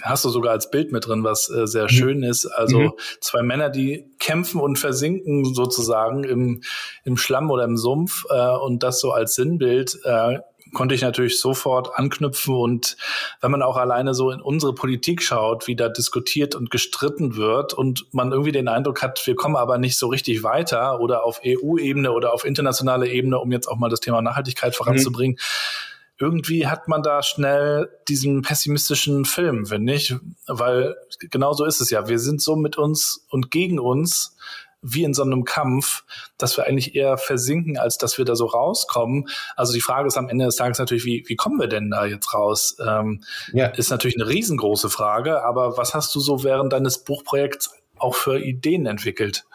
Hast 0.01 0.25
du 0.25 0.29
sogar 0.29 0.51
als 0.51 0.69
Bild 0.69 0.91
mit 0.91 1.07
drin, 1.07 1.23
was 1.23 1.49
äh, 1.49 1.67
sehr 1.67 1.83
mhm. 1.83 1.89
schön 1.89 2.23
ist. 2.23 2.45
Also 2.45 2.79
mhm. 2.79 2.93
zwei 3.21 3.43
Männer, 3.43 3.69
die 3.69 4.05
kämpfen 4.19 4.61
und 4.61 4.77
versinken 4.77 5.45
sozusagen 5.53 6.23
im, 6.23 6.61
im 7.03 7.17
Schlamm 7.17 7.51
oder 7.51 7.63
im 7.63 7.77
Sumpf 7.77 8.25
äh, 8.29 8.49
und 8.49 8.83
das 8.83 8.99
so 8.99 9.11
als 9.11 9.35
Sinnbild. 9.35 9.99
Äh, 10.03 10.39
konnte 10.73 10.95
ich 10.95 11.01
natürlich 11.01 11.39
sofort 11.39 11.97
anknüpfen. 11.97 12.55
Und 12.55 12.97
wenn 13.41 13.51
man 13.51 13.61
auch 13.61 13.77
alleine 13.77 14.13
so 14.13 14.31
in 14.31 14.41
unsere 14.41 14.73
Politik 14.73 15.21
schaut, 15.21 15.67
wie 15.67 15.75
da 15.75 15.89
diskutiert 15.89 16.55
und 16.55 16.71
gestritten 16.71 17.35
wird 17.35 17.73
und 17.73 18.05
man 18.13 18.31
irgendwie 18.31 18.51
den 18.51 18.67
Eindruck 18.67 19.01
hat, 19.01 19.25
wir 19.25 19.35
kommen 19.35 19.55
aber 19.55 19.77
nicht 19.77 19.97
so 19.97 20.07
richtig 20.07 20.43
weiter 20.43 20.99
oder 20.99 21.23
auf 21.23 21.41
EU-Ebene 21.45 22.11
oder 22.11 22.33
auf 22.33 22.45
internationaler 22.45 23.07
Ebene, 23.07 23.39
um 23.39 23.51
jetzt 23.51 23.67
auch 23.67 23.77
mal 23.77 23.89
das 23.89 23.99
Thema 23.99 24.21
Nachhaltigkeit 24.21 24.75
voranzubringen, 24.75 25.37
mhm. 25.37 26.25
irgendwie 26.25 26.67
hat 26.67 26.87
man 26.87 27.03
da 27.03 27.23
schnell 27.23 27.89
diesen 28.07 28.41
pessimistischen 28.41 29.25
Film, 29.25 29.65
finde 29.65 29.93
ich, 29.93 30.15
weil 30.47 30.95
genau 31.29 31.53
so 31.53 31.65
ist 31.65 31.81
es 31.81 31.89
ja. 31.89 32.07
Wir 32.07 32.19
sind 32.19 32.41
so 32.41 32.55
mit 32.55 32.77
uns 32.77 33.25
und 33.29 33.51
gegen 33.51 33.79
uns 33.79 34.37
wie 34.81 35.03
in 35.03 35.13
so 35.13 35.23
einem 35.23 35.43
Kampf, 35.43 36.03
dass 36.37 36.57
wir 36.57 36.65
eigentlich 36.65 36.95
eher 36.95 37.17
versinken, 37.17 37.77
als 37.77 37.97
dass 37.97 38.17
wir 38.17 38.25
da 38.25 38.35
so 38.35 38.45
rauskommen. 38.45 39.27
Also 39.55 39.73
die 39.73 39.81
Frage 39.81 40.07
ist 40.07 40.17
am 40.17 40.29
Ende 40.29 40.45
des 40.45 40.55
Tages 40.55 40.79
natürlich, 40.79 41.05
wie, 41.05 41.23
wie 41.27 41.35
kommen 41.35 41.59
wir 41.59 41.67
denn 41.67 41.89
da 41.89 42.05
jetzt 42.05 42.33
raus? 42.33 42.77
Ähm, 42.85 43.23
ja. 43.53 43.67
Ist 43.67 43.89
natürlich 43.89 44.19
eine 44.19 44.29
riesengroße 44.29 44.89
Frage, 44.89 45.43
aber 45.43 45.77
was 45.77 45.93
hast 45.93 46.13
du 46.15 46.19
so 46.19 46.43
während 46.43 46.73
deines 46.73 47.03
Buchprojekts 47.03 47.71
auch 47.97 48.15
für 48.15 48.39
Ideen 48.39 48.85
entwickelt? 48.85 49.45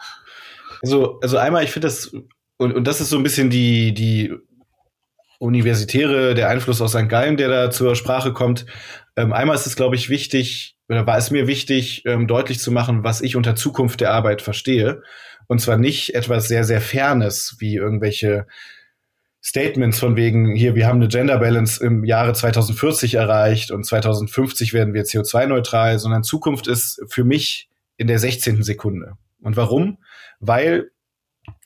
Also, 0.81 1.19
also 1.21 1.37
einmal, 1.37 1.63
ich 1.63 1.71
finde 1.71 1.87
das, 1.87 2.13
und, 2.57 2.73
und 2.73 2.85
das 2.85 2.99
ist 2.99 3.09
so 3.09 3.17
ein 3.17 3.23
bisschen 3.23 3.49
die, 3.49 3.93
die 3.93 4.33
Universitäre, 5.39 6.33
der 6.35 6.49
Einfluss 6.49 6.81
aus 6.81 6.91
St. 6.91 7.09
Gallen, 7.09 7.37
der 7.37 7.49
da 7.49 7.71
zur 7.71 7.95
Sprache 7.95 8.33
kommt. 8.33 8.65
Ähm, 9.15 9.33
einmal 9.33 9.55
ist 9.55 9.67
es, 9.67 9.75
glaube 9.75 9.95
ich, 9.95 10.09
wichtig, 10.09 10.72
oder 10.89 11.07
war 11.07 11.17
es 11.17 11.31
mir 11.31 11.47
wichtig, 11.47 12.03
ähm, 12.05 12.27
deutlich 12.27 12.59
zu 12.59 12.71
machen, 12.71 13.03
was 13.03 13.21
ich 13.21 13.35
unter 13.35 13.55
Zukunft 13.55 14.01
der 14.01 14.11
Arbeit 14.11 14.41
verstehe. 14.41 15.01
Und 15.47 15.59
zwar 15.59 15.77
nicht 15.77 16.15
etwas 16.15 16.47
sehr, 16.47 16.63
sehr 16.63 16.81
Fernes, 16.81 17.55
wie 17.59 17.75
irgendwelche 17.75 18.47
Statements 19.43 19.99
von 19.99 20.15
wegen, 20.15 20.55
hier, 20.55 20.73
wir 20.75 20.87
haben 20.87 20.99
eine 20.99 21.09
Gender 21.09 21.37
Balance 21.39 21.83
im 21.83 22.05
Jahre 22.05 22.33
2040 22.33 23.15
erreicht 23.15 23.71
und 23.71 23.85
2050 23.85 24.73
werden 24.73 24.93
wir 24.93 25.03
CO2-neutral, 25.03 25.99
sondern 25.99 26.23
Zukunft 26.23 26.67
ist 26.67 27.01
für 27.09 27.25
mich 27.25 27.69
in 27.97 28.07
der 28.07 28.19
16. 28.19 28.63
Sekunde. 28.63 29.17
Und 29.41 29.57
warum? 29.57 29.97
Weil 30.39 30.91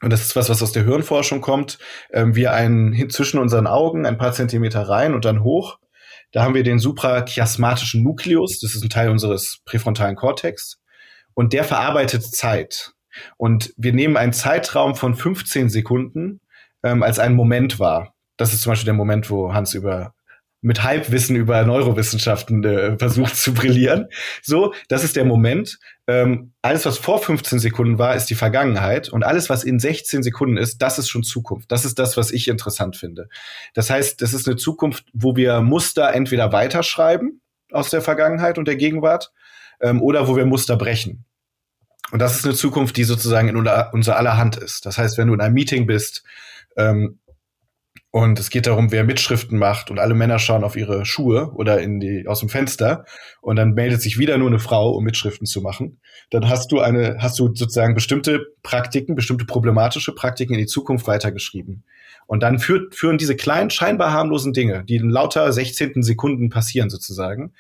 und 0.01 0.12
das 0.12 0.21
ist 0.21 0.36
was, 0.36 0.49
was 0.49 0.63
aus 0.63 0.71
der 0.71 0.86
Hirnforschung 0.86 1.41
kommt, 1.41 1.77
ähm, 2.12 2.36
wir 2.36 2.53
einen 2.53 3.10
zwischen 3.10 3.39
unseren 3.39 3.67
Augen 3.67 4.06
ein 4.06 4.17
paar 4.17 4.32
Zentimeter 4.32 4.82
rein 4.82 5.13
und 5.13 5.25
dann 5.25 5.43
hoch. 5.43 5.77
Da 6.31 6.43
haben 6.43 6.55
wir 6.55 6.63
den 6.63 6.79
suprachiasmatischen 6.79 8.03
Nukleus, 8.03 8.59
das 8.59 8.75
ist 8.75 8.83
ein 8.83 8.89
Teil 8.89 9.09
unseres 9.09 9.59
präfrontalen 9.65 10.15
Kortex, 10.15 10.79
und 11.33 11.53
der 11.53 11.63
verarbeitet 11.63 12.23
Zeit. 12.23 12.91
Und 13.37 13.73
wir 13.77 13.93
nehmen 13.93 14.17
einen 14.17 14.33
Zeitraum 14.33 14.95
von 14.95 15.15
15 15.15 15.69
Sekunden 15.69 16.41
ähm, 16.83 17.03
als 17.03 17.19
einen 17.19 17.35
Moment 17.35 17.79
wahr. 17.79 18.13
Das 18.37 18.53
ist 18.53 18.61
zum 18.61 18.71
Beispiel 18.71 18.85
der 18.85 18.93
Moment, 18.93 19.29
wo 19.29 19.53
Hans 19.53 19.73
über 19.73 20.13
mit 20.62 20.84
Halbwissen 20.84 21.36
über 21.36 21.63
Neurowissenschaften 21.63 22.63
äh, 22.63 22.98
versucht 22.98 23.36
zu 23.36 23.54
brillieren. 23.54 24.08
So, 24.41 24.74
das 24.89 25.04
ist 25.04 25.15
der 25.15 25.26
Moment. 25.26 25.78
Ähm, 26.08 26.54
alles, 26.62 26.86
was 26.86 26.98
vor 26.98 27.22
15 27.22 27.60
Sekunden 27.60 28.00
war, 28.00 28.15
ist 28.15 28.30
die 28.30 28.36
Vergangenheit. 28.36 29.10
Und 29.10 29.24
alles, 29.24 29.50
was 29.50 29.63
in 29.63 29.80
16 29.80 30.24
Sekunden 30.24 30.58
ist, 30.58 30.80
das 30.82 30.98
ist 31.00 31.10
schon 31.10 31.24
Zukunft. 31.24 31.72
Das 31.72 31.86
ist 31.86 32.00
das, 32.00 32.17
was 32.17 32.32
ich 32.32 32.48
interessant 32.48 32.98
finde. 32.98 33.30
Das 33.74 33.89
heißt, 33.89 34.22
das 34.22 34.34
ist 34.34 34.48
eine 34.48 34.56
Zukunft, 34.56 35.06
wo 35.13 35.36
wir 35.36 35.62
Muster 35.62 36.13
entweder 36.13 36.52
weiterschreiben 36.52 37.41
aus 37.72 37.89
der 37.89 38.02
Vergangenheit 38.02 38.58
und 38.58 38.67
der 38.67 38.78
Gegenwart 38.78 39.32
ähm, 39.82 40.02
oder 40.02 40.28
wo 40.28 40.36
wir 40.36 40.46
Muster 40.46 40.76
brechen. 40.76 41.26
Und 42.12 42.20
das 42.20 42.38
ist 42.38 42.46
eine 42.46 42.54
Zukunft, 42.54 42.96
die 42.96 43.04
sozusagen 43.04 43.50
in 43.50 43.58
unser 43.58 44.15
aller 44.15 44.38
Hand 44.38 44.56
ist. 44.56 44.86
Das 44.86 44.98
heißt, 44.98 45.17
wenn 45.17 45.28
du 45.28 45.34
in 45.34 45.41
einem 45.41 45.54
Meeting 45.54 45.88
bist, 45.88 46.24
ähm, 46.78 47.20
und 48.17 48.39
es 48.39 48.49
geht 48.49 48.65
darum, 48.65 48.91
wer 48.91 49.03
Mitschriften 49.03 49.60
macht 49.60 49.91
und 49.91 49.99
alle 49.99 50.15
Männer 50.15 50.39
schauen 50.39 50.63
auf 50.63 50.75
ihre 50.75 51.06
Schuhe 51.06 51.51
oder 51.53 51.80
in 51.82 51.99
die, 51.99 52.25
aus 52.25 52.39
dem 52.39 52.49
Fenster 52.49 53.06
und 53.41 53.58
dann 53.58 53.73
meldet 53.73 54.01
sich 54.01 54.17
wieder 54.17 54.39
nur 54.39 54.47
eine 54.47 54.58
Frau, 54.58 54.89
um 54.89 55.03
Mitschriften 55.03 55.45
zu 55.45 55.62
machen. 55.62 55.99
Dann 56.32 56.49
hast 56.49 56.71
du 56.71 56.80
eine, 56.80 57.17
hast 57.19 57.38
du 57.38 57.53
sozusagen 57.53 57.93
bestimmte 57.93 58.47
Praktiken, 58.63 59.13
bestimmte 59.13 59.45
problematische 59.45 60.15
Praktiken 60.15 60.53
in 60.53 60.60
die 60.60 60.65
Zukunft 60.65 61.06
weitergeschrieben. 61.06 61.84
Und 62.25 62.41
dann 62.41 62.58
führt, 62.58 62.95
führen 62.95 63.19
diese 63.19 63.36
kleinen, 63.36 63.69
scheinbar 63.69 64.12
harmlosen 64.13 64.51
Dinge, 64.51 64.84
die 64.84 64.95
in 64.95 65.12
lauter 65.12 65.53
16. 65.53 66.01
Sekunden 66.01 66.49
passieren 66.49 66.89
sozusagen, 66.89 67.53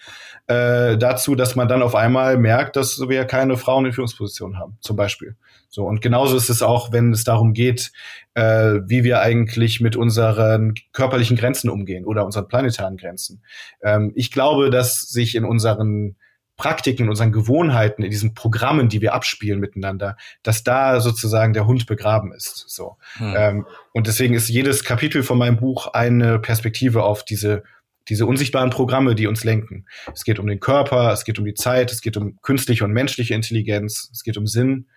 äh, 0.47 0.97
dazu, 0.97 1.35
dass 1.35 1.55
man 1.55 1.67
dann 1.67 1.83
auf 1.83 1.93
einmal 1.93 2.35
merkt, 2.39 2.77
dass 2.77 2.99
wir 3.07 3.25
keine 3.25 3.57
Frauen 3.57 3.85
in 3.85 3.93
Führungspositionen 3.93 4.57
haben, 4.57 4.77
zum 4.81 4.95
Beispiel. 4.95 5.35
So, 5.69 5.85
und 5.85 6.01
genauso 6.01 6.37
ist 6.37 6.49
es 6.49 6.61
auch, 6.61 6.91
wenn 6.91 7.11
es 7.11 7.23
darum 7.23 7.53
geht, 7.53 7.91
äh, 8.33 8.79
wie 8.85 9.03
wir 9.03 9.21
eigentlich 9.21 9.81
mit 9.81 9.95
unseren 9.95 10.75
körperlichen 10.93 11.37
Grenzen 11.37 11.69
umgehen 11.69 12.05
oder 12.05 12.25
unseren 12.25 12.47
planetaren 12.47 12.97
Grenzen. 12.97 13.43
Ähm, 13.83 14.11
ich 14.15 14.31
glaube, 14.31 14.69
dass 14.69 15.01
sich 15.01 15.35
in 15.35 15.43
unseren 15.43 16.15
Praktiken, 16.55 17.03
in 17.03 17.09
unseren 17.09 17.31
Gewohnheiten, 17.31 18.03
in 18.03 18.09
diesen 18.09 18.33
Programmen, 18.33 18.89
die 18.89 19.01
wir 19.01 19.13
abspielen 19.13 19.59
miteinander, 19.59 20.17
dass 20.41 20.63
da 20.63 20.99
sozusagen 20.99 21.53
der 21.53 21.67
Hund 21.67 21.85
begraben 21.85 22.33
ist. 22.33 22.65
So. 22.67 22.97
Hm. 23.17 23.33
Ähm, 23.37 23.65
und 23.93 24.07
deswegen 24.07 24.33
ist 24.33 24.49
jedes 24.49 24.83
Kapitel 24.83 25.21
von 25.21 25.37
meinem 25.37 25.57
Buch 25.57 25.93
eine 25.93 26.39
Perspektive 26.39 27.03
auf 27.03 27.23
diese 27.23 27.63
diese 28.09 28.25
unsichtbaren 28.25 28.69
Programme, 28.69 29.15
die 29.15 29.27
uns 29.27 29.43
lenken. 29.43 29.85
Es 30.13 30.23
geht 30.23 30.39
um 30.39 30.47
den 30.47 30.59
Körper, 30.61 31.11
es 31.11 31.25
geht 31.25 31.39
um 31.39 31.45
die 31.45 31.53
Zeit, 31.53 31.91
es 31.91 32.01
geht 32.01 32.15
um 32.15 32.39
künstliche 32.41 32.85
und 32.85 32.93
menschliche 32.93 33.33
Intelligenz, 33.33 34.09
es 34.13 34.23
geht 34.23 34.37
um 34.37 34.47
Sinn. 34.47 34.87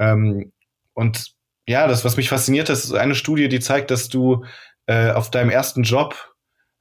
Ähm, 0.00 0.52
und 0.94 1.32
ja, 1.68 1.86
das, 1.86 2.04
was 2.04 2.16
mich 2.16 2.28
fasziniert, 2.28 2.68
das 2.68 2.84
ist 2.84 2.94
eine 2.94 3.14
Studie, 3.14 3.48
die 3.48 3.60
zeigt, 3.60 3.92
dass 3.92 4.08
du 4.08 4.44
äh, 4.86 5.12
auf 5.12 5.30
deinem 5.30 5.50
ersten 5.50 5.84
Job, 5.84 6.34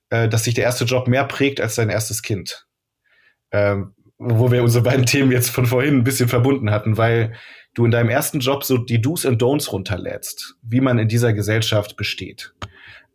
äh, 0.10 0.28
dass 0.28 0.46
sich 0.46 0.56
der 0.56 0.64
erste 0.64 0.86
Job 0.86 1.08
mehr 1.08 1.26
prägt 1.26 1.62
als 1.62 1.76
dein 1.76 1.90
erstes 1.90 2.24
Kind. 2.24 2.66
Ähm, 3.52 3.94
wo 4.18 4.52
wir 4.52 4.64
unsere 4.64 4.84
beiden 4.84 5.06
Themen 5.06 5.32
jetzt 5.32 5.50
von 5.50 5.66
vorhin 5.66 5.96
ein 5.96 6.04
bisschen 6.04 6.28
verbunden 6.28 6.72
hatten, 6.72 6.98
weil 6.98 7.36
du 7.74 7.86
in 7.86 7.92
deinem 7.92 8.10
ersten 8.10 8.40
Job 8.40 8.64
so 8.64 8.78
die 8.78 9.02
Do's 9.02 9.26
and 9.26 9.42
Don'ts 9.42 9.72
runterlädst, 9.72 10.56
wie 10.62 10.82
man 10.82 11.00
in 11.00 11.08
dieser 11.08 11.34
Gesellschaft 11.34 11.96
besteht. 11.96 12.54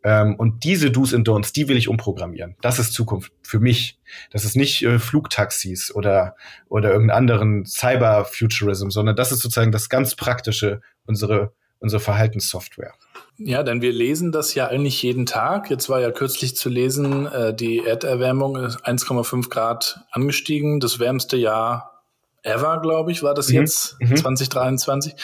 Ähm, 0.05 0.35
und 0.35 0.63
diese 0.63 0.91
Do's 0.91 1.15
and 1.15 1.27
Don'ts, 1.27 1.51
die 1.51 1.67
will 1.67 1.77
ich 1.77 1.87
umprogrammieren. 1.87 2.55
Das 2.61 2.77
ist 2.77 2.93
Zukunft 2.93 3.33
für 3.41 3.59
mich. 3.59 3.97
Das 4.29 4.45
ist 4.45 4.55
nicht 4.55 4.83
äh, 4.83 4.99
Flugtaxis 4.99 5.93
oder, 5.93 6.35
oder 6.69 6.91
irgendeinen 6.91 7.17
anderen 7.17 7.65
Cyber-Futurism, 7.65 8.91
sondern 8.91 9.15
das 9.15 9.31
ist 9.31 9.39
sozusagen 9.39 9.71
das 9.71 9.89
ganz 9.89 10.13
Praktische, 10.13 10.81
unsere, 11.07 11.53
unsere 11.79 11.99
Verhaltenssoftware. 11.99 12.93
Ja, 13.37 13.63
denn 13.63 13.81
wir 13.81 13.91
lesen 13.91 14.31
das 14.31 14.53
ja 14.53 14.67
eigentlich 14.67 15.01
jeden 15.01 15.25
Tag. 15.25 15.71
Jetzt 15.71 15.89
war 15.89 15.99
ja 15.99 16.11
kürzlich 16.11 16.55
zu 16.55 16.69
lesen, 16.69 17.25
äh, 17.25 17.55
die 17.55 17.79
Erderwärmung 17.79 18.57
ist 18.57 18.85
1,5 18.85 19.49
Grad 19.49 20.01
angestiegen. 20.11 20.79
Das 20.79 20.99
wärmste 20.99 21.35
Jahr 21.35 22.03
ever, 22.43 22.79
glaube 22.79 23.11
ich, 23.11 23.23
war 23.23 23.33
das 23.33 23.49
mhm. 23.49 23.55
jetzt, 23.55 23.99
mhm. 23.99 24.15
2023. 24.15 25.15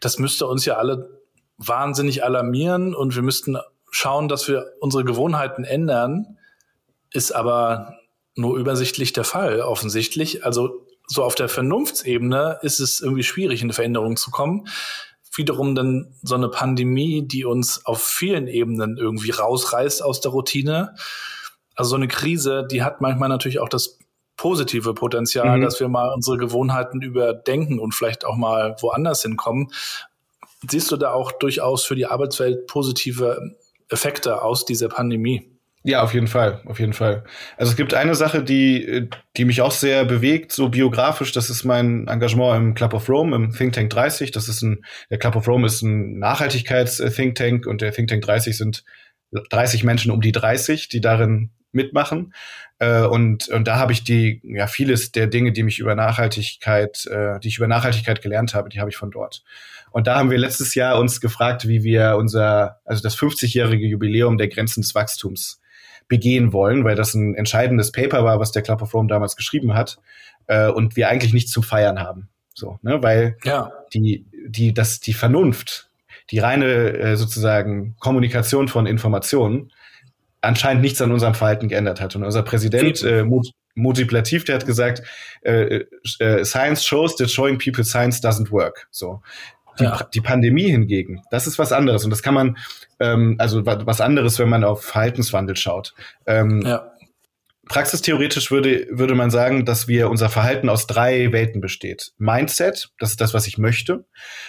Das 0.00 0.18
müsste 0.18 0.46
uns 0.46 0.64
ja 0.64 0.78
alle 0.78 1.20
wahnsinnig 1.58 2.24
alarmieren 2.24 2.94
und 2.94 3.14
wir 3.14 3.22
müssten 3.22 3.58
schauen, 3.94 4.28
dass 4.28 4.48
wir 4.48 4.72
unsere 4.80 5.04
Gewohnheiten 5.04 5.64
ändern, 5.64 6.38
ist 7.12 7.32
aber 7.32 7.94
nur 8.34 8.56
übersichtlich 8.56 9.12
der 9.12 9.24
Fall, 9.24 9.60
offensichtlich. 9.60 10.44
Also 10.44 10.86
so 11.06 11.22
auf 11.22 11.34
der 11.34 11.48
Vernunftsebene 11.48 12.58
ist 12.62 12.80
es 12.80 13.00
irgendwie 13.00 13.22
schwierig, 13.22 13.60
in 13.60 13.66
eine 13.66 13.74
Veränderung 13.74 14.16
zu 14.16 14.30
kommen 14.30 14.66
wiederum 15.36 15.74
dann 15.74 16.14
so 16.22 16.34
eine 16.34 16.48
Pandemie, 16.48 17.26
die 17.26 17.44
uns 17.44 17.84
auf 17.86 18.02
vielen 18.02 18.46
Ebenen 18.46 18.96
irgendwie 18.96 19.30
rausreißt 19.30 20.02
aus 20.02 20.20
der 20.20 20.32
Routine. 20.32 20.94
Also 21.74 21.90
so 21.90 21.96
eine 21.96 22.08
Krise, 22.08 22.66
die 22.70 22.82
hat 22.82 23.00
manchmal 23.00 23.28
natürlich 23.28 23.58
auch 23.58 23.68
das 23.68 23.98
positive 24.36 24.94
Potenzial, 24.94 25.58
mhm. 25.58 25.62
dass 25.62 25.80
wir 25.80 25.88
mal 25.88 26.12
unsere 26.12 26.36
Gewohnheiten 26.36 27.02
überdenken 27.02 27.78
und 27.78 27.94
vielleicht 27.94 28.24
auch 28.24 28.36
mal 28.36 28.76
woanders 28.80 29.22
hinkommen. 29.22 29.70
Siehst 30.68 30.90
du 30.90 30.96
da 30.96 31.12
auch 31.12 31.32
durchaus 31.32 31.84
für 31.84 31.94
die 31.94 32.06
Arbeitswelt 32.06 32.66
positive 32.66 33.56
Effekte 33.94 34.42
aus 34.42 34.66
dieser 34.66 34.88
Pandemie? 34.88 35.54
Ja, 35.86 36.02
auf 36.02 36.14
jeden 36.14 36.28
Fall, 36.28 36.62
auf 36.64 36.80
jeden 36.80 36.94
Fall. 36.94 37.24
Also 37.58 37.70
es 37.70 37.76
gibt 37.76 37.92
eine 37.92 38.14
Sache, 38.14 38.42
die, 38.42 39.10
die 39.36 39.44
mich 39.44 39.60
auch 39.60 39.70
sehr 39.70 40.06
bewegt, 40.06 40.50
so 40.50 40.70
biografisch, 40.70 41.32
das 41.32 41.50
ist 41.50 41.64
mein 41.64 42.08
Engagement 42.08 42.56
im 42.56 42.74
Club 42.74 42.94
of 42.94 43.06
Rome, 43.10 43.36
im 43.36 43.52
Think 43.52 43.74
Tank 43.74 43.90
30. 43.90 44.30
Das 44.30 44.48
ist 44.48 44.62
ein, 44.62 44.82
der 45.10 45.18
Club 45.18 45.36
of 45.36 45.46
Rome 45.46 45.66
ist 45.66 45.82
ein 45.82 46.18
Nachhaltigkeits-Think 46.18 47.34
Tank 47.34 47.66
und 47.66 47.82
der 47.82 47.92
Think 47.92 48.08
Tank 48.08 48.22
30 48.22 48.56
sind 48.56 48.82
30 49.50 49.84
Menschen 49.84 50.10
um 50.10 50.22
die 50.22 50.32
30, 50.32 50.88
die 50.88 51.02
darin 51.02 51.50
mitmachen. 51.72 52.32
Äh, 52.78 53.02
und, 53.02 53.48
und 53.48 53.68
da 53.68 53.76
habe 53.76 53.92
ich 53.92 54.04
die, 54.04 54.40
ja, 54.42 54.66
vieles 54.66 55.12
der 55.12 55.26
Dinge, 55.26 55.52
die 55.52 55.64
mich 55.64 55.80
über 55.80 55.94
Nachhaltigkeit, 55.94 57.04
äh, 57.06 57.38
die 57.40 57.48
ich 57.48 57.58
über 57.58 57.68
Nachhaltigkeit 57.68 58.22
gelernt 58.22 58.54
habe, 58.54 58.70
die 58.70 58.80
habe 58.80 58.88
ich 58.88 58.96
von 58.96 59.10
dort. 59.10 59.44
Und 59.94 60.08
da 60.08 60.16
haben 60.16 60.28
wir 60.28 60.38
letztes 60.38 60.74
Jahr 60.74 60.98
uns 60.98 61.20
gefragt, 61.20 61.68
wie 61.68 61.84
wir 61.84 62.16
unser, 62.16 62.80
also 62.84 63.00
das 63.00 63.16
50-jährige 63.16 63.86
Jubiläum 63.86 64.38
der 64.38 64.48
Grenzen 64.48 64.82
des 64.82 64.92
Wachstums 64.96 65.60
begehen 66.08 66.52
wollen, 66.52 66.82
weil 66.82 66.96
das 66.96 67.14
ein 67.14 67.36
entscheidendes 67.36 67.92
Paper 67.92 68.24
war, 68.24 68.40
was 68.40 68.50
der 68.50 68.62
Club 68.62 68.82
of 68.82 68.92
Rome 68.92 69.06
damals 69.06 69.36
geschrieben 69.36 69.72
hat 69.74 69.98
äh, 70.48 70.66
und 70.66 70.96
wir 70.96 71.08
eigentlich 71.08 71.32
nichts 71.32 71.52
zum 71.52 71.62
Feiern 71.62 72.00
haben. 72.00 72.28
So, 72.54 72.80
ne, 72.82 73.04
weil 73.04 73.36
ja. 73.44 73.70
die, 73.92 74.26
die, 74.48 74.74
das, 74.74 74.98
die 74.98 75.12
Vernunft, 75.12 75.88
die 76.32 76.40
reine 76.40 76.66
äh, 76.66 77.16
sozusagen 77.16 77.94
Kommunikation 78.00 78.66
von 78.66 78.86
Informationen 78.86 79.70
anscheinend 80.40 80.82
nichts 80.82 81.00
an 81.02 81.12
unserem 81.12 81.34
Verhalten 81.34 81.68
geändert 81.68 82.00
hat. 82.00 82.16
Und 82.16 82.24
unser 82.24 82.42
Präsident 82.42 83.00
äh, 83.04 83.24
Mujib 83.76 84.10
Latif, 84.10 84.42
der 84.42 84.56
hat 84.56 84.66
gesagt, 84.66 85.04
äh, 85.42 85.84
äh, 86.18 86.44
Science 86.44 86.84
shows 86.84 87.14
that 87.14 87.30
showing 87.30 87.58
people 87.58 87.84
science 87.84 88.20
doesn't 88.20 88.50
work. 88.50 88.88
So, 88.90 89.22
die, 89.78 89.84
ja. 89.84 90.08
die 90.12 90.20
Pandemie 90.20 90.70
hingegen, 90.70 91.22
das 91.30 91.46
ist 91.46 91.58
was 91.58 91.72
anderes. 91.72 92.04
Und 92.04 92.10
das 92.10 92.22
kann 92.22 92.34
man, 92.34 92.56
ähm, 93.00 93.36
also 93.38 93.64
was 93.64 94.00
anderes, 94.00 94.38
wenn 94.38 94.48
man 94.48 94.64
auf 94.64 94.82
Verhaltenswandel 94.82 95.56
schaut. 95.56 95.94
Ähm, 96.26 96.62
ja. 96.62 96.92
Praxistheoretisch 97.66 98.50
würde, 98.50 98.86
würde 98.90 99.14
man 99.14 99.30
sagen, 99.30 99.64
dass 99.64 99.88
wir 99.88 100.10
unser 100.10 100.28
Verhalten 100.28 100.68
aus 100.68 100.86
drei 100.86 101.32
Welten 101.32 101.60
besteht. 101.60 102.12
Mindset, 102.18 102.90
das 102.98 103.10
ist 103.10 103.20
das, 103.20 103.32
was 103.32 103.46
ich 103.46 103.58
möchte. 103.58 104.04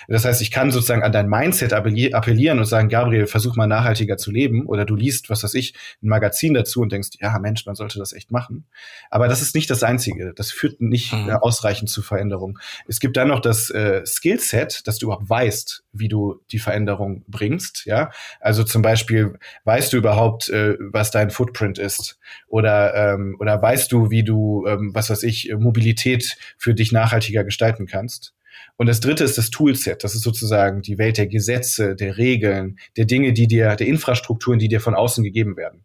Das 0.07 0.25
heißt, 0.25 0.41
ich 0.41 0.51
kann 0.51 0.71
sozusagen 0.71 1.03
an 1.03 1.11
dein 1.11 1.29
Mindset 1.29 1.73
appellieren 1.73 2.59
und 2.59 2.65
sagen, 2.65 2.89
Gabriel, 2.89 3.27
versuch 3.27 3.55
mal 3.55 3.67
nachhaltiger 3.67 4.17
zu 4.17 4.31
leben. 4.31 4.65
Oder 4.65 4.85
du 4.85 4.95
liest, 4.95 5.29
was 5.29 5.43
weiß 5.43 5.53
ich, 5.53 5.75
ein 6.03 6.09
Magazin 6.09 6.53
dazu 6.53 6.81
und 6.81 6.91
denkst, 6.91 7.09
ja, 7.19 7.37
Mensch, 7.39 7.65
man 7.65 7.75
sollte 7.75 7.99
das 7.99 8.13
echt 8.13 8.31
machen. 8.31 8.65
Aber 9.09 9.27
das 9.27 9.41
ist 9.41 9.55
nicht 9.55 9.69
das 9.69 9.83
Einzige. 9.83 10.33
Das 10.35 10.51
führt 10.51 10.81
nicht 10.81 11.13
mhm. 11.13 11.29
ausreichend 11.29 11.89
zu 11.89 12.01
Veränderung. 12.01 12.59
Es 12.87 12.99
gibt 12.99 13.17
dann 13.17 13.29
noch 13.29 13.39
das 13.39 13.69
äh, 13.69 14.05
Skillset, 14.05 14.87
dass 14.87 14.97
du 14.97 15.07
überhaupt 15.07 15.29
weißt, 15.29 15.83
wie 15.93 16.09
du 16.09 16.41
die 16.51 16.59
Veränderung 16.59 17.23
bringst. 17.27 17.85
Ja, 17.85 18.11
also 18.39 18.63
zum 18.63 18.81
Beispiel, 18.81 19.37
weißt 19.63 19.93
du 19.93 19.97
überhaupt, 19.97 20.49
äh, 20.49 20.75
was 20.79 21.11
dein 21.11 21.31
Footprint 21.31 21.77
ist? 21.77 22.19
Oder 22.47 23.04
ähm, 23.13 23.37
oder 23.39 23.61
weißt 23.61 23.91
du, 23.91 24.09
wie 24.11 24.23
du, 24.23 24.65
ähm, 24.67 24.91
was 24.93 25.09
weiß 25.09 25.23
ich, 25.23 25.53
Mobilität 25.57 26.37
für 26.57 26.73
dich 26.73 26.91
nachhaltiger 26.91 27.43
gestalten 27.43 27.85
kannst? 27.85 28.33
Und 28.77 28.87
das 28.87 28.99
dritte 28.99 29.23
ist 29.23 29.37
das 29.37 29.49
Toolset. 29.49 30.03
Das 30.03 30.15
ist 30.15 30.23
sozusagen 30.23 30.81
die 30.81 30.97
Welt 30.97 31.17
der 31.17 31.27
Gesetze, 31.27 31.95
der 31.95 32.17
Regeln, 32.17 32.77
der 32.97 33.05
Dinge, 33.05 33.33
die 33.33 33.47
dir, 33.47 33.75
der 33.75 33.87
Infrastrukturen, 33.87 34.59
die 34.59 34.67
dir 34.67 34.81
von 34.81 34.95
außen 34.95 35.23
gegeben 35.23 35.55
werden. 35.55 35.84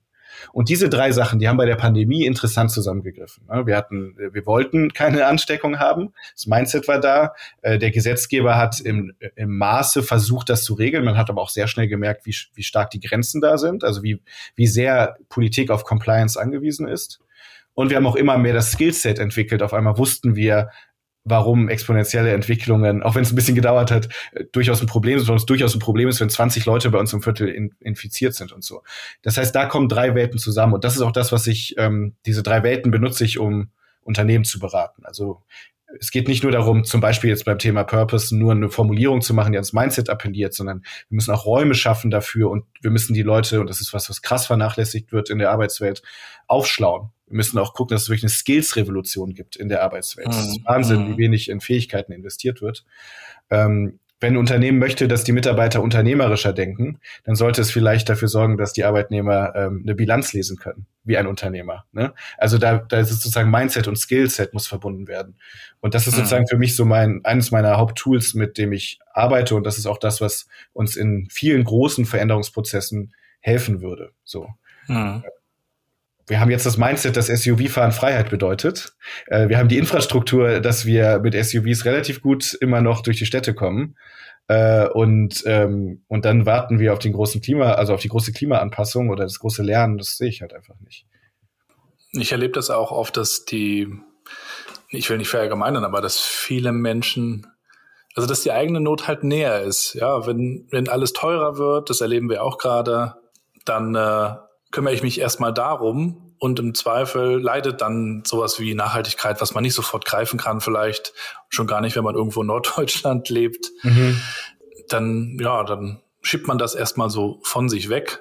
Und 0.53 0.69
diese 0.69 0.89
drei 0.89 1.13
Sachen, 1.13 1.39
die 1.39 1.49
haben 1.49 1.57
bei 1.57 1.67
der 1.67 1.77
Pandemie 1.77 2.25
interessant 2.25 2.71
zusammengegriffen. 2.71 3.45
Wir 3.65 3.77
hatten, 3.77 4.17
wir 4.17 4.47
wollten 4.47 4.93
keine 4.93 5.27
Ansteckung 5.27 5.79
haben. 5.79 6.13
Das 6.35 6.47
Mindset 6.47 6.89
war 6.89 7.01
da. 7.01 7.35
Äh, 7.63 7.79
der 7.79 7.91
Gesetzgeber 7.91 8.57
hat 8.57 8.81
im, 8.81 9.13
im 9.37 9.59
Maße 9.59 10.03
versucht, 10.03 10.49
das 10.49 10.65
zu 10.65 10.75
regeln. 10.75 11.05
Man 11.05 11.17
hat 11.17 11.31
aber 11.31 11.43
auch 11.43 11.51
sehr 11.51 11.69
schnell 11.69 11.89
gemerkt, 11.89 12.27
wie, 12.27 12.35
wie 12.55 12.63
stark 12.63 12.91
die 12.91 13.01
Grenzen 13.01 13.41
da 13.41 13.59
sind. 13.59 13.85
Also 13.85 14.03
wie, 14.03 14.21
wie 14.55 14.67
sehr 14.67 15.17
Politik 15.29 15.71
auf 15.71 15.85
Compliance 15.85 16.41
angewiesen 16.41 16.89
ist. 16.89 17.21
Und 17.75 17.91
wir 17.91 17.97
haben 17.97 18.07
auch 18.07 18.17
immer 18.17 18.37
mehr 18.37 18.53
das 18.53 18.73
Skillset 18.73 19.19
entwickelt. 19.19 19.63
Auf 19.63 19.73
einmal 19.73 19.97
wussten 19.97 20.37
wir, 20.37 20.71
warum 21.25 21.69
exponentielle 21.69 22.33
Entwicklungen, 22.33 23.03
auch 23.03 23.15
wenn 23.15 23.23
es 23.23 23.33
ein 23.33 23.37
bisschen 23.37 23.55
gedauert 23.55 23.91
hat, 23.91 24.09
äh, 24.33 24.45
durchaus 24.53 24.81
ein 24.81 24.87
Problem 24.87 25.19
ist, 25.19 25.27
warum 25.27 25.37
es 25.37 25.47
durchaus 25.47 25.75
ein 25.75 25.81
Problem 25.81 26.09
ist, 26.09 26.21
wenn 26.21 26.31
20 26.31 26.67
Leute 26.67 26.91
bei 26.91 26.99
uns 26.99 27.13
im 27.13 27.23
Viertel 27.23 27.49
in, 27.49 27.75
infiziert 27.81 28.35
sind 28.35 28.53
und 28.53 28.65
so. 28.65 28.83
Das 29.23 29.37
heißt, 29.37 29.55
da 29.55 29.67
kommen 29.67 29.89
drei 29.89 30.15
Welten 30.15 30.39
zusammen 30.39 30.75
und 30.75 30.85
das 30.85 30.97
ist 30.97 31.03
auch 31.03 31.13
das, 31.13 31.33
was 31.33 31.47
ich, 31.47 31.75
ähm, 31.79 32.15
diese 32.27 32.43
drei 32.43 32.63
Welten 32.63 32.91
benutze 32.91 33.25
ich, 33.25 33.39
um 33.39 33.71
Unternehmen 34.03 34.45
zu 34.45 34.59
beraten. 34.59 35.05
Also 35.05 35.43
es 35.99 36.11
geht 36.11 36.29
nicht 36.29 36.43
nur 36.43 36.53
darum, 36.53 36.85
zum 36.85 37.01
Beispiel 37.01 37.31
jetzt 37.31 37.45
beim 37.45 37.59
Thema 37.59 37.85
Purpose 37.85 38.37
nur 38.37 38.53
eine 38.53 38.69
Formulierung 38.69 39.23
zu 39.23 39.35
machen, 39.35 39.53
die 39.53 39.59
ans 39.59 39.73
Mindset 39.73 40.09
appelliert, 40.09 40.55
sondern 40.55 40.83
wir 41.09 41.17
müssen 41.17 41.33
auch 41.33 41.47
Räume 41.47 41.75
schaffen 41.75 42.11
dafür 42.11 42.51
und 42.51 42.65
wir 42.81 42.91
müssen 42.91 43.13
die 43.15 43.23
Leute, 43.23 43.61
und 43.61 43.69
das 43.69 43.81
ist 43.81 43.93
was, 43.93 44.09
was 44.09 44.23
krass 44.23 44.47
vernachlässigt 44.47 45.13
wird 45.13 45.31
in 45.31 45.39
der 45.39 45.51
Arbeitswelt, 45.51 46.03
aufschlauen 46.47 47.11
wir 47.31 47.37
müssen 47.37 47.59
auch 47.59 47.75
gucken, 47.75 47.95
dass 47.95 48.03
es 48.03 48.09
wirklich 48.09 48.25
eine 48.25 48.31
Skills-Revolution 48.31 49.35
gibt 49.35 49.55
in 49.55 49.69
der 49.69 49.83
Arbeitswelt. 49.83 50.29
Es 50.29 50.41
ist 50.41 50.61
mhm. 50.61 50.65
Wahnsinn, 50.65 51.07
wie 51.07 51.13
mhm. 51.13 51.19
wenig 51.19 51.49
in 51.49 51.61
Fähigkeiten 51.61 52.13
investiert 52.13 52.61
wird. 52.61 52.85
Ähm, 53.51 54.01
wenn 54.19 54.35
ein 54.35 54.37
Unternehmen 54.37 54.79
möchte, 54.79 55.09
dass 55.09 55.25
die 55.25 55.33
Mitarbeiter 55.33 55.81
unternehmerischer 55.81 56.53
denken, 56.53 56.99
dann 57.25 57.37
sollte 57.37 57.63
es 57.63 57.71
vielleicht 57.71 58.09
dafür 58.09 58.29
sorgen, 58.29 58.59
dass 58.59 58.75
die 58.75 58.85
Arbeitnehmer 58.85 59.55
ähm, 59.55 59.81
eine 59.83 59.95
Bilanz 59.95 60.35
lesen 60.35 60.59
können, 60.59 60.87
wie 61.05 61.17
ein 61.17 61.27
Unternehmer. 61.27 61.87
Ne? 61.93 62.13
Also 62.37 62.59
da, 62.59 62.79
da 62.79 62.99
ist 62.99 63.11
sozusagen 63.11 63.51
Mindset 63.51 63.89
und 63.89 63.97
Skillset 63.97 64.53
muss 64.53 64.67
verbunden 64.67 65.09
werden. 65.09 65.37
Und 65.81 65.95
das 65.95 66.07
ist 66.07 66.15
mhm. 66.15 66.19
sozusagen 66.19 66.49
für 66.49 66.59
mich 66.59 66.77
so 66.77 66.85
mein 66.85 67.25
eines 67.25 67.51
meiner 67.53 67.79
Haupttools, 67.79 68.35
mit 68.35 68.59
dem 68.59 68.73
ich 68.73 68.99
arbeite. 69.15 69.55
Und 69.55 69.65
das 69.65 69.79
ist 69.79 69.87
auch 69.87 69.99
das, 69.99 70.21
was 70.21 70.49
uns 70.73 70.97
in 70.97 71.29
vielen 71.31 71.65
großen 71.65 72.05
Veränderungsprozessen 72.05 73.15
helfen 73.41 73.81
würde. 73.81 74.11
So. 74.25 74.49
Mhm 74.89 75.23
wir 76.31 76.41
haben 76.41 76.51
jetzt 76.51 76.65
das 76.65 76.79
Mindset, 76.79 77.17
dass 77.17 77.27
SUV-Fahren 77.27 77.93
Freiheit 77.93 78.31
bedeutet. 78.31 78.95
Äh, 79.27 79.49
wir 79.49 79.59
haben 79.59 79.69
die 79.69 79.79
Infrastruktur, 79.79 80.61
dass 80.61 80.87
wir 80.87 81.19
mit 81.19 81.35
SUVs 81.35 81.85
relativ 81.85 82.23
gut 82.23 82.55
immer 82.61 82.81
noch 82.81 83.03
durch 83.03 83.19
die 83.19 83.27
Städte 83.27 83.53
kommen. 83.53 83.97
Äh, 84.47 84.89
und, 84.89 85.43
ähm, 85.47 86.05
und 86.09 86.25
dann 86.25 86.47
warten 86.47 86.79
wir 86.79 86.93
auf 86.93 87.01
den 87.01 87.13
großen 87.13 87.41
Klima, 87.41 87.73
also 87.73 87.95
auf 87.95 88.01
die 88.01 88.09
große 88.09 88.33
Klimaanpassung 88.33 89.11
oder 89.11 89.25
das 89.25 89.41
große 89.41 89.63
Lernen. 89.63 89.99
Das 89.99 90.17
sehe 90.17 90.29
ich 90.29 90.41
halt 90.41 90.55
einfach 90.55 90.79
nicht. 90.81 91.05
Ich 92.13 92.33
erlebe 92.33 92.53
das 92.53 92.71
auch 92.71 92.93
oft, 92.93 93.17
dass 93.17 93.45
die, 93.45 93.89
ich 94.89 95.11
will 95.11 95.19
nicht 95.19 95.29
verallgemeinern, 95.29 95.85
aber 95.85 96.01
dass 96.01 96.19
viele 96.21 96.73
Menschen 96.73 97.47
also 98.17 98.29
dass 98.29 98.43
die 98.43 98.51
eigene 98.51 98.81
Not 98.81 99.07
halt 99.07 99.23
näher 99.23 99.63
ist. 99.63 99.95
Ja, 99.95 100.27
wenn, 100.27 100.67
wenn 100.71 100.89
alles 100.89 101.13
teurer 101.13 101.59
wird, 101.59 101.91
das 101.91 102.01
erleben 102.01 102.29
wir 102.29 102.43
auch 102.43 102.59
gerade, 102.59 103.15
dann 103.65 103.95
äh, 103.95 104.35
kümmere 104.71 104.95
ich 104.95 105.03
mich 105.03 105.21
erstmal 105.21 105.53
darum 105.53 106.35
und 106.39 106.59
im 106.59 106.75
Zweifel 106.75 107.41
leidet 107.41 107.81
dann 107.81 108.23
sowas 108.27 108.59
wie 108.61 108.75
Nachhaltigkeit, 108.75 109.41
was 109.41 109.55
man 109.55 109.63
nicht 109.63 109.75
sofort 109.75 110.05
greifen 110.05 110.39
kann, 110.39 110.61
vielleicht 110.61 111.13
schon 111.49 111.67
gar 111.67 111.81
nicht, 111.81 111.97
wenn 111.97 112.05
man 112.05 112.15
irgendwo 112.15 112.41
in 112.41 112.47
Norddeutschland 112.49 113.29
lebt. 113.31 113.71
Mhm. 113.83 114.21
dann, 114.89 115.39
ja, 115.41 115.63
dann 115.65 116.01
schiebt 116.23 116.49
man 116.49 116.59
das 116.59 116.75
erstmal 116.75 117.11
so 117.11 117.41
von 117.43 117.69
sich 117.69 117.89
weg. 117.89 118.21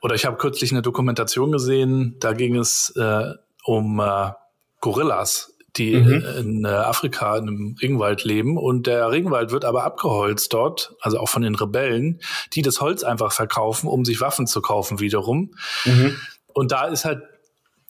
Oder 0.00 0.14
ich 0.14 0.26
habe 0.26 0.36
kürzlich 0.36 0.72
eine 0.72 0.82
Dokumentation 0.82 1.52
gesehen, 1.52 2.16
da 2.20 2.32
ging 2.34 2.56
es 2.56 2.94
äh, 2.96 3.32
um 3.64 4.00
äh, 4.00 4.32
Gorillas, 4.80 5.53
die 5.76 5.96
mhm. 5.96 6.24
in 6.38 6.64
äh, 6.64 6.68
Afrika 6.68 7.36
in 7.36 7.48
einem 7.48 7.76
Regenwald 7.80 8.24
leben 8.24 8.56
und 8.56 8.86
der 8.86 9.10
Regenwald 9.10 9.50
wird 9.50 9.64
aber 9.64 9.84
abgeholzt 9.84 10.52
dort, 10.52 10.94
also 11.00 11.18
auch 11.18 11.28
von 11.28 11.42
den 11.42 11.54
Rebellen, 11.54 12.20
die 12.52 12.62
das 12.62 12.80
Holz 12.80 13.02
einfach 13.02 13.32
verkaufen, 13.32 13.88
um 13.88 14.04
sich 14.04 14.20
Waffen 14.20 14.46
zu 14.46 14.62
kaufen 14.62 15.00
wiederum. 15.00 15.54
Mhm. 15.84 16.16
Und 16.52 16.70
da 16.70 16.86
ist 16.86 17.04
halt 17.04 17.22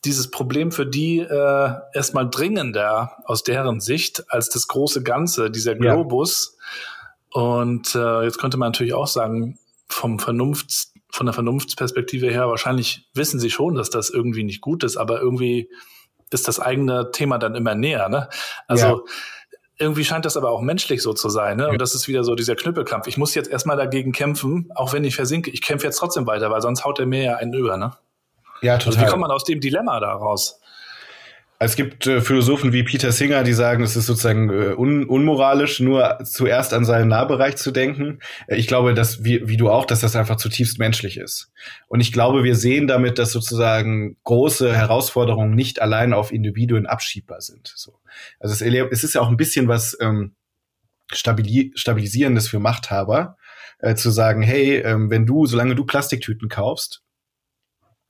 dieses 0.04 0.30
Problem 0.30 0.72
für 0.72 0.86
die 0.86 1.18
äh, 1.18 1.70
erstmal 1.92 2.28
dringender 2.28 3.18
aus 3.24 3.42
deren 3.42 3.80
Sicht 3.80 4.24
als 4.30 4.48
das 4.48 4.66
große 4.68 5.02
Ganze, 5.02 5.50
dieser 5.50 5.74
Globus. 5.74 6.56
Ja. 7.34 7.42
Und 7.42 7.94
äh, 7.94 8.22
jetzt 8.22 8.38
könnte 8.38 8.56
man 8.56 8.68
natürlich 8.68 8.94
auch 8.94 9.06
sagen, 9.06 9.58
vom 9.88 10.18
Vernunfts, 10.18 10.92
von 11.10 11.26
der 11.26 11.32
Vernunftsperspektive 11.32 12.30
her, 12.30 12.48
wahrscheinlich 12.48 13.08
wissen 13.14 13.40
sie 13.40 13.50
schon, 13.50 13.74
dass 13.74 13.90
das 13.90 14.10
irgendwie 14.10 14.44
nicht 14.44 14.60
gut 14.60 14.84
ist, 14.84 14.96
aber 14.96 15.20
irgendwie 15.20 15.68
ist 16.30 16.48
das 16.48 16.60
eigene 16.60 17.10
Thema 17.12 17.38
dann 17.38 17.54
immer 17.54 17.74
näher. 17.74 18.08
Ne? 18.08 18.28
Also 18.66 18.86
ja. 18.86 19.00
irgendwie 19.78 20.04
scheint 20.04 20.24
das 20.24 20.36
aber 20.36 20.50
auch 20.50 20.60
menschlich 20.60 21.02
so 21.02 21.12
zu 21.12 21.28
sein. 21.28 21.56
Ne? 21.56 21.68
Und 21.68 21.80
das 21.80 21.94
ist 21.94 22.08
wieder 22.08 22.24
so 22.24 22.34
dieser 22.34 22.56
Knüppelkampf. 22.56 23.06
Ich 23.06 23.16
muss 23.16 23.34
jetzt 23.34 23.50
erstmal 23.50 23.76
dagegen 23.76 24.12
kämpfen, 24.12 24.70
auch 24.74 24.92
wenn 24.92 25.04
ich 25.04 25.14
versinke. 25.14 25.50
Ich 25.50 25.62
kämpfe 25.62 25.86
jetzt 25.86 25.96
trotzdem 25.96 26.26
weiter, 26.26 26.50
weil 26.50 26.60
sonst 26.60 26.84
haut 26.84 26.98
er 26.98 27.06
mir 27.06 27.22
ja 27.22 27.36
einen 27.36 27.54
über. 27.54 27.76
Ne? 27.76 27.92
Ja, 28.62 28.78
total. 28.78 28.94
Also 28.94 29.00
wie 29.00 29.10
kommt 29.10 29.20
man 29.20 29.30
aus 29.30 29.44
dem 29.44 29.60
Dilemma 29.60 30.00
da 30.00 30.12
raus? 30.12 30.60
Es 31.64 31.76
gibt 31.76 32.06
äh, 32.06 32.20
Philosophen 32.20 32.74
wie 32.74 32.82
Peter 32.82 33.10
Singer, 33.10 33.42
die 33.42 33.54
sagen, 33.54 33.82
es 33.82 33.96
ist 33.96 34.04
sozusagen 34.04 34.50
äh, 34.50 34.74
un 34.74 35.04
unmoralisch, 35.04 35.80
nur 35.80 36.18
zuerst 36.22 36.74
an 36.74 36.84
seinen 36.84 37.08
Nahbereich 37.08 37.56
zu 37.56 37.70
denken. 37.70 38.18
Äh, 38.48 38.56
ich 38.56 38.66
glaube, 38.66 38.92
dass, 38.92 39.24
wie, 39.24 39.48
wie 39.48 39.56
du 39.56 39.70
auch, 39.70 39.86
dass 39.86 40.00
das 40.00 40.14
einfach 40.14 40.36
zutiefst 40.36 40.78
menschlich 40.78 41.16
ist. 41.16 41.50
Und 41.88 42.00
ich 42.00 42.12
glaube, 42.12 42.44
wir 42.44 42.54
sehen 42.54 42.86
damit, 42.86 43.18
dass 43.18 43.32
sozusagen 43.32 44.18
große 44.24 44.76
Herausforderungen 44.76 45.54
nicht 45.54 45.80
allein 45.80 46.12
auf 46.12 46.32
Individuen 46.32 46.84
abschiebbar 46.84 47.40
sind. 47.40 47.72
So. 47.74 47.94
Also 48.40 48.52
es, 48.52 48.60
es 48.60 49.04
ist 49.04 49.14
ja 49.14 49.22
auch 49.22 49.28
ein 49.28 49.38
bisschen 49.38 49.66
was 49.66 49.96
ähm, 50.02 50.34
Stabili 51.12 51.72
Stabilisierendes 51.76 52.46
für 52.46 52.58
Machthaber, 52.58 53.38
äh, 53.78 53.94
zu 53.94 54.10
sagen, 54.10 54.42
hey, 54.42 54.80
ähm, 54.80 55.08
wenn 55.10 55.24
du, 55.24 55.46
solange 55.46 55.74
du 55.74 55.86
Plastiktüten 55.86 56.50
kaufst, 56.50 57.03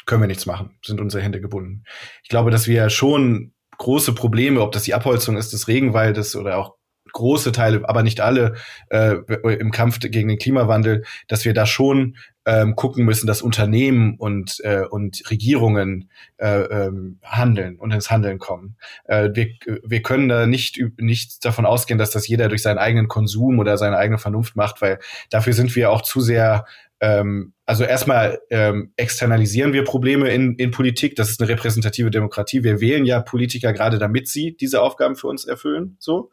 können 0.07 0.22
wir 0.22 0.28
nichts 0.28 0.46
machen, 0.46 0.78
sind 0.84 1.00
unsere 1.00 1.22
Hände 1.22 1.40
gebunden. 1.40 1.84
Ich 2.22 2.28
glaube, 2.28 2.50
dass 2.50 2.66
wir 2.66 2.90
schon 2.90 3.52
große 3.78 4.14
Probleme, 4.14 4.61
ob 4.61 4.72
das 4.72 4.84
die 4.84 4.94
Abholzung 4.94 5.36
ist 5.36 5.52
des 5.52 5.68
Regenwaldes 5.68 6.36
oder 6.36 6.59
auch 6.59 6.76
große 7.12 7.52
Teile, 7.52 7.88
aber 7.88 8.02
nicht 8.02 8.20
alle 8.20 8.55
äh, 8.90 9.14
im 9.59 9.70
Kampf 9.70 10.00
gegen 10.00 10.28
den 10.28 10.38
Klimawandel, 10.38 11.05
dass 11.28 11.44
wir 11.44 11.55
da 11.55 11.64
schon 11.64 12.16
ähm, 12.46 12.76
gucken 12.76 13.05
müssen, 13.05 13.26
dass 13.26 13.40
Unternehmen 13.40 14.16
und 14.18 14.61
äh, 14.64 14.82
und 14.82 15.22
Regierungen 15.30 16.11
äh, 16.36 16.62
ähm, 16.62 17.18
handeln 17.22 17.76
und 17.76 17.92
ins 17.92 18.11
Handeln 18.11 18.38
kommen. 18.38 18.76
Äh, 19.05 19.30
wir, 19.32 19.48
wir 19.82 20.02
können 20.02 20.28
da 20.28 20.46
nicht 20.46 20.78
nicht 20.98 21.44
davon 21.44 21.64
ausgehen, 21.64 21.98
dass 21.98 22.11
das 22.11 22.28
jeder 22.28 22.48
durch 22.48 22.62
seinen 22.62 22.78
eigenen 22.78 23.09
Konsum 23.09 23.59
oder 23.59 23.78
seine 23.78 23.96
eigene 23.96 24.18
Vernunft 24.18 24.57
macht, 24.57 24.82
weil 24.82 24.98
dafür 25.30 25.55
sind 25.55 25.74
wir 25.74 25.90
auch 25.90 26.02
zu 26.02 26.20
sehr 26.20 26.66
ähm, 27.05 27.52
also 27.66 27.84
erstmal 27.84 28.40
ähm, 28.48 28.92
externalisieren 28.96 29.74
wir 29.74 29.84
Probleme 29.84 30.30
in, 30.30 30.55
in 30.55 30.70
Politik. 30.70 31.16
Das 31.16 31.28
ist 31.28 31.38
eine 31.38 31.50
repräsentative 31.50 32.11
Demokratie. 32.11 32.64
Wir 32.64 32.80
wählen 32.80 33.05
ja 33.05 33.20
Politiker 33.20 33.74
gerade, 33.74 33.98
damit 33.98 34.28
sie 34.28 34.57
diese 34.57 34.80
Aufgaben 34.80 35.14
für 35.14 35.26
uns 35.26 35.44
erfüllen. 35.44 35.96
So. 35.98 36.30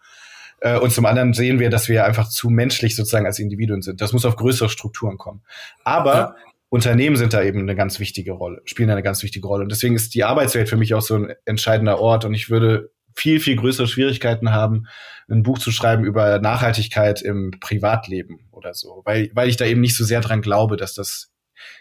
Äh, 0.62 0.80
und 0.80 0.94
zum 0.94 1.06
anderen 1.06 1.34
sehen 1.34 1.60
wir, 1.60 1.70
dass 1.70 1.90
wir 1.90 2.06
einfach 2.06 2.30
zu 2.30 2.50
menschlich 2.50 2.96
sozusagen 2.96 3.26
als 3.26 3.38
Individuen 3.40 3.82
sind. 3.82 4.00
Das 4.00 4.14
muss 4.14 4.24
auf 4.24 4.38
größere 4.38 4.70
Strukturen 4.70 5.18
kommen. 5.18 5.42
Aber 5.84 6.16
ja. 6.16 6.36
Unternehmen 6.70 7.18
sind 7.18 7.34
da 7.34 7.44
eben 7.44 7.60
eine 7.60 7.76
ganz 7.76 8.00
wichtige 8.00 8.32
Rolle, 8.32 8.62
spielen 8.64 8.90
eine 8.90 9.04
ganz 9.04 9.22
wichtige 9.24 9.46
Rolle. 9.46 9.64
Und 9.64 9.74
deswegen 9.74 9.96
ist 9.96 10.16
die 10.16 10.24
Arbeitswelt 10.24 10.70
für 10.70 10.78
mich 10.78 10.94
auch 10.94 11.02
so 11.02 11.16
ein 11.16 11.34
entscheidender 11.44 12.00
Ort. 12.00 12.24
Und 12.24 12.34
ich 12.34 12.50
würde 12.50 12.92
viel, 13.14 13.42
viel 13.42 13.58
größere 13.58 13.88
Schwierigkeiten 13.88 14.54
haben, 14.54 14.88
ein 15.30 15.44
Buch 15.44 15.60
zu 15.60 15.72
schreiben 15.72 16.04
über 16.04 16.40
Nachhaltigkeit 16.40 17.22
im 17.22 17.52
Privatleben 17.60 18.48
oder 18.52 18.74
so, 18.74 19.02
weil, 19.06 19.32
weil 19.34 19.50
ich 19.50 19.58
da 19.58 19.66
eben 19.66 19.82
nicht 19.82 19.96
so 19.96 20.04
sehr 20.04 20.22
dran 20.22 20.42
glaube, 20.42 20.78
dass 20.78 20.94
das 20.94 21.31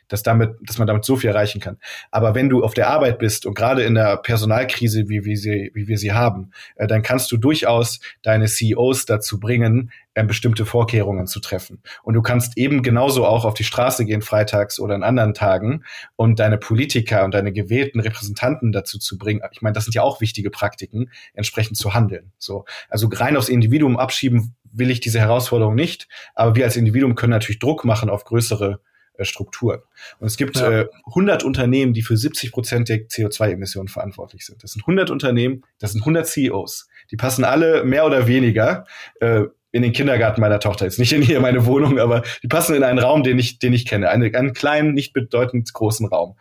dass 0.09 0.23
damit, 0.23 0.57
dass 0.63 0.79
man 0.79 0.87
damit 0.87 1.05
so 1.05 1.17
viel 1.17 1.31
erreichen 1.31 1.61
kann. 1.61 1.79
Aber 2.11 2.35
wenn 2.35 2.49
du 2.49 2.63
auf 2.63 2.75
der 2.75 2.89
Arbeit 2.89 3.19
bist 3.19 3.47
und 3.47 3.55
gerade 3.55 3.83
in 3.83 3.95
der 3.95 4.17
Personalkrise, 4.17 5.09
wie 5.09 5.25
wir 5.25 5.37
sie, 5.37 5.71
wie 5.75 5.89
wir 5.89 5.99
sie 5.99 6.13
haben, 6.13 6.51
äh, 6.77 6.87
dann 6.87 7.03
kannst 7.03 7.31
du 7.33 7.37
durchaus 7.37 8.01
deine 8.23 8.47
CEOs 8.47 9.07
dazu 9.07 9.39
bringen, 9.39 9.93
äh, 10.15 10.25
bestimmte 10.25 10.67
Vorkehrungen 10.67 11.27
zu 11.27 11.41
treffen. 11.41 11.83
Und 12.03 12.15
du 12.15 12.23
kannst 12.23 12.59
eben 12.59 12.83
genauso 12.83 13.25
auch 13.25 13.45
auf 13.45 13.55
die 13.55 13.65
Straße 13.65 14.05
gehen, 14.05 14.23
freitags 14.23 14.81
oder 14.81 14.95
an 14.95 15.05
anderen 15.05 15.35
Tagen, 15.35 15.85
und 16.17 16.41
deine 16.41 16.59
Politiker 16.59 17.25
und 17.25 17.33
deine 17.33 17.53
gewählten 17.53 18.01
Repräsentanten 18.01 18.73
dazu 18.73 18.99
zu 18.99 19.19
bringen. 19.19 19.41
Ich 19.53 19.63
meine, 19.63 19.75
das 19.75 19.85
sind 19.85 19.95
ja 19.95 20.03
auch 20.03 20.21
wichtige 20.21 20.51
Praktiken, 20.51 21.11
entsprechend 21.35 21.77
zu 21.77 21.95
handeln. 21.95 22.33
So, 22.39 22.65
also 22.89 23.09
rein 23.13 23.37
aufs 23.37 23.49
Individuum 23.49 23.97
abschieben 23.97 24.57
will 24.73 24.91
ich 24.91 25.01
diese 25.01 25.21
Herausforderung 25.21 25.75
nicht, 25.75 26.09
aber 26.35 26.55
wir 26.55 26.65
als 26.65 26.77
Individuum 26.77 27.15
können 27.15 27.31
natürlich 27.31 27.59
Druck 27.59 27.85
machen 27.85 28.11
auf 28.11 28.25
größere 28.25 28.81
Strukturen. 29.25 29.81
Und 30.19 30.27
es 30.27 30.37
gibt 30.37 30.57
ja. 30.57 30.81
äh, 30.81 30.89
100 31.07 31.45
Unternehmen, 31.45 31.93
die 31.93 32.03
für 32.03 32.17
70 32.17 32.53
Prozent 32.53 32.89
der 32.89 33.09
CO2-Emissionen 33.09 33.89
verantwortlich 33.89 34.45
sind. 34.45 34.63
Das 34.63 34.73
sind 34.73 34.83
100 34.83 35.11
Unternehmen, 35.11 35.63
das 35.79 35.93
sind 35.93 36.03
100 36.03 36.27
CEOs. 36.27 36.89
Die 37.11 37.17
passen 37.17 37.45
alle 37.45 37.85
mehr 37.85 38.07
oder 38.07 38.27
weniger 38.27 38.87
äh, 39.21 39.45
in 39.73 39.83
den 39.83 39.93
Kindergarten 39.93 40.41
meiner 40.41 40.61
Tochter. 40.61 40.85
Jetzt 40.85 40.99
nicht 40.99 41.13
in 41.13 41.23
hier 41.23 41.41
meine 41.41 41.67
Wohnung, 41.67 41.99
aber 41.99 42.23
die 42.43 42.49
passen 42.49 42.75
in 42.75 42.83
einen 42.83 42.99
Raum, 42.99 43.23
den 43.23 43.39
ich, 43.39 43.59
den 43.59 43.73
ich 43.73 43.87
kenne. 43.87 44.09
Eine, 44.09 44.35
einen 44.37 44.53
kleinen, 44.53 44.95
nicht 44.95 45.13
bedeutend 45.13 45.73
großen 45.73 46.07
Raum. 46.07 46.37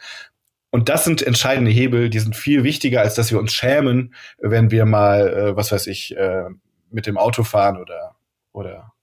Und 0.71 0.89
das 0.89 1.03
sind 1.03 1.21
entscheidende 1.21 1.71
Hebel, 1.71 2.09
die 2.09 2.19
sind 2.19 2.35
viel 2.35 2.63
wichtiger, 2.63 3.01
als 3.01 3.15
dass 3.15 3.31
wir 3.31 3.39
uns 3.39 3.53
schämen, 3.53 4.13
wenn 4.37 4.71
wir 4.71 4.85
mal, 4.85 5.27
äh, 5.27 5.55
was 5.55 5.71
weiß 5.71 5.87
ich, 5.87 6.15
äh, 6.15 6.45
mit 6.91 7.07
dem 7.07 7.17
Auto 7.17 7.43
fahren 7.43 7.77
oder, 7.77 8.15
oder 8.51 8.93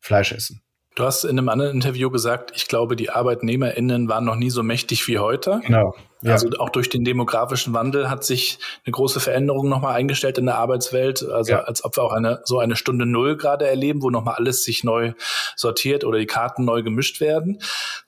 Fleisch 0.00 0.32
essen. 0.32 0.62
Du 0.94 1.04
hast 1.04 1.24
in 1.24 1.38
einem 1.38 1.48
anderen 1.48 1.72
Interview 1.72 2.10
gesagt, 2.10 2.52
ich 2.54 2.68
glaube, 2.68 2.96
die 2.96 3.08
ArbeitnehmerInnen 3.08 4.08
waren 4.08 4.26
noch 4.26 4.36
nie 4.36 4.50
so 4.50 4.62
mächtig 4.62 5.08
wie 5.08 5.18
heute. 5.18 5.60
Genau. 5.64 5.94
Ja. 6.20 6.32
Also 6.32 6.50
auch 6.58 6.68
durch 6.68 6.90
den 6.90 7.02
demografischen 7.02 7.72
Wandel 7.72 8.10
hat 8.10 8.24
sich 8.24 8.58
eine 8.84 8.92
große 8.92 9.18
Veränderung 9.18 9.68
nochmal 9.68 9.94
eingestellt 9.94 10.36
in 10.36 10.46
der 10.46 10.56
Arbeitswelt. 10.56 11.26
Also 11.26 11.52
ja. 11.52 11.60
als 11.60 11.82
ob 11.82 11.96
wir 11.96 12.02
auch 12.02 12.12
eine, 12.12 12.42
so 12.44 12.58
eine 12.58 12.76
Stunde 12.76 13.06
Null 13.06 13.36
gerade 13.36 13.66
erleben, 13.66 14.02
wo 14.02 14.10
nochmal 14.10 14.34
alles 14.34 14.64
sich 14.64 14.84
neu 14.84 15.14
sortiert 15.56 16.04
oder 16.04 16.18
die 16.18 16.26
Karten 16.26 16.64
neu 16.64 16.82
gemischt 16.82 17.20
werden. 17.20 17.58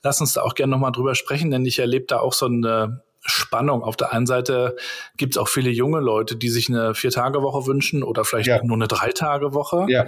Lass 0.03 0.21
uns 0.21 0.35
da 0.35 0.43
auch 0.43 0.55
gerne 0.55 0.71
nochmal 0.71 0.93
drüber 0.93 1.15
sprechen, 1.15 1.51
denn 1.51 1.65
ich 1.65 1.79
erlebe 1.79 2.05
da 2.07 2.21
auch 2.21 2.35
so 2.35 2.47
eine 2.47 3.03
Spannung. 3.27 3.83
Auf 3.83 3.97
der 3.97 4.13
einen 4.13 4.27
Seite 4.27 4.77
gibt 5.17 5.35
es 5.35 5.39
auch 5.39 5.49
viele 5.49 5.71
junge 5.71 6.01
Leute, 6.01 6.37
die 6.37 6.51
sich 6.51 6.69
eine 6.69 6.95
Vier-Tage-Woche 6.95 7.67
wünschen 7.67 8.03
oder 8.03 8.25
vielleicht 8.25 8.49
ja. 8.49 8.63
nur 8.63 8.77
eine 8.77 8.89
Drei-Tage-Woche. 8.89 9.87
Ja. 9.89 10.05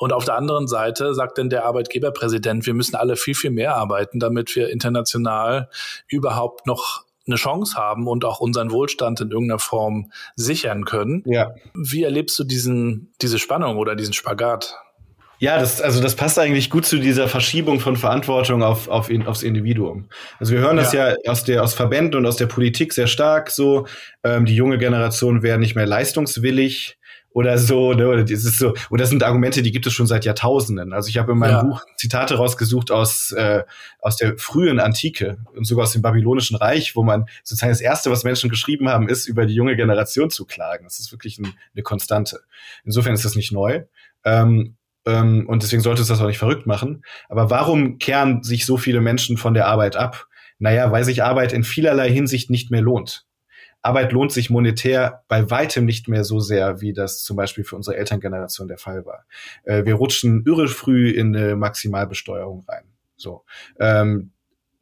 Und 0.00 0.14
auf 0.14 0.24
der 0.24 0.34
anderen 0.34 0.66
Seite 0.66 1.12
sagt 1.14 1.36
dann 1.36 1.50
der 1.50 1.66
Arbeitgeberpräsident, 1.66 2.64
wir 2.64 2.72
müssen 2.72 2.96
alle 2.96 3.16
viel, 3.16 3.34
viel 3.34 3.50
mehr 3.50 3.76
arbeiten, 3.76 4.18
damit 4.18 4.56
wir 4.56 4.70
international 4.70 5.68
überhaupt 6.08 6.66
noch 6.66 7.04
eine 7.26 7.36
Chance 7.36 7.76
haben 7.76 8.08
und 8.08 8.24
auch 8.24 8.40
unseren 8.40 8.70
Wohlstand 8.70 9.20
in 9.20 9.30
irgendeiner 9.30 9.58
Form 9.58 10.10
sichern 10.36 10.86
können. 10.86 11.22
Ja. 11.26 11.54
Wie 11.74 12.02
erlebst 12.02 12.38
du 12.38 12.44
diesen, 12.44 13.12
diese 13.20 13.38
Spannung 13.38 13.76
oder 13.76 13.94
diesen 13.94 14.14
Spagat? 14.14 14.74
Ja, 15.38 15.58
das, 15.58 15.82
also 15.82 16.00
das 16.00 16.16
passt 16.16 16.38
eigentlich 16.38 16.70
gut 16.70 16.86
zu 16.86 16.98
dieser 16.98 17.28
Verschiebung 17.28 17.78
von 17.78 17.96
Verantwortung 17.96 18.62
auf, 18.62 18.88
auf 18.88 19.10
in, 19.10 19.26
aufs 19.26 19.42
Individuum. 19.42 20.08
Also 20.38 20.54
wir 20.54 20.60
hören 20.60 20.78
das 20.78 20.94
ja, 20.94 21.10
ja 21.10 21.16
aus 21.26 21.44
der 21.44 21.62
aus 21.62 21.74
Verbänden 21.74 22.16
und 22.16 22.26
aus 22.26 22.36
der 22.36 22.46
Politik 22.46 22.94
sehr 22.94 23.06
stark 23.06 23.50
so. 23.50 23.86
Ähm, 24.24 24.46
die 24.46 24.54
junge 24.54 24.78
Generation 24.78 25.42
wäre 25.42 25.58
nicht 25.58 25.74
mehr 25.74 25.86
leistungswillig 25.86 26.99
oder 27.32 27.58
so, 27.58 27.92
ne? 27.92 28.08
Oder 28.08 28.24
das 28.24 28.44
ist 28.44 28.58
so, 28.58 28.74
und 28.90 29.00
das 29.00 29.08
sind 29.08 29.22
Argumente, 29.22 29.62
die 29.62 29.70
gibt 29.70 29.86
es 29.86 29.92
schon 29.92 30.06
seit 30.06 30.24
Jahrtausenden. 30.24 30.92
Also 30.92 31.08
ich 31.08 31.18
habe 31.18 31.32
in 31.32 31.38
meinem 31.38 31.50
ja. 31.50 31.62
Buch 31.62 31.84
Zitate 31.96 32.34
rausgesucht 32.34 32.90
aus 32.90 33.32
äh, 33.32 33.62
aus 34.00 34.16
der 34.16 34.36
frühen 34.38 34.80
Antike 34.80 35.38
und 35.54 35.64
sogar 35.64 35.84
aus 35.84 35.92
dem 35.92 36.02
babylonischen 36.02 36.56
Reich, 36.56 36.96
wo 36.96 37.02
man 37.02 37.26
sozusagen 37.44 37.72
das 37.72 37.80
erste, 37.80 38.10
was 38.10 38.24
Menschen 38.24 38.50
geschrieben 38.50 38.88
haben, 38.88 39.08
ist 39.08 39.26
über 39.26 39.46
die 39.46 39.54
junge 39.54 39.76
Generation 39.76 40.30
zu 40.30 40.44
klagen. 40.44 40.84
Das 40.84 40.98
ist 40.98 41.12
wirklich 41.12 41.38
ein, 41.38 41.54
eine 41.74 41.82
Konstante. 41.82 42.40
Insofern 42.84 43.14
ist 43.14 43.24
das 43.24 43.36
nicht 43.36 43.52
neu. 43.52 43.84
Ähm, 44.24 44.76
ähm, 45.06 45.46
und 45.48 45.62
deswegen 45.62 45.82
sollte 45.82 46.02
es 46.02 46.08
das 46.08 46.20
auch 46.20 46.26
nicht 46.26 46.38
verrückt 46.38 46.66
machen. 46.66 47.02
Aber 47.28 47.50
warum 47.50 47.98
kehren 47.98 48.42
sich 48.42 48.66
so 48.66 48.76
viele 48.76 49.00
Menschen 49.00 49.36
von 49.36 49.54
der 49.54 49.66
Arbeit 49.66 49.96
ab? 49.96 50.26
Naja, 50.58 50.92
weil 50.92 51.04
sich 51.04 51.22
Arbeit 51.22 51.52
in 51.52 51.64
vielerlei 51.64 52.10
Hinsicht 52.10 52.50
nicht 52.50 52.70
mehr 52.70 52.82
lohnt. 52.82 53.24
Arbeit 53.82 54.12
lohnt 54.12 54.32
sich 54.32 54.50
monetär 54.50 55.24
bei 55.28 55.50
weitem 55.50 55.84
nicht 55.84 56.08
mehr 56.08 56.24
so 56.24 56.40
sehr, 56.40 56.80
wie 56.80 56.92
das 56.92 57.22
zum 57.22 57.36
Beispiel 57.36 57.64
für 57.64 57.76
unsere 57.76 57.96
Elterngeneration 57.96 58.68
der 58.68 58.78
Fall 58.78 59.06
war. 59.06 59.24
Äh, 59.64 59.84
wir 59.84 59.94
rutschen 59.94 60.44
irre 60.46 60.68
früh 60.68 61.10
in 61.10 61.34
eine 61.34 61.56
Maximalbesteuerung 61.56 62.64
rein. 62.68 62.84
So. 63.16 63.44
Ähm, 63.78 64.32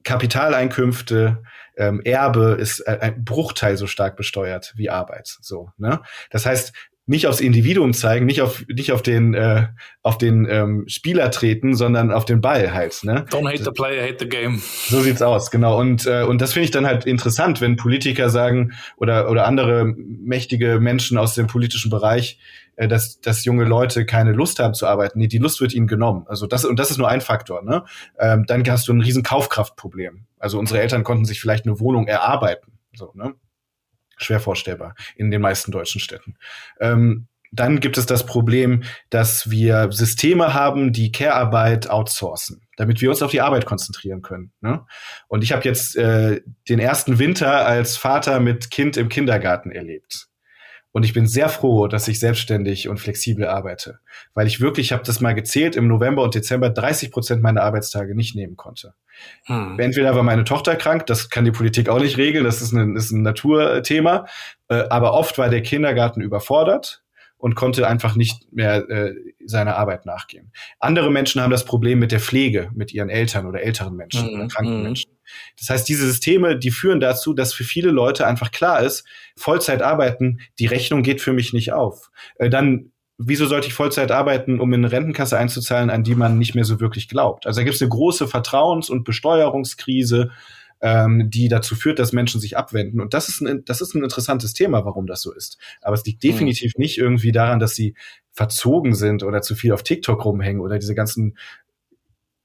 Kapitaleinkünfte, 0.04 1.42
ähm, 1.76 2.00
Erbe 2.00 2.56
ist 2.58 2.86
ein 2.86 3.24
Bruchteil 3.24 3.76
so 3.76 3.86
stark 3.86 4.16
besteuert 4.16 4.72
wie 4.76 4.88
Arbeit. 4.90 5.36
So, 5.42 5.70
ne? 5.76 6.00
Das 6.30 6.46
heißt, 6.46 6.72
nicht 7.08 7.26
aufs 7.26 7.40
Individuum 7.40 7.94
zeigen, 7.94 8.26
nicht 8.26 8.42
auf 8.42 8.64
nicht 8.68 8.92
auf 8.92 9.02
den 9.02 9.32
äh, 9.32 9.68
auf 10.02 10.18
den 10.18 10.46
ähm, 10.48 10.84
Spieler 10.88 11.30
treten, 11.30 11.74
sondern 11.74 12.12
auf 12.12 12.26
den 12.26 12.42
Ball 12.42 12.74
halt. 12.74 13.02
Ne? 13.02 13.24
Don't 13.30 13.48
hate 13.48 13.64
the 13.64 13.70
player, 13.70 14.02
hate 14.02 14.18
the 14.20 14.28
game. 14.28 14.60
So 14.88 15.00
sieht's 15.00 15.22
aus, 15.22 15.50
genau. 15.50 15.78
Und 15.78 16.06
äh, 16.06 16.22
und 16.22 16.40
das 16.42 16.52
finde 16.52 16.64
ich 16.66 16.70
dann 16.70 16.86
halt 16.86 17.06
interessant, 17.06 17.62
wenn 17.62 17.76
Politiker 17.76 18.28
sagen 18.28 18.72
oder 18.98 19.30
oder 19.30 19.46
andere 19.46 19.86
mächtige 19.86 20.80
Menschen 20.80 21.16
aus 21.16 21.34
dem 21.34 21.46
politischen 21.46 21.90
Bereich, 21.90 22.38
äh, 22.76 22.88
dass 22.88 23.20
dass 23.20 23.44
junge 23.46 23.64
Leute 23.64 24.04
keine 24.04 24.32
Lust 24.32 24.58
haben 24.58 24.74
zu 24.74 24.86
arbeiten. 24.86 25.18
Nee, 25.18 25.28
die 25.28 25.38
Lust 25.38 25.62
wird 25.62 25.72
ihnen 25.72 25.86
genommen. 25.86 26.26
Also 26.28 26.46
das 26.46 26.66
und 26.66 26.78
das 26.78 26.90
ist 26.90 26.98
nur 26.98 27.08
ein 27.08 27.22
Faktor. 27.22 27.62
Ne? 27.62 27.84
Ähm, 28.18 28.44
dann 28.46 28.68
hast 28.68 28.86
du 28.86 28.92
ein 28.92 29.00
riesen 29.00 29.22
Kaufkraftproblem. 29.22 30.26
Also 30.38 30.58
unsere 30.58 30.80
Eltern 30.80 31.04
konnten 31.04 31.24
sich 31.24 31.40
vielleicht 31.40 31.64
eine 31.64 31.80
Wohnung 31.80 32.06
erarbeiten. 32.06 32.72
So, 32.94 33.12
ne? 33.14 33.34
Schwer 34.18 34.40
vorstellbar 34.40 34.94
in 35.16 35.30
den 35.30 35.40
meisten 35.40 35.72
deutschen 35.72 36.00
Städten. 36.00 36.36
Ähm, 36.80 37.28
dann 37.50 37.80
gibt 37.80 37.96
es 37.96 38.06
das 38.06 38.26
Problem, 38.26 38.82
dass 39.10 39.50
wir 39.50 39.90
Systeme 39.90 40.54
haben, 40.54 40.92
die 40.92 41.12
Care-Arbeit 41.12 41.88
outsourcen, 41.88 42.60
damit 42.76 43.00
wir 43.00 43.10
uns 43.10 43.22
auf 43.22 43.30
die 43.30 43.40
Arbeit 43.40 43.64
konzentrieren 43.64 44.22
können. 44.22 44.52
Ne? 44.60 44.84
Und 45.28 45.42
ich 45.42 45.52
habe 45.52 45.64
jetzt 45.64 45.96
äh, 45.96 46.42
den 46.68 46.78
ersten 46.78 47.18
Winter 47.18 47.66
als 47.66 47.96
Vater 47.96 48.40
mit 48.40 48.70
Kind 48.70 48.96
im 48.96 49.08
Kindergarten 49.08 49.70
erlebt. 49.70 50.27
Und 50.98 51.04
ich 51.04 51.12
bin 51.12 51.28
sehr 51.28 51.48
froh, 51.48 51.86
dass 51.86 52.08
ich 52.08 52.18
selbstständig 52.18 52.88
und 52.88 52.98
flexibel 52.98 53.46
arbeite, 53.46 54.00
weil 54.34 54.48
ich 54.48 54.60
wirklich, 54.60 54.86
ich 54.86 54.92
habe 54.92 55.04
das 55.04 55.20
mal 55.20 55.32
gezählt, 55.32 55.76
im 55.76 55.86
November 55.86 56.24
und 56.24 56.34
Dezember 56.34 56.70
30 56.70 57.12
Prozent 57.12 57.40
meiner 57.40 57.62
Arbeitstage 57.62 58.16
nicht 58.16 58.34
nehmen 58.34 58.56
konnte. 58.56 58.94
Hm. 59.44 59.78
Entweder 59.78 60.16
war 60.16 60.24
meine 60.24 60.42
Tochter 60.42 60.74
krank, 60.74 61.06
das 61.06 61.30
kann 61.30 61.44
die 61.44 61.52
Politik 61.52 61.88
auch 61.88 62.00
nicht 62.00 62.16
regeln, 62.16 62.42
das 62.42 62.60
ist 62.62 62.72
ein, 62.72 62.96
ist 62.96 63.12
ein 63.12 63.22
Naturthema, 63.22 64.26
äh, 64.66 64.88
aber 64.90 65.12
oft 65.12 65.38
war 65.38 65.48
der 65.48 65.62
Kindergarten 65.62 66.20
überfordert 66.20 67.04
und 67.38 67.54
konnte 67.54 67.86
einfach 67.86 68.16
nicht 68.16 68.52
mehr 68.52 68.88
äh, 68.90 69.14
seiner 69.44 69.76
Arbeit 69.76 70.06
nachgehen. 70.06 70.52
Andere 70.80 71.10
Menschen 71.10 71.40
haben 71.40 71.50
das 71.50 71.64
Problem 71.64 71.98
mit 71.98 72.12
der 72.12 72.20
Pflege, 72.20 72.70
mit 72.74 72.92
ihren 72.92 73.08
Eltern 73.08 73.46
oder 73.46 73.62
älteren 73.62 73.96
Menschen 73.96 74.28
mhm. 74.28 74.34
oder 74.34 74.48
kranken 74.48 74.78
mhm. 74.78 74.82
Menschen. 74.82 75.12
Das 75.58 75.70
heißt, 75.70 75.88
diese 75.88 76.06
Systeme, 76.06 76.58
die 76.58 76.70
führen 76.70 77.00
dazu, 77.00 77.34
dass 77.34 77.54
für 77.54 77.64
viele 77.64 77.90
Leute 77.90 78.26
einfach 78.26 78.50
klar 78.50 78.82
ist, 78.82 79.06
Vollzeit 79.36 79.82
arbeiten, 79.82 80.40
die 80.58 80.66
Rechnung 80.66 81.02
geht 81.02 81.20
für 81.20 81.32
mich 81.32 81.52
nicht 81.52 81.72
auf. 81.72 82.10
Äh, 82.36 82.50
dann 82.50 82.92
wieso 83.18 83.46
sollte 83.46 83.66
ich 83.66 83.74
Vollzeit 83.74 84.12
arbeiten, 84.12 84.60
um 84.60 84.72
in 84.72 84.84
eine 84.84 84.92
Rentenkasse 84.92 85.36
einzuzahlen, 85.36 85.90
an 85.90 86.04
die 86.04 86.14
man 86.14 86.38
nicht 86.38 86.54
mehr 86.54 86.64
so 86.64 86.80
wirklich 86.80 87.08
glaubt? 87.08 87.46
Also 87.46 87.60
da 87.60 87.64
gibt 87.64 87.74
es 87.74 87.82
eine 87.82 87.90
große 87.90 88.26
Vertrauens- 88.26 88.90
und 88.90 89.04
Besteuerungskrise 89.04 90.30
ähm, 90.80 91.30
die 91.30 91.48
dazu 91.48 91.74
führt, 91.74 91.98
dass 91.98 92.12
Menschen 92.12 92.40
sich 92.40 92.56
abwenden. 92.56 93.00
Und 93.00 93.14
das 93.14 93.28
ist 93.28 93.40
ein, 93.40 93.64
das 93.64 93.80
ist 93.80 93.94
ein 93.94 94.02
interessantes 94.02 94.54
Thema, 94.54 94.84
warum 94.84 95.06
das 95.06 95.22
so 95.22 95.32
ist. 95.32 95.58
Aber 95.82 95.94
es 95.94 96.04
liegt 96.04 96.22
hm. 96.22 96.30
definitiv 96.30 96.72
mhm. 96.76 96.82
nicht 96.82 96.98
irgendwie 96.98 97.32
daran, 97.32 97.58
dass 97.58 97.74
sie 97.74 97.94
verzogen 98.32 98.94
sind 98.94 99.22
oder 99.22 99.42
zu 99.42 99.54
viel 99.54 99.72
auf 99.72 99.82
TikTok 99.82 100.24
rumhängen 100.24 100.60
oder 100.60 100.78
diese 100.78 100.94
ganzen 100.94 101.36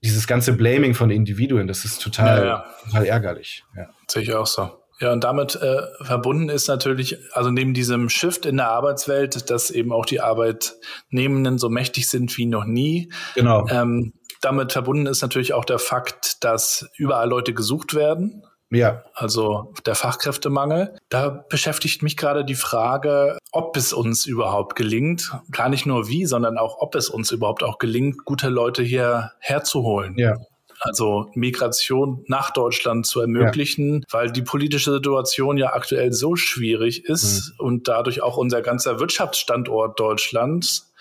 dieses 0.03 0.27
ganze 0.27 0.51
Blaming 0.51 0.95
von 0.95 1.09
Individuen, 1.11 1.65
das 1.65 1.86
ist 1.86 2.01
total, 2.01 2.39
ja, 2.39 2.45
ja. 2.45 2.65
total 2.84 3.05
ärgerlich. 3.05 3.63
Ja. 3.73 3.88
Sehe 4.05 4.23
ich 4.23 4.34
auch 4.34 4.45
so. 4.45 4.82
Ja, 5.03 5.11
und 5.11 5.25
damit 5.25 5.55
äh, 5.55 5.81
verbunden 5.99 6.47
ist 6.47 6.69
natürlich, 6.69 7.17
also 7.33 7.51
neben 7.51 7.73
diesem 7.73 8.07
Shift 8.07 8.45
in 8.45 8.55
der 8.55 8.69
Arbeitswelt, 8.69 9.49
dass 9.49 9.69
eben 9.69 9.91
auch 9.91 10.05
die 10.05 10.21
Arbeitnehmenden 10.21 11.57
so 11.57 11.67
mächtig 11.67 12.07
sind 12.07 12.37
wie 12.37 12.45
noch 12.45 12.63
nie. 12.63 13.11
Genau. 13.35 13.67
Ähm, 13.67 14.13
damit 14.39 14.71
verbunden 14.71 15.07
ist 15.07 15.21
natürlich 15.21 15.53
auch 15.53 15.65
der 15.65 15.79
Fakt, 15.79 16.45
dass 16.45 16.87
überall 16.95 17.27
Leute 17.27 17.53
gesucht 17.53 17.95
werden. 17.95 18.43
Ja. 18.69 19.03
Also 19.13 19.73
der 19.85 19.95
Fachkräftemangel. 19.95 20.95
Da 21.09 21.43
beschäftigt 21.49 22.01
mich 22.01 22.15
gerade 22.15 22.45
die 22.45 22.55
Frage, 22.55 23.37
ob 23.51 23.75
es 23.75 23.91
uns 23.91 24.25
überhaupt 24.25 24.77
gelingt, 24.77 25.33
gar 25.51 25.67
nicht 25.67 25.85
nur 25.85 26.07
wie, 26.07 26.25
sondern 26.25 26.57
auch, 26.57 26.77
ob 26.79 26.95
es 26.95 27.09
uns 27.09 27.29
überhaupt 27.31 27.61
auch 27.61 27.77
gelingt, 27.77 28.23
gute 28.23 28.47
Leute 28.47 28.83
hier 28.83 29.31
herzuholen. 29.41 30.17
Ja. 30.17 30.37
Also 30.84 31.31
Migration 31.34 32.23
nach 32.27 32.51
Deutschland 32.51 33.05
zu 33.05 33.21
ermöglichen, 33.21 34.01
ja. 34.01 34.01
weil 34.11 34.31
die 34.31 34.41
politische 34.41 34.91
Situation 34.91 35.57
ja 35.57 35.73
aktuell 35.73 36.11
so 36.11 36.36
schwierig 36.36 37.05
ist 37.05 37.53
mhm. 37.57 37.65
und 37.65 37.88
dadurch 37.88 38.21
auch 38.21 38.38
unser 38.38 38.61
ganzer 38.61 38.99
Wirtschaftsstandort 38.99 39.99
Deutschlands 39.99 40.93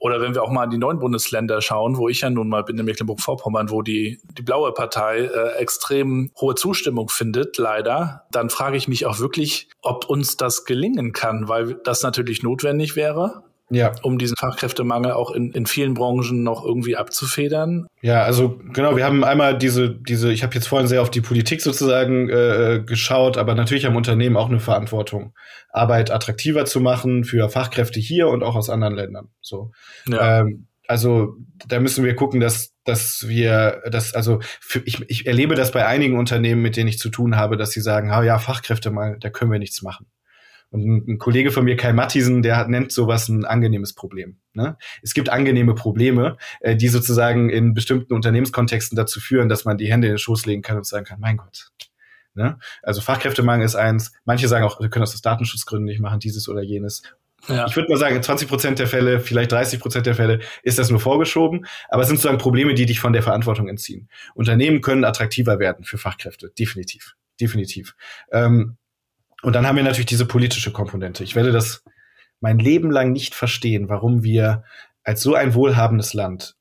oder 0.00 0.22
wenn 0.22 0.34
wir 0.34 0.42
auch 0.42 0.50
mal 0.50 0.64
in 0.64 0.70
die 0.70 0.78
neuen 0.78 0.98
Bundesländer 0.98 1.60
schauen, 1.60 1.98
wo 1.98 2.08
ich 2.08 2.22
ja 2.22 2.30
nun 2.30 2.48
mal 2.48 2.64
bin, 2.64 2.78
in 2.78 2.86
Mecklenburg-Vorpommern, 2.86 3.70
wo 3.70 3.82
die, 3.82 4.18
die 4.36 4.42
blaue 4.42 4.72
Partei 4.72 5.18
äh, 5.18 5.58
extrem 5.58 6.30
hohe 6.40 6.54
Zustimmung 6.54 7.10
findet, 7.10 7.58
leider, 7.58 8.24
dann 8.32 8.48
frage 8.48 8.78
ich 8.78 8.88
mich 8.88 9.04
auch 9.04 9.18
wirklich, 9.18 9.68
ob 9.82 10.06
uns 10.06 10.38
das 10.38 10.64
gelingen 10.64 11.12
kann, 11.12 11.48
weil 11.48 11.74
das 11.84 12.02
natürlich 12.02 12.42
notwendig 12.42 12.96
wäre 12.96 13.44
ja. 13.70 13.92
um 14.02 14.18
diesen 14.18 14.36
Fachkräftemangel 14.36 15.12
auch 15.12 15.30
in, 15.30 15.52
in 15.52 15.66
vielen 15.66 15.94
Branchen 15.94 16.42
noch 16.42 16.64
irgendwie 16.64 16.96
abzufedern. 16.96 17.86
Ja, 18.02 18.22
also 18.22 18.58
genau, 18.72 18.96
wir 18.96 19.04
haben 19.04 19.24
einmal 19.24 19.56
diese, 19.56 19.90
diese, 19.90 20.32
ich 20.32 20.42
habe 20.42 20.54
jetzt 20.54 20.66
vorhin 20.66 20.88
sehr 20.88 21.02
auf 21.02 21.10
die 21.10 21.20
Politik 21.20 21.60
sozusagen 21.60 22.28
äh, 22.28 22.82
geschaut, 22.84 23.38
aber 23.38 23.54
natürlich 23.54 23.86
haben 23.86 23.96
Unternehmen 23.96 24.36
auch 24.36 24.48
eine 24.48 24.60
Verantwortung, 24.60 25.34
Arbeit 25.70 26.10
attraktiver 26.10 26.64
zu 26.64 26.80
machen 26.80 27.24
für 27.24 27.48
Fachkräfte 27.48 28.00
hier 28.00 28.28
und 28.28 28.42
auch 28.42 28.56
aus 28.56 28.70
anderen 28.70 28.94
Ländern. 28.94 29.28
So. 29.40 29.70
Ja. 30.06 30.40
Ähm, 30.40 30.66
also 30.86 31.36
da 31.68 31.78
müssen 31.78 32.04
wir 32.04 32.16
gucken, 32.16 32.40
dass 32.40 32.74
dass 32.84 33.28
wir 33.28 33.82
das 33.90 34.14
also 34.14 34.40
für, 34.60 34.80
ich, 34.80 35.00
ich 35.08 35.26
erlebe 35.26 35.54
das 35.54 35.70
bei 35.70 35.86
einigen 35.86 36.18
Unternehmen, 36.18 36.62
mit 36.62 36.76
denen 36.76 36.88
ich 36.88 36.98
zu 36.98 37.08
tun 37.08 37.36
habe, 37.36 37.56
dass 37.56 37.70
sie 37.70 37.80
sagen, 37.80 38.10
ah 38.10 38.22
ja, 38.22 38.38
Fachkräfte 38.38 38.90
mal, 38.90 39.16
da 39.20 39.30
können 39.30 39.52
wir 39.52 39.58
nichts 39.58 39.82
machen. 39.82 40.06
Und 40.70 40.84
ein, 40.84 41.04
ein 41.08 41.18
Kollege 41.18 41.50
von 41.50 41.64
mir, 41.64 41.76
Kai 41.76 41.92
Mattisen, 41.92 42.42
der 42.42 42.56
hat, 42.56 42.68
nennt 42.68 42.92
sowas 42.92 43.28
ein 43.28 43.44
angenehmes 43.44 43.92
Problem. 43.92 44.38
Ne? 44.54 44.76
Es 45.02 45.14
gibt 45.14 45.28
angenehme 45.28 45.74
Probleme, 45.74 46.36
äh, 46.60 46.76
die 46.76 46.88
sozusagen 46.88 47.50
in 47.50 47.74
bestimmten 47.74 48.14
Unternehmenskontexten 48.14 48.96
dazu 48.96 49.20
führen, 49.20 49.48
dass 49.48 49.64
man 49.64 49.78
die 49.78 49.90
Hände 49.90 50.06
in 50.06 50.14
den 50.14 50.18
Schoß 50.18 50.46
legen 50.46 50.62
kann 50.62 50.76
und 50.76 50.86
sagen 50.86 51.04
kann, 51.04 51.20
mein 51.20 51.36
Gott. 51.36 51.72
Ne? 52.34 52.58
Also 52.82 53.00
Fachkräftemangel 53.00 53.66
ist 53.66 53.74
eins. 53.74 54.12
Manche 54.24 54.46
sagen 54.46 54.64
auch, 54.64 54.80
wir 54.80 54.88
können 54.88 55.02
das 55.02 55.14
aus 55.14 55.22
Datenschutzgründen 55.22 55.86
nicht 55.86 56.00
machen, 56.00 56.20
dieses 56.20 56.48
oder 56.48 56.62
jenes. 56.62 57.02
Ja. 57.48 57.66
Ich 57.66 57.74
würde 57.74 57.90
mal 57.90 57.98
sagen, 57.98 58.22
20 58.22 58.48
Prozent 58.48 58.78
der 58.78 58.86
Fälle, 58.86 59.18
vielleicht 59.18 59.50
30 59.50 59.80
Prozent 59.80 60.06
der 60.06 60.14
Fälle 60.14 60.40
ist 60.62 60.78
das 60.78 60.90
nur 60.90 61.00
vorgeschoben. 61.00 61.66
Aber 61.88 62.02
es 62.02 62.08
sind 62.08 62.18
sozusagen 62.18 62.38
Probleme, 62.38 62.74
die 62.74 62.86
dich 62.86 63.00
von 63.00 63.12
der 63.12 63.22
Verantwortung 63.22 63.68
entziehen. 63.68 64.08
Unternehmen 64.34 64.82
können 64.82 65.04
attraktiver 65.04 65.58
werden 65.58 65.84
für 65.84 65.98
Fachkräfte. 65.98 66.52
Definitiv. 66.58 67.16
Definitiv. 67.40 67.94
Ähm, 68.30 68.76
und 69.42 69.54
dann 69.54 69.66
haben 69.66 69.76
wir 69.76 69.82
natürlich 69.82 70.06
diese 70.06 70.26
politische 70.26 70.72
Komponente. 70.72 71.24
Ich 71.24 71.34
werde 71.34 71.52
das 71.52 71.82
mein 72.40 72.58
Leben 72.58 72.90
lang 72.90 73.12
nicht 73.12 73.34
verstehen, 73.34 73.88
warum 73.88 74.22
wir 74.22 74.64
als 75.02 75.22
so 75.22 75.34
ein 75.34 75.54
wohlhabendes 75.54 76.14
Land 76.14 76.56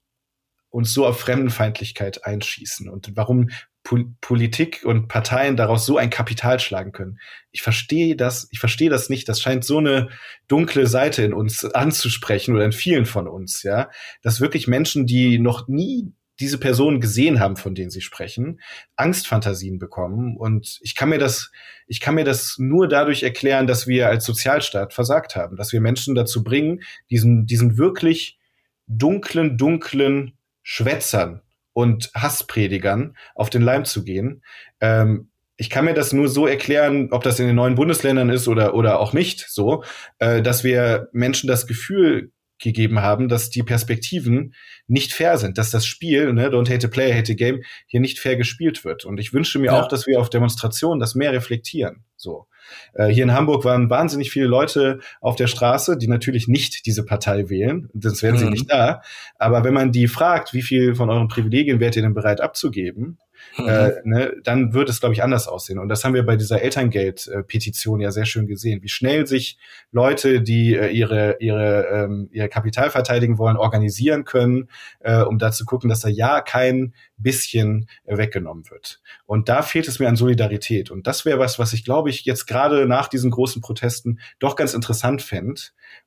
uns 0.69 0.93
so 0.93 1.05
auf 1.05 1.19
Fremdenfeindlichkeit 1.19 2.25
einschießen 2.25 2.89
und 2.89 3.15
warum 3.15 3.49
Pol 3.83 4.13
Politik 4.21 4.81
und 4.83 5.07
Parteien 5.07 5.55
daraus 5.55 5.85
so 5.85 5.97
ein 5.97 6.09
Kapital 6.09 6.59
schlagen 6.59 6.91
können. 6.91 7.19
Ich 7.51 7.61
verstehe 7.61 8.15
das, 8.15 8.47
ich 8.51 8.59
verstehe 8.59 8.89
das 8.89 9.09
nicht. 9.09 9.27
Das 9.29 9.41
scheint 9.41 9.63
so 9.63 9.77
eine 9.77 10.09
dunkle 10.47 10.85
Seite 10.85 11.23
in 11.23 11.33
uns 11.33 11.63
anzusprechen 11.65 12.55
oder 12.55 12.65
in 12.65 12.71
vielen 12.71 13.05
von 13.05 13.27
uns, 13.27 13.63
ja, 13.63 13.89
dass 14.21 14.41
wirklich 14.41 14.67
Menschen, 14.67 15.07
die 15.07 15.39
noch 15.39 15.67
nie 15.67 16.13
diese 16.39 16.57
Personen 16.57 17.01
gesehen 17.01 17.39
haben, 17.39 17.55
von 17.55 17.75
denen 17.75 17.89
sie 17.89 18.01
sprechen, 18.01 18.61
Angstfantasien 18.95 19.79
bekommen. 19.79 20.37
Und 20.37 20.79
ich 20.81 20.95
kann 20.95 21.09
mir 21.09 21.17
das, 21.17 21.51
ich 21.87 21.99
kann 21.99 22.15
mir 22.15 22.23
das 22.23 22.55
nur 22.57 22.87
dadurch 22.87 23.23
erklären, 23.23 23.67
dass 23.67 23.87
wir 23.87 24.07
als 24.07 24.25
Sozialstaat 24.25 24.93
versagt 24.93 25.35
haben, 25.35 25.57
dass 25.57 25.73
wir 25.73 25.81
Menschen 25.81 26.15
dazu 26.15 26.43
bringen, 26.43 26.81
diesen, 27.09 27.45
diesen 27.45 27.77
wirklich 27.77 28.39
dunklen, 28.87 29.57
dunklen 29.57 30.37
Schwätzern 30.63 31.41
und 31.73 32.11
Hasspredigern 32.15 33.15
auf 33.35 33.49
den 33.49 33.61
Leim 33.61 33.85
zu 33.85 34.03
gehen. 34.03 34.43
Ähm, 34.81 35.29
ich 35.57 35.69
kann 35.69 35.85
mir 35.85 35.93
das 35.93 36.13
nur 36.13 36.29
so 36.29 36.47
erklären, 36.47 37.09
ob 37.11 37.23
das 37.23 37.39
in 37.39 37.47
den 37.47 37.55
neuen 37.55 37.75
Bundesländern 37.75 38.29
ist 38.29 38.47
oder, 38.47 38.73
oder 38.75 38.99
auch 38.99 39.11
nicht 39.11 39.45
so, 39.49 39.83
äh, 40.19 40.41
dass 40.41 40.63
wir 40.63 41.09
Menschen 41.11 41.47
das 41.47 41.67
Gefühl 41.67 42.31
gegeben 42.59 42.99
haben, 42.99 43.29
dass 43.29 43.49
die 43.49 43.63
Perspektiven 43.63 44.53
nicht 44.87 45.13
fair 45.13 45.37
sind, 45.37 45.57
dass 45.57 45.71
das 45.71 45.85
Spiel, 45.85 46.33
ne, 46.33 46.49
don't 46.49 46.71
hate 46.71 46.87
a 46.87 46.89
player, 46.89 47.15
hate 47.15 47.31
a 47.31 47.35
game, 47.35 47.61
hier 47.87 47.99
nicht 47.99 48.19
fair 48.19 48.35
gespielt 48.35 48.85
wird. 48.85 49.05
Und 49.05 49.19
ich 49.19 49.33
wünsche 49.33 49.59
mir 49.59 49.67
ja. 49.67 49.81
auch, 49.81 49.87
dass 49.87 50.07
wir 50.07 50.19
auf 50.19 50.29
Demonstrationen 50.29 50.99
das 50.99 51.15
mehr 51.15 51.31
reflektieren. 51.31 52.03
So. 52.15 52.47
Äh, 52.93 53.07
hier 53.07 53.23
in 53.23 53.33
Hamburg 53.33 53.63
waren 53.63 53.89
wahnsinnig 53.89 54.31
viele 54.31 54.47
Leute 54.47 54.99
auf 55.21 55.35
der 55.35 55.47
Straße, 55.47 55.97
die 55.97 56.07
natürlich 56.07 56.47
nicht 56.47 56.85
diese 56.85 57.05
Partei 57.05 57.49
wählen, 57.49 57.89
sonst 57.93 58.21
wären 58.23 58.35
mhm. 58.35 58.39
sie 58.39 58.49
nicht 58.49 58.71
da. 58.71 59.01
Aber 59.37 59.63
wenn 59.63 59.73
man 59.73 59.91
die 59.91 60.07
fragt, 60.07 60.53
wie 60.53 60.61
viel 60.61 60.95
von 60.95 61.09
euren 61.09 61.29
Privilegien 61.29 61.79
wärt 61.79 61.95
ihr 61.95 62.01
denn 62.01 62.13
bereit 62.13 62.41
abzugeben, 62.41 63.17
mhm. 63.57 63.67
äh, 63.67 63.91
ne, 64.03 64.33
dann 64.43 64.73
wird 64.73 64.89
es, 64.89 64.99
glaube 64.99 65.13
ich, 65.13 65.23
anders 65.23 65.47
aussehen. 65.47 65.79
Und 65.79 65.89
das 65.89 66.03
haben 66.03 66.13
wir 66.13 66.25
bei 66.25 66.35
dieser 66.35 66.61
Elterngeld-Petition 66.61 67.99
ja 67.99 68.11
sehr 68.11 68.25
schön 68.25 68.47
gesehen, 68.47 68.81
wie 68.81 68.89
schnell 68.89 69.27
sich 69.27 69.57
Leute, 69.91 70.41
die 70.41 70.75
äh, 70.75 70.89
ihre, 70.89 71.37
ihre, 71.39 71.87
ähm, 71.87 72.29
ihr 72.31 72.47
Kapital 72.49 72.89
verteidigen 72.89 73.37
wollen, 73.37 73.57
organisieren 73.57 74.25
können, 74.25 74.69
äh, 74.99 75.21
um 75.21 75.37
da 75.37 75.51
zu 75.51 75.65
gucken, 75.65 75.89
dass 75.89 76.01
da 76.01 76.09
ja 76.09 76.41
kein 76.41 76.93
bisschen 77.17 77.87
äh, 78.05 78.17
weggenommen 78.17 78.69
wird. 78.69 79.01
Und 79.25 79.49
da 79.49 79.61
fehlt 79.61 79.87
es 79.87 79.99
mir 79.99 80.07
an 80.07 80.15
Solidarität. 80.15 80.91
Und 80.91 81.07
das 81.07 81.25
wäre 81.25 81.39
was, 81.39 81.59
was 81.59 81.73
ich, 81.73 81.83
glaube 81.83 82.09
ich, 82.09 82.25
jetzt 82.25 82.45
gerade 82.45 82.85
nach 82.85 83.07
diesen 83.07 83.31
großen 83.31 83.61
Protesten 83.61 84.19
doch 84.39 84.55
ganz 84.55 84.73
interessant 84.73 85.21
fände. 85.21 85.61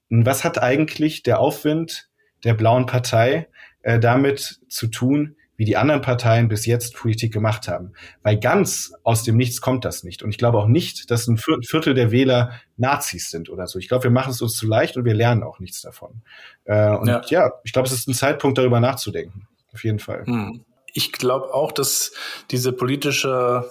Was 0.08 0.44
hat 0.44 0.62
eigentlich 0.62 1.22
der 1.22 1.38
Aufwind 1.38 2.08
der 2.44 2.54
blauen 2.54 2.86
Partei 2.86 3.48
äh, 3.82 3.98
damit 3.98 4.60
zu 4.68 4.88
tun, 4.88 5.36
wie 5.62 5.64
die 5.64 5.76
anderen 5.76 6.00
Parteien 6.00 6.48
bis 6.48 6.66
jetzt 6.66 6.96
Politik 6.96 7.32
gemacht 7.32 7.68
haben. 7.68 7.92
Weil 8.24 8.36
ganz 8.36 8.92
aus 9.04 9.22
dem 9.22 9.36
Nichts 9.36 9.60
kommt 9.60 9.84
das 9.84 10.02
nicht. 10.02 10.24
Und 10.24 10.30
ich 10.30 10.36
glaube 10.36 10.58
auch 10.58 10.66
nicht, 10.66 11.08
dass 11.08 11.28
ein 11.28 11.38
Viertel 11.38 11.94
der 11.94 12.10
Wähler 12.10 12.50
Nazis 12.76 13.30
sind 13.30 13.48
oder 13.48 13.68
so. 13.68 13.78
Ich 13.78 13.86
glaube, 13.86 14.02
wir 14.02 14.10
machen 14.10 14.32
es 14.32 14.42
uns 14.42 14.56
zu 14.56 14.66
leicht 14.66 14.96
und 14.96 15.04
wir 15.04 15.14
lernen 15.14 15.44
auch 15.44 15.60
nichts 15.60 15.80
davon. 15.80 16.22
Äh, 16.64 16.96
und 16.96 17.06
ja, 17.06 17.22
ja 17.28 17.52
ich 17.62 17.72
glaube, 17.72 17.86
es 17.86 17.94
ist 17.94 18.08
ein 18.08 18.14
Zeitpunkt, 18.14 18.58
darüber 18.58 18.80
nachzudenken. 18.80 19.46
Auf 19.72 19.84
jeden 19.84 20.00
Fall. 20.00 20.26
Hm. 20.26 20.64
Ich 20.94 21.12
glaube 21.12 21.54
auch, 21.54 21.70
dass 21.70 22.10
diese 22.50 22.72
politische 22.72 23.64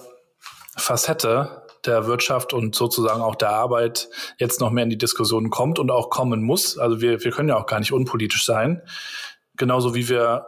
Facette 0.74 1.62
der 1.84 2.06
Wirtschaft 2.06 2.54
und 2.54 2.74
sozusagen 2.74 3.20
auch 3.20 3.34
der 3.34 3.50
Arbeit 3.50 4.08
jetzt 4.38 4.62
noch 4.62 4.70
mehr 4.70 4.84
in 4.84 4.88
die 4.88 4.96
Diskussion 4.96 5.50
kommt 5.50 5.78
und 5.78 5.90
auch 5.90 6.08
kommen 6.08 6.42
muss. 6.42 6.78
Also 6.78 7.02
wir, 7.02 7.22
wir 7.22 7.32
können 7.32 7.50
ja 7.50 7.58
auch 7.58 7.66
gar 7.66 7.80
nicht 7.80 7.92
unpolitisch 7.92 8.46
sein. 8.46 8.80
Genauso 9.58 9.94
wie 9.94 10.08
wir 10.08 10.46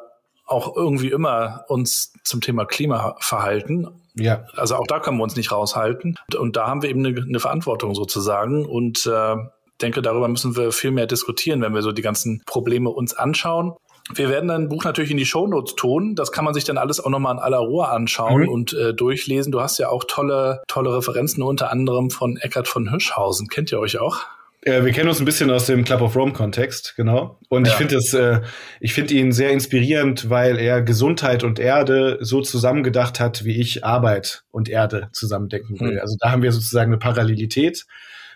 auch 0.54 0.76
irgendwie 0.76 1.10
immer 1.10 1.64
uns 1.68 2.12
zum 2.24 2.40
Thema 2.40 2.64
Klima 2.64 3.16
verhalten. 3.20 3.88
Ja. 4.14 4.44
Also 4.56 4.76
auch 4.76 4.86
da 4.86 5.00
können 5.00 5.18
wir 5.18 5.24
uns 5.24 5.36
nicht 5.36 5.52
raushalten. 5.52 6.16
Und, 6.32 6.36
und 6.36 6.56
da 6.56 6.66
haben 6.66 6.82
wir 6.82 6.90
eben 6.90 7.04
eine, 7.04 7.20
eine 7.20 7.40
Verantwortung 7.40 7.94
sozusagen. 7.94 8.64
Und 8.64 9.06
äh, 9.06 9.36
denke, 9.82 10.02
darüber 10.02 10.28
müssen 10.28 10.56
wir 10.56 10.72
viel 10.72 10.90
mehr 10.90 11.06
diskutieren, 11.06 11.60
wenn 11.60 11.74
wir 11.74 11.82
so 11.82 11.92
die 11.92 12.02
ganzen 12.02 12.42
Probleme 12.46 12.90
uns 12.90 13.14
anschauen. 13.14 13.74
Wir 14.12 14.28
werden 14.28 14.50
ein 14.50 14.68
Buch 14.68 14.84
natürlich 14.84 15.10
in 15.10 15.16
die 15.16 15.24
Shownotes 15.24 15.76
tun. 15.76 16.14
Das 16.14 16.30
kann 16.30 16.44
man 16.44 16.52
sich 16.52 16.64
dann 16.64 16.76
alles 16.76 17.00
auch 17.00 17.08
nochmal 17.08 17.34
in 17.34 17.40
aller 17.40 17.58
Ruhe 17.58 17.88
anschauen 17.88 18.42
mhm. 18.42 18.48
und 18.48 18.72
äh, 18.74 18.92
durchlesen. 18.92 19.50
Du 19.50 19.62
hast 19.62 19.78
ja 19.78 19.88
auch 19.88 20.04
tolle, 20.06 20.62
tolle 20.68 20.94
Referenzen, 20.94 21.42
unter 21.42 21.70
anderem 21.70 22.10
von 22.10 22.36
Eckart 22.36 22.68
von 22.68 22.90
Hirschhausen. 22.90 23.48
Kennt 23.48 23.72
ihr 23.72 23.80
euch 23.80 23.98
auch? 23.98 24.18
Äh, 24.64 24.84
wir 24.84 24.92
kennen 24.92 25.08
uns 25.08 25.20
ein 25.20 25.26
bisschen 25.26 25.50
aus 25.50 25.66
dem 25.66 25.84
Club 25.84 26.00
of 26.00 26.16
Rome 26.16 26.32
Kontext, 26.32 26.94
genau. 26.96 27.38
Und 27.48 27.66
ja. 27.66 27.72
ich 27.72 27.76
finde 27.76 27.96
es, 27.96 28.14
äh, 28.14 28.40
ich 28.80 28.94
finde 28.94 29.14
ihn 29.14 29.30
sehr 29.32 29.50
inspirierend, 29.50 30.30
weil 30.30 30.58
er 30.58 30.82
Gesundheit 30.82 31.44
und 31.44 31.58
Erde 31.58 32.18
so 32.20 32.40
zusammengedacht 32.40 33.20
hat, 33.20 33.44
wie 33.44 33.60
ich 33.60 33.84
Arbeit 33.84 34.44
und 34.50 34.68
Erde 34.68 35.08
zusammendenken 35.12 35.78
will. 35.80 35.92
Hm. 35.92 36.00
Also 36.00 36.16
da 36.18 36.30
haben 36.30 36.42
wir 36.42 36.52
sozusagen 36.52 36.90
eine 36.90 36.98
Parallelität. 36.98 37.84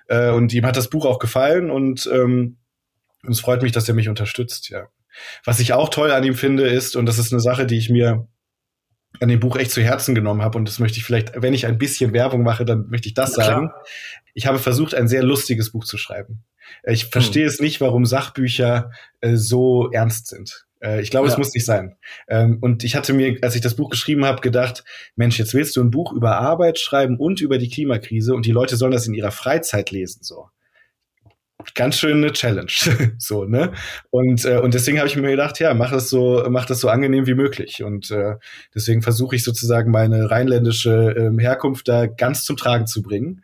Äh, 0.09 0.31
und 0.31 0.53
ihm 0.53 0.67
hat 0.67 0.77
das 0.77 0.91
Buch 0.91 1.07
auch 1.07 1.19
gefallen 1.19 1.71
und 1.71 2.09
ähm, 2.13 2.59
es 3.29 3.41
freut 3.41 3.63
mich, 3.63 3.73
dass 3.73 3.89
er 3.89 3.95
mich 3.95 4.09
unterstützt, 4.09 4.69
ja. 4.71 4.89
Was 5.45 5.59
ich 5.59 5.73
auch 5.73 5.89
toll 5.89 6.13
an 6.13 6.23
ihm 6.25 6.35
finde, 6.35 6.69
ist, 6.69 6.95
und 6.95 7.07
das 7.07 7.19
ist 7.19 7.33
eine 7.33 7.41
Sache, 7.41 7.67
die 7.67 7.77
ich 7.77 7.91
mir 7.91 8.29
an 9.21 9.29
dem 9.29 9.41
Buch 9.41 9.57
echt 9.57 9.71
zu 9.71 9.83
Herzen 9.83 10.15
genommen 10.15 10.43
habe 10.43 10.59
und 10.59 10.69
das 10.69 10.79
möchte 10.79 10.99
ich 10.99 11.05
vielleicht, 11.05 11.33
wenn 11.35 11.55
ich 11.55 11.67
ein 11.67 11.79
bisschen 11.79 12.13
Werbung 12.13 12.43
mache, 12.43 12.65
dann 12.65 12.89
möchte 12.89 13.09
ich 13.09 13.15
das 13.15 13.37
ja, 13.37 13.45
sagen. 13.45 13.71
Ich 14.35 14.47
habe 14.47 14.59
versucht, 14.59 14.95
ein 14.95 15.09
sehr 15.09 15.23
lustiges 15.23 15.71
Buch 15.71 15.85
zu 15.85 15.99
schreiben. 15.99 16.45
Ich 16.85 17.05
hm. 17.05 17.11
verstehe 17.11 17.45
hm. 17.45 17.49
es 17.49 17.61
nicht, 17.61 17.81
warum 17.81 18.07
Sachbücher 18.07 18.91
äh, 19.21 19.37
so 19.37 19.91
ernst 19.91 20.29
sind. 20.29 20.67
Äh, 20.81 21.01
ich 21.01 21.11
glaube, 21.11 21.27
ja. 21.27 21.33
es 21.33 21.39
muss 21.39 21.55
nicht 21.55 21.65
sein. 21.65 21.97
Ähm, 22.29 22.59
und 22.61 22.85
ich 22.85 22.95
hatte 22.95 23.13
mir, 23.13 23.39
als 23.43 23.55
ich 23.55 23.61
das 23.61 23.75
Buch 23.75 23.91
geschrieben 23.91 24.25
habe, 24.25 24.41
gedacht, 24.41 24.85
Mensch, 25.17 25.39
jetzt 25.39 25.55
willst 25.55 25.77
du 25.77 25.83
ein 25.83 25.91
Buch 25.91 26.13
über 26.13 26.39
Arbeit 26.39 26.79
schreiben 26.79 27.17
und 27.17 27.41
über 27.41 27.59
die 27.59 27.69
Klimakrise 27.69 28.35
und 28.35 28.47
die 28.47 28.53
Leute 28.53 28.77
sollen 28.77 28.93
das 28.93 29.07
in 29.07 29.15
ihrer 29.15 29.33
Freizeit 29.33 29.91
lesen, 29.91 30.21
so 30.23 30.49
ganz 31.75 31.97
schön 31.97 32.19
eine 32.19 32.33
Challenge. 32.33 32.73
so, 33.19 33.45
ne? 33.45 33.73
Und, 34.11 34.45
äh, 34.45 34.59
und 34.59 34.75
deswegen 34.75 34.99
habe 34.99 35.09
ich 35.09 35.17
mir 35.17 35.31
gedacht, 35.31 35.59
ja, 35.61 35.75
mach 35.75 35.93
es 35.93 36.11
so, 36.11 36.45
mach 36.49 36.67
das 36.67 36.81
so 36.81 36.89
angenehm 36.89 37.27
wie 37.27 37.35
möglich. 37.35 37.83
Und 37.83 38.11
äh, 38.11 38.37
deswegen 38.75 39.03
versuche 39.03 39.37
ich 39.37 39.45
sozusagen 39.45 39.91
meine 39.91 40.31
rheinländische 40.31 41.15
äh, 41.17 41.41
Herkunft 41.41 41.89
da 41.89 42.07
ganz 42.07 42.45
zum 42.45 42.57
Tragen 42.57 42.87
zu 42.87 43.03
bringen. 43.03 43.43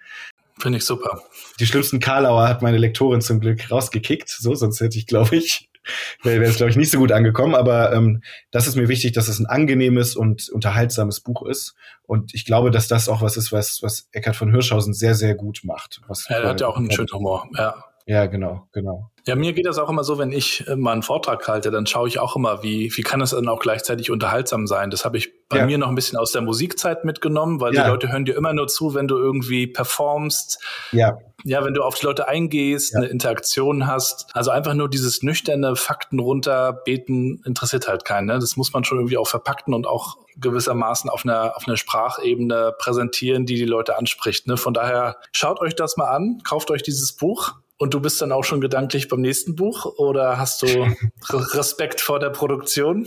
Finde 0.59 0.79
ich 0.79 0.85
super. 0.85 1.21
Die 1.59 1.67
schlimmsten 1.67 2.01
Karlauer 2.01 2.49
hat 2.49 2.63
meine 2.63 2.79
Lektorin 2.79 3.21
zum 3.21 3.41
Glück 3.41 3.71
rausgekickt, 3.71 4.29
so, 4.29 4.55
sonst 4.55 4.81
hätte 4.81 4.97
ich, 4.99 5.07
glaube 5.07 5.37
ich, 5.37 5.69
wäre 6.23 6.45
es, 6.45 6.57
glaube 6.57 6.71
ich, 6.71 6.77
nicht 6.77 6.91
so 6.91 6.99
gut 6.99 7.13
angekommen. 7.13 7.55
Aber 7.55 7.93
ähm, 7.93 8.23
das 8.51 8.67
ist 8.67 8.77
mir 8.77 8.89
wichtig, 8.89 9.13
dass 9.13 9.29
es 9.29 9.39
ein 9.39 9.47
angenehmes 9.47 10.17
und 10.17 10.49
unterhaltsames 10.51 11.21
Buch 11.21 11.43
ist. 11.47 11.75
Und 12.07 12.35
ich 12.35 12.45
glaube, 12.45 12.71
dass 12.71 12.89
das 12.89 13.09
auch 13.09 13.23
was 13.23 13.37
ist, 13.37 13.53
was, 13.53 13.83
was 13.83 14.09
Eckhard 14.13 14.37
von 14.37 14.51
Hirschhausen 14.53 14.95
sehr, 14.95 15.15
sehr 15.15 15.35
gut 15.35 15.61
macht. 15.65 16.01
Was 16.07 16.29
er 16.29 16.49
hat 16.49 16.61
ja 16.61 16.69
auch 16.69 16.77
einen 16.77 16.91
schönen 16.91 17.11
Humor, 17.13 17.49
ja. 17.57 17.85
Ja, 18.07 18.27
genau, 18.27 18.69
genau. 18.73 19.11
Ja, 19.27 19.35
mir 19.35 19.55
geht 19.55 19.65
das 19.65 19.79
auch 19.79 19.89
immer 19.89 20.05
so, 20.05 20.19
wenn 20.19 20.31
ich 20.31 20.69
äh, 20.69 20.77
mal 20.77 20.93
einen 20.93 21.03
Vortrag 21.03 21.49
halte, 21.49 21.71
dann 21.71 21.87
schaue 21.87 22.07
ich 22.07 22.19
auch 22.19 22.37
immer, 22.37 22.63
wie, 22.63 22.93
wie 22.95 23.03
kann 23.03 23.23
es 23.23 23.31
dann 23.31 23.49
auch 23.49 23.61
gleichzeitig 23.61 24.11
unterhaltsam 24.11 24.67
sein. 24.67 24.91
Das 24.91 25.07
habe 25.07 25.17
ich 25.17 25.33
bei 25.49 25.59
ja. 25.59 25.67
mir 25.67 25.79
noch 25.79 25.89
ein 25.89 25.95
bisschen 25.95 26.19
aus 26.19 26.33
der 26.33 26.43
Musikzeit 26.43 27.07
mitgenommen, 27.07 27.63
weil 27.63 27.73
ja. 27.73 27.85
die 27.85 27.91
Leute 27.91 28.13
hören 28.13 28.27
dir 28.27 28.37
immer 28.37 28.53
nur 28.53 28.67
zu, 28.67 28.95
wenn 28.95 29.09
du 29.09 29.17
irgendwie 29.17 29.67
performst. 29.67 30.63
Ja. 30.93 31.17
Ja, 31.45 31.65
wenn 31.65 31.73
du 31.73 31.83
auf 31.83 31.95
die 31.95 32.05
Leute 32.05 32.29
eingehst, 32.29 32.93
ja. 32.93 33.01
eine 33.01 33.09
Interaktion 33.09 33.87
hast. 33.87 34.31
Also 34.35 34.51
einfach 34.51 34.75
nur 34.75 34.91
dieses 34.91 35.23
nüchterne 35.23 35.75
Fakten 35.75 36.19
runterbeten 36.19 37.43
interessiert 37.47 37.89
halt 37.89 38.05
keinen. 38.05 38.27
Ne? 38.27 38.39
Das 38.39 38.57
muss 38.57 38.73
man 38.75 38.85
schon 38.85 38.99
irgendwie 38.99 39.17
auch 39.17 39.29
verpackten 39.29 39.73
und 39.73 39.87
auch 39.87 40.19
gewissermaßen 40.37 41.09
auf 41.09 41.25
einer, 41.25 41.57
auf 41.57 41.67
einer 41.67 41.77
Sprachebene 41.79 42.75
präsentieren, 42.79 43.47
die 43.47 43.55
die 43.55 43.65
Leute 43.65 43.97
anspricht. 43.97 44.47
Ne? 44.47 44.59
Von 44.59 44.75
daher 44.75 45.17
schaut 45.33 45.61
euch 45.61 45.75
das 45.75 45.97
mal 45.97 46.09
an, 46.09 46.41
kauft 46.45 46.71
euch 46.71 46.83
dieses 46.83 47.13
Buch 47.15 47.55
und 47.79 47.95
du 47.95 48.01
bist 48.01 48.21
dann 48.23 48.33
auch 48.33 48.45
schon 48.45 48.61
gedanklich 48.61 49.09
beim 49.09 49.21
nächsten 49.21 49.57
Buch 49.57 49.87
oder 49.97 50.39
hast 50.39 50.63
du 50.63 50.67
Respekt 51.31 52.01
vor 52.01 52.21
der 52.21 52.31
Produktion? 52.31 53.07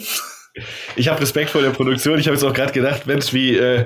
Ich 0.96 1.08
habe 1.08 1.22
Respekt 1.22 1.52
vor 1.52 1.62
der 1.62 1.70
Produktion. 1.70 2.20
Ich 2.20 2.28
habe 2.28 2.36
jetzt 2.36 2.44
auch 2.44 2.54
gerade 2.54 2.74
gedacht, 2.74 3.06
Mensch, 3.06 3.32
wie 3.34 3.56
äh, 3.56 3.86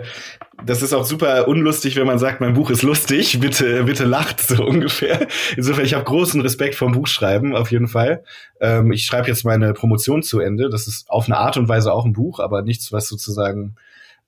das 0.66 0.82
ist 0.82 0.94
auch 0.94 1.04
super 1.04 1.48
unlustig, 1.48 1.96
wenn 1.96 2.08
man 2.08 2.20
sagt, 2.20 2.40
mein 2.40 2.54
Buch 2.54 2.70
ist 2.70 2.84
lustig. 2.84 3.40
Bitte, 3.40 3.84
bitte 3.84 4.06
lacht 4.06 4.40
so 4.40 4.64
ungefähr. 4.64 5.28
Insofern, 5.58 5.86
ich 5.86 5.94
habe 5.94 6.06
großen 6.06 6.40
Respekt 6.42 6.76
vom 6.76 6.94
Buchschreiben 6.94 7.56
auf 7.56 7.72
jeden 7.72 7.88
Fall. 7.88 8.24
Ähm, 8.60 8.92
ich 8.92 9.06
schreibe 9.06 9.28
jetzt 9.28 9.44
meine 9.44 9.74
Promotion 9.74 10.24
zu 10.24 10.40
Ende. 10.40 10.70
Das 10.70 10.88
ist 10.88 11.10
auf 11.10 11.26
eine 11.26 11.38
Art 11.38 11.58
und 11.58 11.68
Weise 11.68 11.92
auch 11.92 12.06
ein 12.06 12.14
Buch, 12.14 12.40
aber 12.40 12.62
nichts, 12.62 12.92
was 12.92 13.08
sozusagen 13.08 13.76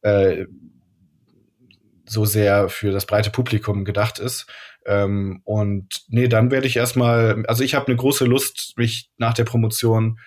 äh, 0.01 0.45
so 2.05 2.25
sehr 2.25 2.67
für 2.67 2.91
das 2.91 3.05
breite 3.05 3.29
Publikum 3.29 3.85
gedacht 3.85 4.19
ist. 4.19 4.47
Ähm, 4.85 5.41
und 5.43 6.03
nee, 6.07 6.27
dann 6.27 6.51
werde 6.51 6.67
ich 6.67 6.75
erstmal, 6.75 7.45
also 7.47 7.63
ich 7.63 7.75
habe 7.75 7.87
eine 7.87 7.95
große 7.95 8.25
Lust, 8.25 8.73
mich 8.77 9.09
nach 9.17 9.33
der 9.33 9.45
Promotion 9.45 10.19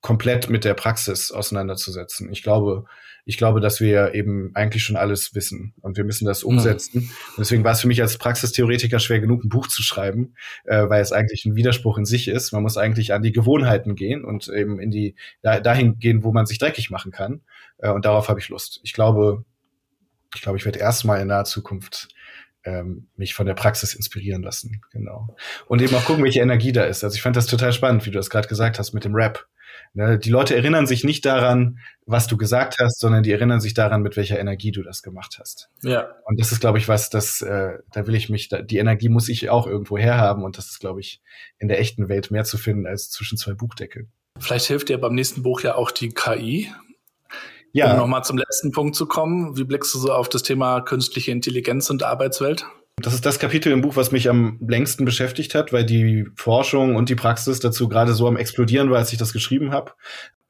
komplett 0.00 0.48
mit 0.48 0.64
der 0.64 0.74
Praxis 0.74 1.32
auseinanderzusetzen. 1.32 2.30
Ich 2.30 2.42
glaube, 2.42 2.84
ich 3.28 3.38
glaube, 3.38 3.60
dass 3.60 3.80
wir 3.80 4.14
eben 4.14 4.52
eigentlich 4.54 4.84
schon 4.84 4.94
alles 4.94 5.34
wissen 5.34 5.74
und 5.80 5.96
wir 5.96 6.04
müssen 6.04 6.26
das 6.26 6.44
umsetzen. 6.44 7.00
Mhm. 7.00 7.10
deswegen 7.38 7.64
war 7.64 7.72
es 7.72 7.80
für 7.80 7.88
mich 7.88 8.00
als 8.00 8.18
Praxistheoretiker 8.18 9.00
schwer 9.00 9.18
genug, 9.18 9.44
ein 9.44 9.48
Buch 9.48 9.66
zu 9.66 9.82
schreiben, 9.82 10.34
äh, 10.64 10.88
weil 10.88 11.02
es 11.02 11.10
eigentlich 11.10 11.44
ein 11.44 11.56
Widerspruch 11.56 11.98
in 11.98 12.04
sich 12.04 12.28
ist. 12.28 12.52
Man 12.52 12.62
muss 12.62 12.76
eigentlich 12.76 13.12
an 13.12 13.22
die 13.22 13.32
Gewohnheiten 13.32 13.96
gehen 13.96 14.24
und 14.24 14.48
eben 14.48 14.78
in 14.78 14.92
die 14.92 15.16
da, 15.42 15.58
dahin 15.58 15.98
gehen, 15.98 16.22
wo 16.22 16.32
man 16.32 16.46
sich 16.46 16.58
dreckig 16.58 16.90
machen 16.90 17.10
kann. 17.10 17.40
Äh, 17.78 17.90
und 17.90 18.04
darauf 18.04 18.28
habe 18.28 18.38
ich 18.38 18.48
Lust. 18.48 18.78
Ich 18.84 18.92
glaube, 18.92 19.44
ich 20.32 20.42
glaube, 20.42 20.58
ich 20.58 20.64
werde 20.64 20.78
erstmal 20.78 21.20
in 21.20 21.26
naher 21.26 21.44
Zukunft 21.44 22.08
ähm, 22.66 23.06
mich 23.16 23.34
von 23.34 23.46
der 23.46 23.54
Praxis 23.54 23.94
inspirieren 23.94 24.42
lassen. 24.42 24.82
Genau. 24.92 25.34
Und 25.66 25.80
eben 25.80 25.94
auch 25.94 26.04
gucken, 26.04 26.24
welche 26.24 26.40
Energie 26.40 26.72
da 26.72 26.84
ist. 26.84 27.04
Also 27.04 27.14
ich 27.14 27.22
fand 27.22 27.36
das 27.36 27.46
total 27.46 27.72
spannend, 27.72 28.04
wie 28.04 28.10
du 28.10 28.18
das 28.18 28.28
gerade 28.28 28.48
gesagt 28.48 28.78
hast 28.78 28.92
mit 28.92 29.04
dem 29.04 29.14
Rap. 29.14 29.46
Ne, 29.94 30.18
die 30.18 30.30
Leute 30.30 30.54
erinnern 30.54 30.86
sich 30.86 31.04
nicht 31.04 31.24
daran, 31.24 31.78
was 32.04 32.26
du 32.26 32.36
gesagt 32.36 32.76
hast, 32.80 32.98
sondern 32.98 33.22
die 33.22 33.32
erinnern 33.32 33.60
sich 33.60 33.72
daran, 33.72 34.02
mit 34.02 34.16
welcher 34.16 34.38
Energie 34.38 34.72
du 34.72 34.82
das 34.82 35.02
gemacht 35.02 35.36
hast. 35.38 35.70
Ja. 35.82 36.08
Und 36.24 36.40
das 36.40 36.52
ist, 36.52 36.60
glaube 36.60 36.78
ich, 36.78 36.88
was, 36.88 37.08
das, 37.08 37.40
äh, 37.40 37.78
da 37.92 38.06
will 38.06 38.14
ich 38.14 38.28
mich, 38.28 38.48
da, 38.48 38.62
die 38.62 38.78
Energie 38.78 39.08
muss 39.08 39.28
ich 39.28 39.48
auch 39.48 39.66
irgendwo 39.66 39.96
herhaben 39.96 40.44
und 40.44 40.58
das 40.58 40.66
ist, 40.66 40.80
glaube 40.80 41.00
ich, 41.00 41.22
in 41.58 41.68
der 41.68 41.80
echten 41.80 42.08
Welt 42.08 42.30
mehr 42.30 42.44
zu 42.44 42.58
finden 42.58 42.86
als 42.86 43.10
zwischen 43.10 43.38
zwei 43.38 43.54
Buchdeckeln. 43.54 44.10
Vielleicht 44.38 44.66
hilft 44.66 44.88
dir 44.88 44.98
beim 44.98 45.14
nächsten 45.14 45.42
Buch 45.42 45.62
ja 45.62 45.76
auch 45.76 45.90
die 45.90 46.10
KI, 46.10 46.70
ja. 47.76 47.92
Um 47.92 47.98
nochmal 47.98 48.24
zum 48.24 48.38
letzten 48.38 48.72
Punkt 48.72 48.96
zu 48.96 49.06
kommen, 49.06 49.56
wie 49.56 49.64
blickst 49.64 49.94
du 49.94 49.98
so 49.98 50.12
auf 50.12 50.28
das 50.28 50.42
Thema 50.42 50.80
künstliche 50.80 51.30
Intelligenz 51.30 51.90
und 51.90 52.02
Arbeitswelt? 52.02 52.66
Das 53.02 53.12
ist 53.12 53.26
das 53.26 53.38
Kapitel 53.38 53.72
im 53.72 53.82
Buch, 53.82 53.96
was 53.96 54.10
mich 54.10 54.30
am 54.30 54.58
längsten 54.66 55.04
beschäftigt 55.04 55.54
hat, 55.54 55.72
weil 55.72 55.84
die 55.84 56.26
Forschung 56.36 56.96
und 56.96 57.10
die 57.10 57.14
Praxis 57.14 57.60
dazu 57.60 57.88
gerade 57.88 58.14
so 58.14 58.26
am 58.26 58.38
explodieren 58.38 58.90
war, 58.90 58.98
als 58.98 59.12
ich 59.12 59.18
das 59.18 59.34
geschrieben 59.34 59.72
habe. 59.72 59.92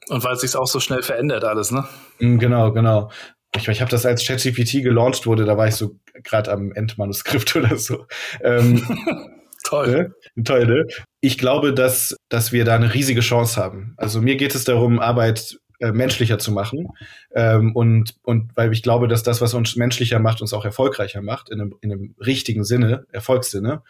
Und 0.09 0.23
weil 0.23 0.35
es 0.35 0.43
sich 0.43 0.55
auch 0.55 0.69
so 0.69 0.79
schnell 0.79 1.03
verändert 1.03 1.43
alles, 1.43 1.73
ne? 1.73 1.85
Mm, 2.21 2.39
genau, 2.39 2.73
genau. 2.73 3.11
Ich, 3.57 3.67
ich 3.67 3.81
habe 3.81 3.91
das 3.91 4.07
als 4.07 4.25
ChatGPT 4.25 4.85
gelauncht 4.85 5.27
wurde, 5.27 5.45
da 5.45 5.57
war 5.57 5.67
ich 5.67 5.75
so 5.75 5.97
gerade 6.23 6.53
am 6.53 6.71
Endmanuskript 6.73 7.57
oder 7.57 7.77
so. 7.77 8.07
Ähm, 8.41 8.87
Toll. 9.65 10.13
Ne? 10.37 10.45
Toll, 10.45 10.67
ne? 10.67 10.87
Ich 11.21 11.39
glaube, 11.39 11.75
dass, 11.75 12.15
dass 12.29 12.53
wir 12.53 12.65
da 12.65 12.77
eine 12.77 12.95
riesige 12.95 13.21
Chance 13.21 13.61
haben. 13.61 13.95
Also 13.97 14.23
mir 14.23 14.37
geht 14.37 14.55
es 14.55 14.63
darum, 14.63 15.01
Arbeit 15.01 15.59
äh, 15.81 15.93
menschlicher 15.93 16.39
zu 16.39 16.53
machen. 16.53 16.89
Ähm, 17.35 17.75
und, 17.75 18.17
und 18.23 18.57
weil 18.57 18.73
ich 18.73 18.83
glaube, 18.83 19.09
dass 19.09 19.23
das, 19.23 19.41
was 19.41 19.55
uns 19.55 19.77
menschlicher 19.77 20.19
macht, 20.19 20.41
uns 20.41 20.53
auch 20.53 20.65
erfolgreicher 20.65 21.23
macht, 21.23 21.51
in 21.51 21.61
einem, 21.61 21.75
in 21.81 21.93
einem 21.93 22.15
richtigen 22.19 22.65
Sinne, 22.65 23.07
Erfolgssinne. 23.13 23.83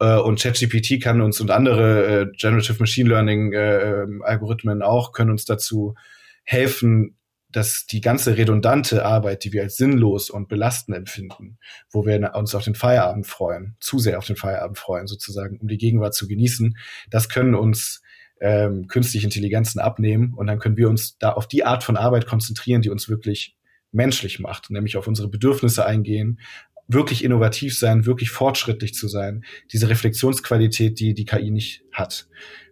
Äh, 0.00 0.16
und 0.16 0.40
ChatGPT 0.40 1.02
kann 1.02 1.20
uns 1.20 1.40
und 1.40 1.50
andere 1.50 2.22
äh, 2.22 2.26
Generative 2.36 2.78
Machine 2.80 3.08
Learning 3.08 3.52
äh, 3.52 4.02
ähm, 4.02 4.22
Algorithmen 4.22 4.82
auch, 4.82 5.12
können 5.12 5.30
uns 5.30 5.44
dazu 5.44 5.94
helfen, 6.44 7.16
dass 7.50 7.86
die 7.86 8.00
ganze 8.00 8.36
redundante 8.36 9.04
Arbeit, 9.04 9.44
die 9.44 9.52
wir 9.52 9.62
als 9.62 9.76
sinnlos 9.76 10.28
und 10.28 10.48
belastend 10.48 10.96
empfinden, 10.96 11.58
wo 11.90 12.04
wir 12.04 12.34
uns 12.34 12.54
auf 12.54 12.64
den 12.64 12.74
Feierabend 12.74 13.26
freuen, 13.26 13.76
zu 13.80 13.98
sehr 13.98 14.18
auf 14.18 14.26
den 14.26 14.36
Feierabend 14.36 14.78
freuen, 14.78 15.06
sozusagen, 15.06 15.58
um 15.58 15.68
die 15.68 15.78
Gegenwart 15.78 16.14
zu 16.14 16.28
genießen, 16.28 16.76
das 17.10 17.28
können 17.28 17.54
uns 17.54 18.02
ähm, 18.40 18.86
künstliche 18.88 19.26
Intelligenzen 19.26 19.80
abnehmen 19.80 20.34
und 20.34 20.46
dann 20.46 20.58
können 20.58 20.76
wir 20.76 20.88
uns 20.88 21.18
da 21.18 21.32
auf 21.32 21.46
die 21.46 21.64
Art 21.64 21.84
von 21.84 21.96
Arbeit 21.96 22.26
konzentrieren, 22.26 22.82
die 22.82 22.90
uns 22.90 23.08
wirklich 23.08 23.56
menschlich 23.90 24.38
macht, 24.38 24.70
nämlich 24.70 24.96
auf 24.96 25.06
unsere 25.06 25.28
Bedürfnisse 25.28 25.84
eingehen, 25.86 26.38
wirklich 26.88 27.22
innovativ 27.22 27.78
sein, 27.78 28.06
wirklich 28.06 28.30
fortschrittlich 28.30 28.94
zu 28.94 29.08
sein, 29.08 29.44
diese 29.72 29.88
Reflexionsqualität, 29.88 30.98
die 30.98 31.14
die 31.14 31.26
KI 31.26 31.50
nicht 31.50 31.82
hat. 31.92 32.28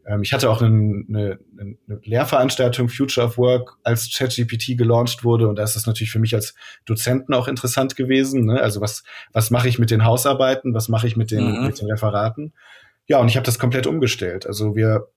Ähm, 0.07 0.23
ich 0.23 0.33
hatte 0.33 0.51
auch 0.51 0.63
eine, 0.63 1.05
eine, 1.09 1.39
eine 1.59 2.01
Lehrveranstaltung 2.03 2.89
Future 2.89 3.27
of 3.27 3.39
Work, 3.39 3.77
als 3.83 4.11
ChatGPT 4.15 4.79
gelauncht 4.79 5.25
wurde 5.25 5.49
und 5.49 5.57
da 5.57 5.65
ist 5.65 5.77
das 5.77 5.87
natürlich 5.87 6.11
für 6.11 6.19
mich 6.19 6.35
als 6.35 6.55
Dozenten 6.87 7.35
auch 7.35 7.49
interessant 7.49 7.97
gewesen. 7.97 8.47
Ne? 8.47 8.61
Also 8.61 8.81
was 8.81 9.05
was 9.33 9.51
mache 9.51 9.69
ich 9.69 9.79
mit 9.79 9.91
den 9.91 10.05
Hausarbeiten, 10.05 10.75
was 10.75 10.89
mache 10.89 11.07
ich 11.07 11.17
mit 11.17 11.31
den, 11.31 11.61
mhm. 11.61 11.67
mit 11.67 11.81
den 11.81 11.91
Referaten? 11.91 12.53
Ja, 13.09 13.19
und 13.19 13.29
ich 13.29 13.37
habe 13.37 13.47
das 13.47 13.59
komplett 13.59 13.87
umgestellt. 13.87 14.47
Also 14.47 14.75
wir 14.75 15.09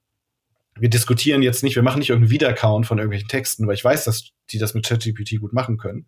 wir 0.78 0.89
diskutieren 0.89 1.41
jetzt 1.41 1.63
nicht, 1.63 1.76
wir 1.76 1.84
machen 1.84 1.99
nicht 1.99 2.09
irgendeinen 2.09 2.32
Wiedercount 2.32 2.86
von 2.86 2.97
irgendwelchen 2.97 3.28
Texten, 3.28 3.67
weil 3.67 3.76
ich 3.76 3.84
weiß, 3.84 4.05
dass 4.05 4.32
die 4.51 4.57
das 4.57 4.74
mit 4.74 4.86
ChatGPT 4.86 5.39
gut 5.39 5.53
machen 5.53 5.78
können. 5.78 6.07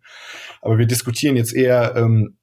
Aber 0.60 0.78
wir 0.78 0.86
diskutieren 0.86 1.36
jetzt 1.36 1.52
eher, 1.52 1.94
ähm, 1.96 2.36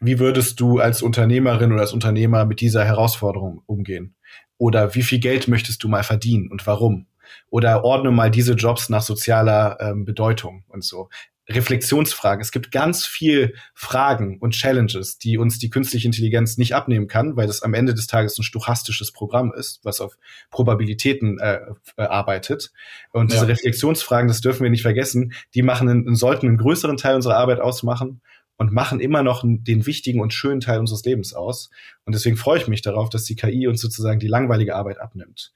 wie 0.00 0.18
würdest 0.18 0.60
du 0.60 0.80
als 0.80 1.02
Unternehmerin 1.02 1.72
oder 1.72 1.82
als 1.82 1.92
Unternehmer 1.92 2.44
mit 2.44 2.60
dieser 2.60 2.84
Herausforderung 2.84 3.62
umgehen? 3.66 4.16
Oder 4.58 4.94
wie 4.94 5.02
viel 5.02 5.18
Geld 5.18 5.48
möchtest 5.48 5.82
du 5.82 5.88
mal 5.88 6.02
verdienen 6.02 6.50
und 6.50 6.66
warum? 6.66 7.06
Oder 7.50 7.84
ordne 7.84 8.10
mal 8.10 8.30
diese 8.30 8.54
Jobs 8.54 8.88
nach 8.88 9.02
sozialer 9.02 9.78
ähm, 9.80 10.04
Bedeutung 10.04 10.64
und 10.68 10.84
so. 10.84 11.08
Reflexionsfragen. 11.48 12.40
Es 12.40 12.52
gibt 12.52 12.70
ganz 12.70 13.06
viel 13.06 13.54
Fragen 13.74 14.38
und 14.38 14.52
Challenges, 14.52 15.18
die 15.18 15.36
uns 15.36 15.58
die 15.58 15.68
künstliche 15.68 16.08
Intelligenz 16.08 16.56
nicht 16.56 16.74
abnehmen 16.74 17.06
kann, 17.06 17.36
weil 17.36 17.46
das 17.46 17.62
am 17.62 17.74
Ende 17.74 17.94
des 17.94 18.06
Tages 18.06 18.38
ein 18.38 18.44
stochastisches 18.44 19.12
Programm 19.12 19.52
ist, 19.52 19.80
was 19.82 20.00
auf 20.00 20.16
Probabilitäten 20.50 21.38
äh, 21.38 21.60
äh, 21.96 22.02
arbeitet. 22.02 22.72
Und 23.12 23.30
ja. 23.30 23.36
diese 23.36 23.48
Reflexionsfragen, 23.48 24.28
das 24.28 24.40
dürfen 24.40 24.62
wir 24.62 24.70
nicht 24.70 24.82
vergessen, 24.82 25.34
die 25.54 25.62
machen 25.62 25.88
einen, 25.88 26.14
sollten 26.14 26.46
einen 26.46 26.58
größeren 26.58 26.96
Teil 26.96 27.16
unserer 27.16 27.36
Arbeit 27.36 27.60
ausmachen 27.60 28.22
und 28.56 28.72
machen 28.72 29.00
immer 29.00 29.22
noch 29.22 29.42
den 29.44 29.84
wichtigen 29.86 30.20
und 30.20 30.32
schönen 30.32 30.60
Teil 30.60 30.78
unseres 30.78 31.04
Lebens 31.04 31.34
aus. 31.34 31.70
Und 32.04 32.14
deswegen 32.14 32.36
freue 32.36 32.58
ich 32.58 32.68
mich 32.68 32.82
darauf, 32.82 33.10
dass 33.10 33.24
die 33.24 33.36
KI 33.36 33.66
uns 33.66 33.80
sozusagen 33.80 34.20
die 34.20 34.28
langweilige 34.28 34.76
Arbeit 34.76 35.00
abnimmt. 35.00 35.52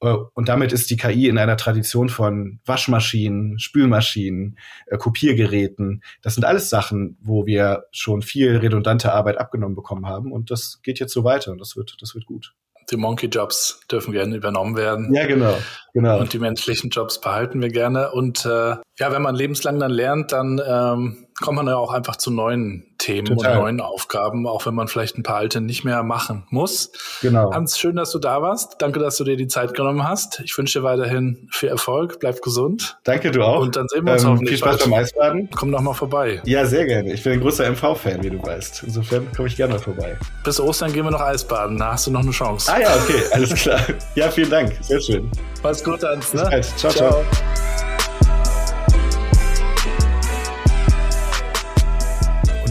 Äh, 0.00 0.14
und 0.34 0.48
damit 0.48 0.72
ist 0.72 0.90
die 0.90 0.96
KI 0.96 1.28
in 1.28 1.38
einer 1.38 1.56
Tradition 1.56 2.08
von 2.08 2.60
Waschmaschinen, 2.64 3.58
Spülmaschinen, 3.58 4.58
äh, 4.86 4.96
Kopiergeräten. 4.96 6.02
Das 6.22 6.34
sind 6.34 6.44
alles 6.44 6.70
Sachen, 6.70 7.16
wo 7.20 7.46
wir 7.46 7.84
schon 7.92 8.22
viel 8.22 8.56
redundante 8.56 9.12
Arbeit 9.12 9.38
abgenommen 9.38 9.76
bekommen 9.76 10.06
haben. 10.06 10.32
Und 10.32 10.50
das 10.50 10.80
geht 10.82 10.98
jetzt 10.98 11.12
so 11.12 11.24
weiter 11.24 11.52
und 11.52 11.60
das 11.60 11.76
wird, 11.76 11.96
das 12.00 12.14
wird 12.14 12.26
gut. 12.26 12.54
Die 12.90 12.96
Monkey 12.96 13.26
Jobs 13.26 13.80
dürfen 13.90 14.12
gerne 14.12 14.36
übernommen 14.36 14.76
werden. 14.76 15.14
Ja, 15.14 15.26
genau, 15.26 15.56
genau. 15.92 16.18
Und 16.18 16.32
die 16.32 16.40
menschlichen 16.40 16.90
Jobs 16.90 17.20
behalten 17.20 17.60
wir 17.60 17.68
gerne. 17.68 18.10
Und 18.10 18.44
äh, 18.46 18.76
ja, 19.00 19.10
wenn 19.12 19.22
man 19.22 19.34
lebenslang 19.34 19.78
dann 19.80 19.90
lernt, 19.90 20.30
dann 20.30 20.60
ähm, 20.64 21.26
kommt 21.40 21.56
man 21.56 21.66
ja 21.66 21.76
auch 21.76 21.90
einfach 21.90 22.16
zu 22.16 22.30
neuen 22.30 22.84
Themen 22.98 23.28
Total. 23.28 23.56
und 23.56 23.62
neuen 23.62 23.80
Aufgaben, 23.80 24.46
auch 24.46 24.66
wenn 24.66 24.74
man 24.74 24.88
vielleicht 24.88 25.16
ein 25.16 25.22
paar 25.22 25.36
alte 25.36 25.62
nicht 25.62 25.84
mehr 25.84 26.02
machen 26.02 26.44
muss. 26.50 26.92
Genau. 27.22 27.50
Hans, 27.50 27.78
schön, 27.78 27.96
dass 27.96 28.10
du 28.12 28.18
da 28.18 28.42
warst. 28.42 28.76
Danke, 28.78 29.00
dass 29.00 29.16
du 29.16 29.24
dir 29.24 29.38
die 29.38 29.46
Zeit 29.46 29.72
genommen 29.72 30.06
hast. 30.06 30.40
Ich 30.44 30.56
wünsche 30.58 30.80
dir 30.80 30.82
weiterhin 30.84 31.48
viel 31.50 31.70
Erfolg. 31.70 32.20
Bleib 32.20 32.42
gesund. 32.42 32.98
Danke, 33.04 33.30
du 33.30 33.42
auch. 33.42 33.62
Und 33.62 33.74
dann 33.74 33.88
sehen 33.88 34.04
wir 34.04 34.12
uns 34.12 34.22
ähm, 34.22 34.28
hoffentlich 34.32 34.50
Viel 34.50 34.68
Spaß 34.68 34.78
bald. 34.80 34.90
beim 34.90 35.00
Eisbaden. 35.00 35.48
Komm 35.56 35.72
doch 35.72 35.80
mal 35.80 35.94
vorbei. 35.94 36.42
Ja, 36.44 36.66
sehr 36.66 36.84
gerne. 36.84 37.10
Ich 37.14 37.24
bin 37.24 37.32
ein 37.32 37.40
großer 37.40 37.70
MV-Fan, 37.70 38.22
wie 38.22 38.30
du 38.30 38.42
weißt. 38.42 38.82
Insofern 38.86 39.26
komme 39.34 39.48
ich 39.48 39.56
gerne 39.56 39.72
mal 39.72 39.80
vorbei. 39.80 40.18
Bis 40.44 40.60
Ostern 40.60 40.92
gehen 40.92 41.04
wir 41.04 41.10
noch 41.10 41.22
Eisbaden. 41.22 41.78
Da 41.78 41.92
hast 41.92 42.06
du 42.06 42.10
noch 42.10 42.20
eine 42.20 42.32
Chance. 42.32 42.70
Ah 42.70 42.78
ja, 42.78 42.94
okay. 42.96 43.22
Alles 43.32 43.54
klar. 43.54 43.80
Ja, 44.14 44.30
vielen 44.30 44.50
Dank. 44.50 44.76
Sehr 44.82 45.00
schön. 45.00 45.30
Mach's 45.62 45.82
gut, 45.82 46.04
Hans. 46.04 46.34
Ne? 46.34 46.42
Ciao, 46.76 46.90
ciao. 46.90 47.24
ciao. 47.24 47.89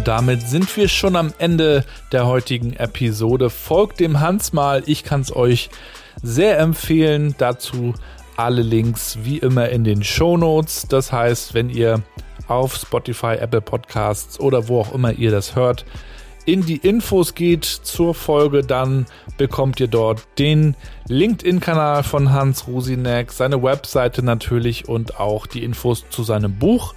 Damit 0.10 0.42
sind 0.42 0.76
wir 0.76 0.88
schon 0.88 1.16
am 1.16 1.36
Ende 1.38 1.86
der 2.12 2.26
heutigen 2.26 2.74
Episode. 2.74 3.52
Folgt 3.52 4.00
dem 4.00 4.20
Hans 4.20 4.54
mal, 4.54 4.82
ich 4.88 5.04
kann 5.04 5.22
es 5.22 5.36
euch 5.36 5.70
sehr 6.24 6.58
empfehlen. 6.58 7.36
Dazu 7.38 7.94
alle 8.36 8.64
Links 8.64 9.20
wie 9.22 9.38
immer 9.38 9.70
in 9.70 9.84
den 9.84 10.04
Show 10.04 10.36
Notes. 10.36 10.88
Das 10.90 11.12
heißt, 11.12 11.54
wenn 11.54 11.70
ihr 11.70 12.02
auf 12.48 12.76
Spotify, 12.76 13.36
Apple 13.36 13.62
Podcasts 13.62 14.40
oder 14.40 14.68
wo 14.68 14.82
auch 14.82 14.96
immer 14.96 15.14
ihr 15.14 15.30
das 15.30 15.56
hört, 15.56 15.86
in 16.44 16.66
die 16.66 16.78
Infos 16.78 17.36
geht 17.36 17.66
zur 17.66 18.16
Folge, 18.16 18.64
dann 18.64 19.06
bekommt 19.38 19.80
ihr 19.80 19.90
dort 19.90 20.28
den 20.40 20.76
LinkedIn-Kanal 21.08 22.02
von 22.02 22.34
Hans 22.34 22.66
Rusinek, 22.66 23.32
seine 23.32 23.62
Webseite 23.62 24.24
natürlich 24.24 24.90
und 24.90 25.20
auch 25.20 25.46
die 25.46 25.64
Infos 25.64 26.06
zu 26.10 26.24
seinem 26.24 26.58
Buch. 26.58 26.96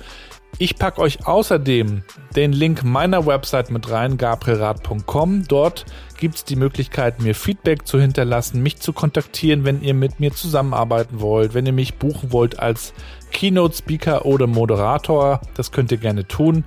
Ich 0.59 0.77
packe 0.77 1.01
euch 1.01 1.27
außerdem 1.27 2.03
den 2.37 2.53
Link 2.53 2.85
meiner 2.85 3.27
Website 3.27 3.71
mit 3.71 3.91
rein, 3.91 4.17
gabrielrad.com. 4.17 5.49
Dort 5.49 5.87
gibt 6.19 6.37
es 6.37 6.45
die 6.45 6.57
Möglichkeit, 6.57 7.21
mir 7.21 7.35
Feedback 7.35 7.87
zu 7.87 7.99
hinterlassen, 7.99 8.63
mich 8.63 8.79
zu 8.79 8.93
kontaktieren, 8.93 9.65
wenn 9.65 9.83
ihr 9.83 9.95
mit 9.95 10.21
mir 10.21 10.33
zusammenarbeiten 10.33 11.21
wollt, 11.21 11.55
wenn 11.55 11.67
ihr 11.67 11.73
mich 11.73 11.95
buchen 11.95 12.33
wollt 12.33 12.61
als 12.61 12.93
Keynote-Speaker 13.33 14.25
oder 14.27 14.47
Moderator. 14.47 15.41
Das 15.55 15.73
könnt 15.73 15.91
ihr 15.91 15.99
gerne 15.99 16.29
tun. 16.29 16.65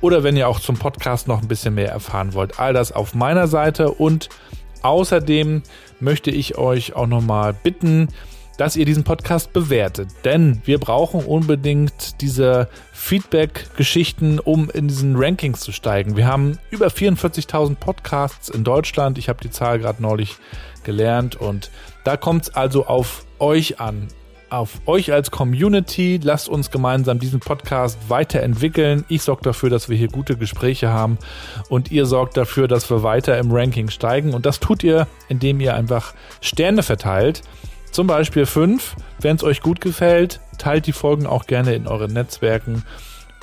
Oder 0.00 0.22
wenn 0.22 0.36
ihr 0.36 0.48
auch 0.48 0.60
zum 0.60 0.78
Podcast 0.78 1.26
noch 1.28 1.42
ein 1.42 1.48
bisschen 1.48 1.74
mehr 1.74 1.90
erfahren 1.90 2.34
wollt. 2.34 2.60
All 2.60 2.72
das 2.72 2.92
auf 2.92 3.14
meiner 3.14 3.48
Seite. 3.48 3.90
Und 3.90 4.28
außerdem 4.82 5.62
möchte 6.00 6.30
ich 6.30 6.56
euch 6.56 6.94
auch 6.94 7.06
nochmal 7.06 7.52
bitten, 7.52 8.08
dass 8.58 8.76
ihr 8.76 8.84
diesen 8.84 9.04
Podcast 9.04 9.54
bewertet. 9.54 10.10
Denn 10.24 10.60
wir 10.64 10.78
brauchen 10.78 11.24
unbedingt 11.24 12.20
diese 12.20 12.68
Feedback-Geschichten, 12.92 14.38
um 14.38 14.68
in 14.68 14.88
diesen 14.88 15.16
Rankings 15.16 15.60
zu 15.60 15.72
steigen. 15.72 16.16
Wir 16.16 16.26
haben 16.26 16.58
über 16.70 16.88
44.000 16.88 17.76
Podcasts 17.76 18.50
in 18.50 18.64
Deutschland. 18.64 19.16
Ich 19.16 19.30
habe 19.30 19.40
die 19.40 19.50
Zahl 19.50 19.78
gerade 19.78 20.02
neulich 20.02 20.36
gelernt 20.84 21.36
und 21.36 21.70
da 22.04 22.16
kommt 22.16 22.42
es 22.42 22.54
also 22.54 22.86
auf 22.86 23.24
euch 23.38 23.80
an. 23.80 24.08
Auf 24.50 24.80
euch 24.86 25.12
als 25.12 25.30
Community, 25.30 26.18
lasst 26.22 26.48
uns 26.48 26.70
gemeinsam 26.70 27.18
diesen 27.18 27.38
Podcast 27.38 27.98
weiterentwickeln. 28.08 29.04
Ich 29.08 29.20
sorge 29.22 29.42
dafür, 29.42 29.68
dass 29.68 29.90
wir 29.90 29.96
hier 29.96 30.08
gute 30.08 30.38
Gespräche 30.38 30.88
haben 30.88 31.18
und 31.68 31.92
ihr 31.92 32.06
sorgt 32.06 32.38
dafür, 32.38 32.66
dass 32.66 32.88
wir 32.90 33.02
weiter 33.02 33.36
im 33.36 33.52
Ranking 33.52 33.90
steigen. 33.90 34.32
Und 34.32 34.46
das 34.46 34.58
tut 34.58 34.82
ihr, 34.82 35.06
indem 35.28 35.60
ihr 35.60 35.74
einfach 35.74 36.14
Sterne 36.40 36.82
verteilt. 36.82 37.42
Zum 37.90 38.06
Beispiel 38.06 38.46
5. 38.46 38.96
Wenn 39.20 39.36
es 39.36 39.44
euch 39.44 39.60
gut 39.60 39.80
gefällt, 39.80 40.40
teilt 40.58 40.86
die 40.86 40.92
Folgen 40.92 41.26
auch 41.26 41.46
gerne 41.46 41.74
in 41.74 41.86
euren 41.86 42.12
Netzwerken 42.12 42.84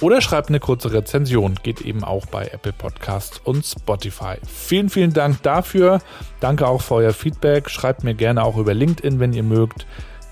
oder 0.01 0.21
schreibt 0.21 0.49
eine 0.49 0.59
kurze 0.59 0.91
Rezension. 0.91 1.55
Geht 1.63 1.81
eben 1.81 2.03
auch 2.03 2.25
bei 2.25 2.47
Apple 2.47 2.73
Podcasts 2.73 3.39
und 3.43 3.65
Spotify. 3.65 4.35
Vielen, 4.45 4.89
vielen 4.89 5.13
Dank 5.13 5.41
dafür. 5.43 5.99
Danke 6.39 6.67
auch 6.67 6.81
für 6.81 6.95
euer 6.95 7.13
Feedback. 7.13 7.69
Schreibt 7.69 8.03
mir 8.03 8.13
gerne 8.13 8.43
auch 8.43 8.57
über 8.57 8.73
LinkedIn, 8.73 9.19
wenn 9.19 9.33
ihr 9.33 9.43
mögt. 9.43 9.85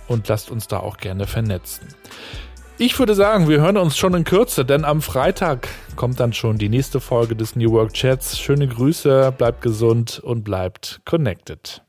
Und 0.08 0.28
lasst 0.28 0.52
uns 0.52 0.68
da 0.68 0.80
auch 0.80 0.98
gerne 0.98 1.28
vernetzen. 1.28 1.88
Ich 2.78 2.98
würde 3.00 3.16
sagen, 3.16 3.48
wir 3.48 3.62
hören 3.62 3.78
uns 3.78 3.96
schon 3.96 4.16
in 4.16 4.24
Kürze, 4.26 4.66
denn 4.66 4.84
am 4.84 5.02
Freitag 5.02 5.70
kommt 5.96 6.20
dann 6.20 6.34
schon 6.34 6.58
die 6.58 6.70
nächste 6.70 7.00
Folge 7.00 7.36
des 7.36 7.56
New 7.56 7.72
Work 7.72 7.94
Chats. 7.94 8.38
Schöne 8.38 8.68
Grüße, 8.68 9.34
bleibt 9.38 9.62
gesund 9.62 10.20
und 10.20 10.44
bleibt 10.44 11.02
connected. 11.06 11.83